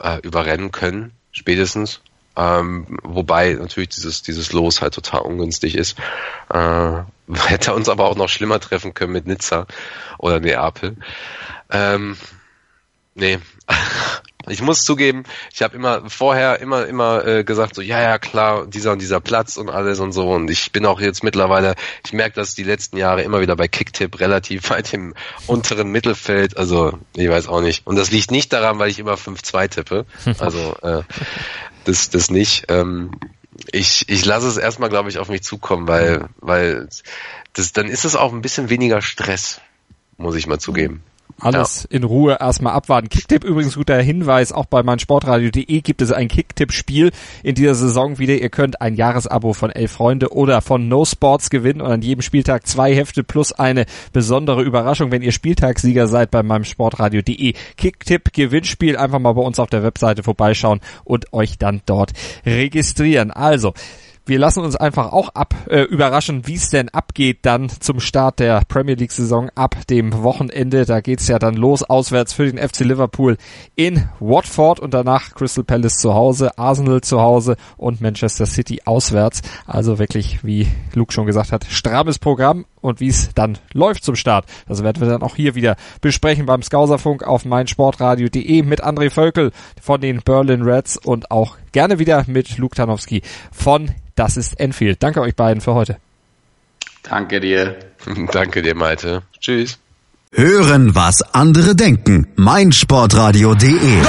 äh, 0.00 0.18
überrennen 0.22 0.72
können, 0.72 1.12
spätestens. 1.32 2.00
Ähm, 2.38 2.86
wobei 3.02 3.54
natürlich 3.54 3.88
dieses, 3.88 4.22
dieses 4.22 4.52
Los 4.52 4.80
halt 4.80 4.94
total 4.94 5.22
ungünstig 5.22 5.74
ist. 5.74 5.98
Äh, 6.50 7.02
hätte 7.46 7.74
uns 7.74 7.88
aber 7.88 8.04
auch 8.04 8.16
noch 8.16 8.28
schlimmer 8.28 8.60
treffen 8.60 8.94
können 8.94 9.12
mit 9.12 9.26
Nizza 9.26 9.66
oder 10.18 10.38
Neapel. 10.38 10.96
Ähm, 11.70 12.16
nee. 13.14 13.38
Ich 14.50 14.62
muss 14.62 14.82
zugeben, 14.82 15.24
ich 15.52 15.60
habe 15.60 15.76
immer 15.76 16.08
vorher 16.08 16.60
immer 16.60 16.86
immer 16.86 17.26
äh, 17.26 17.44
gesagt 17.44 17.74
so 17.74 17.82
ja 17.82 18.00
ja 18.00 18.18
klar 18.18 18.66
dieser 18.66 18.92
und 18.92 19.02
dieser 19.02 19.20
Platz 19.20 19.58
und 19.58 19.68
alles 19.68 20.00
und 20.00 20.12
so 20.12 20.30
und 20.30 20.50
ich 20.50 20.72
bin 20.72 20.86
auch 20.86 21.00
jetzt 21.00 21.22
mittlerweile 21.22 21.74
ich 22.06 22.14
merke 22.14 22.36
dass 22.36 22.54
die 22.54 22.62
letzten 22.62 22.96
Jahre 22.96 23.20
immer 23.22 23.42
wieder 23.42 23.56
bei 23.56 23.68
Kicktip 23.68 24.20
relativ 24.20 24.70
weit 24.70 24.94
im 24.94 25.12
unteren 25.46 25.90
Mittelfeld 25.90 26.56
also 26.56 26.98
ich 27.14 27.28
weiß 27.28 27.48
auch 27.48 27.60
nicht 27.60 27.86
und 27.86 27.96
das 27.96 28.10
liegt 28.10 28.30
nicht 28.30 28.50
daran 28.54 28.78
weil 28.78 28.88
ich 28.88 28.98
immer 28.98 29.16
5-2 29.16 29.68
tippe 29.68 30.06
also 30.38 30.76
äh, 30.80 31.02
das 31.88 32.10
das 32.10 32.30
nicht. 32.30 32.66
Ähm, 32.68 33.10
ich 33.72 34.08
ich 34.08 34.24
lasse 34.24 34.46
es 34.46 34.56
erstmal 34.56 34.90
glaube 34.90 35.08
ich 35.08 35.18
auf 35.18 35.28
mich 35.28 35.42
zukommen 35.42 35.88
weil 35.88 36.28
weil 36.40 36.88
das 37.54 37.72
dann 37.72 37.88
ist 37.88 38.04
es 38.04 38.14
auch 38.14 38.32
ein 38.32 38.42
bisschen 38.42 38.70
weniger 38.70 39.02
Stress 39.02 39.60
muss 40.16 40.36
ich 40.36 40.46
mal 40.46 40.60
zugeben 40.60 41.02
alles 41.40 41.86
ja. 41.90 41.96
in 41.96 42.04
Ruhe 42.04 42.38
erstmal 42.40 42.72
abwarten. 42.72 43.08
Kicktipp 43.08 43.44
übrigens 43.44 43.76
guter 43.76 44.00
Hinweis, 44.00 44.52
auch 44.52 44.66
bei 44.66 44.82
meinsportradio.de 44.82 45.80
gibt 45.80 46.02
es 46.02 46.12
ein 46.12 46.28
Kicktipp-Spiel 46.28 47.10
in 47.42 47.54
dieser 47.54 47.74
Saison 47.74 48.18
wieder. 48.18 48.34
Ihr 48.34 48.48
könnt 48.48 48.80
ein 48.80 48.94
Jahresabo 48.94 49.52
von 49.52 49.70
Elf 49.70 49.92
Freunde 49.92 50.32
oder 50.32 50.60
von 50.60 50.88
No 50.88 51.04
Sports 51.04 51.50
gewinnen 51.50 51.80
und 51.80 51.90
an 51.90 52.02
jedem 52.02 52.22
Spieltag 52.22 52.66
zwei 52.66 52.94
Hefte 52.94 53.22
plus 53.24 53.52
eine 53.52 53.86
besondere 54.12 54.62
Überraschung, 54.62 55.10
wenn 55.10 55.22
ihr 55.22 55.32
Spieltagssieger 55.32 56.08
seid 56.08 56.30
bei 56.30 56.42
meinem 56.42 56.64
Sportradio.de. 56.64 57.54
Kicktipp 57.76 58.32
Gewinnspiel 58.32 58.96
einfach 58.96 59.18
mal 59.18 59.32
bei 59.32 59.42
uns 59.42 59.58
auf 59.58 59.70
der 59.70 59.82
Webseite 59.82 60.22
vorbeischauen 60.22 60.80
und 61.04 61.32
euch 61.32 61.58
dann 61.58 61.82
dort 61.86 62.12
registrieren. 62.44 63.30
Also, 63.30 63.74
wir 64.28 64.38
lassen 64.38 64.62
uns 64.62 64.76
einfach 64.76 65.12
auch 65.12 65.30
ab 65.30 65.54
äh, 65.68 65.82
überraschen, 65.82 66.46
wie 66.46 66.54
es 66.54 66.68
denn 66.68 66.90
abgeht 66.90 67.38
dann 67.42 67.68
zum 67.68 67.98
Start 67.98 68.40
der 68.40 68.62
Premier 68.68 68.94
League 68.94 69.12
Saison 69.12 69.50
ab 69.54 69.86
dem 69.88 70.22
Wochenende. 70.22 70.84
Da 70.84 71.00
geht's 71.00 71.28
ja 71.28 71.38
dann 71.38 71.54
los 71.54 71.82
auswärts 71.82 72.34
für 72.34 72.50
den 72.50 72.58
FC 72.58 72.80
Liverpool 72.80 73.38
in 73.74 74.08
Watford 74.20 74.80
und 74.80 74.92
danach 74.92 75.34
Crystal 75.34 75.64
Palace 75.64 75.98
zu 75.98 76.14
Hause, 76.14 76.58
Arsenal 76.58 77.00
zu 77.00 77.20
Hause 77.20 77.56
und 77.76 78.00
Manchester 78.00 78.46
City 78.46 78.82
auswärts. 78.84 79.40
Also 79.66 79.98
wirklich, 79.98 80.44
wie 80.44 80.68
Luke 80.94 81.12
schon 81.12 81.26
gesagt 81.26 81.52
hat, 81.52 81.64
strammes 81.64 82.18
Programm 82.18 82.66
und 82.80 83.00
wie 83.00 83.08
es 83.08 83.30
dann 83.34 83.58
läuft 83.72 84.04
zum 84.04 84.14
Start. 84.14 84.46
Das 84.66 84.82
werden 84.82 85.00
wir 85.00 85.08
dann 85.08 85.22
auch 85.22 85.36
hier 85.36 85.54
wieder 85.54 85.76
besprechen 86.00 86.46
beim 86.46 86.62
Skauserfunk 86.62 87.22
auf 87.22 87.44
meinsportradio.de 87.44 88.62
mit 88.62 88.84
André 88.84 89.10
Völkel 89.10 89.52
von 89.80 90.00
den 90.00 90.20
Berlin 90.22 90.62
Reds 90.62 90.96
und 90.96 91.30
auch 91.30 91.56
gerne 91.72 91.98
wieder 91.98 92.24
mit 92.26 92.58
Luke 92.58 92.76
Tanowski 92.76 93.22
von 93.52 93.90
das 94.18 94.36
ist 94.36 94.58
Enfield. 94.58 95.02
Danke 95.02 95.20
euch 95.20 95.36
beiden 95.36 95.60
für 95.60 95.74
heute. 95.74 95.96
Danke 97.04 97.40
dir. 97.40 97.78
Danke 98.32 98.62
dir, 98.62 98.74
Malte. 98.74 99.22
Tschüss. 99.40 99.78
Hören, 100.32 100.94
was 100.94 101.22
andere 101.32 101.74
denken. 101.74 102.26
meinsportradio.de 102.36 104.02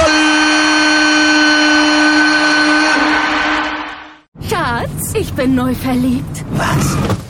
Schatz, 4.48 5.14
ich 5.14 5.32
bin 5.32 5.54
neu 5.54 5.74
verliebt. 5.74 6.44
Was? 6.52 7.29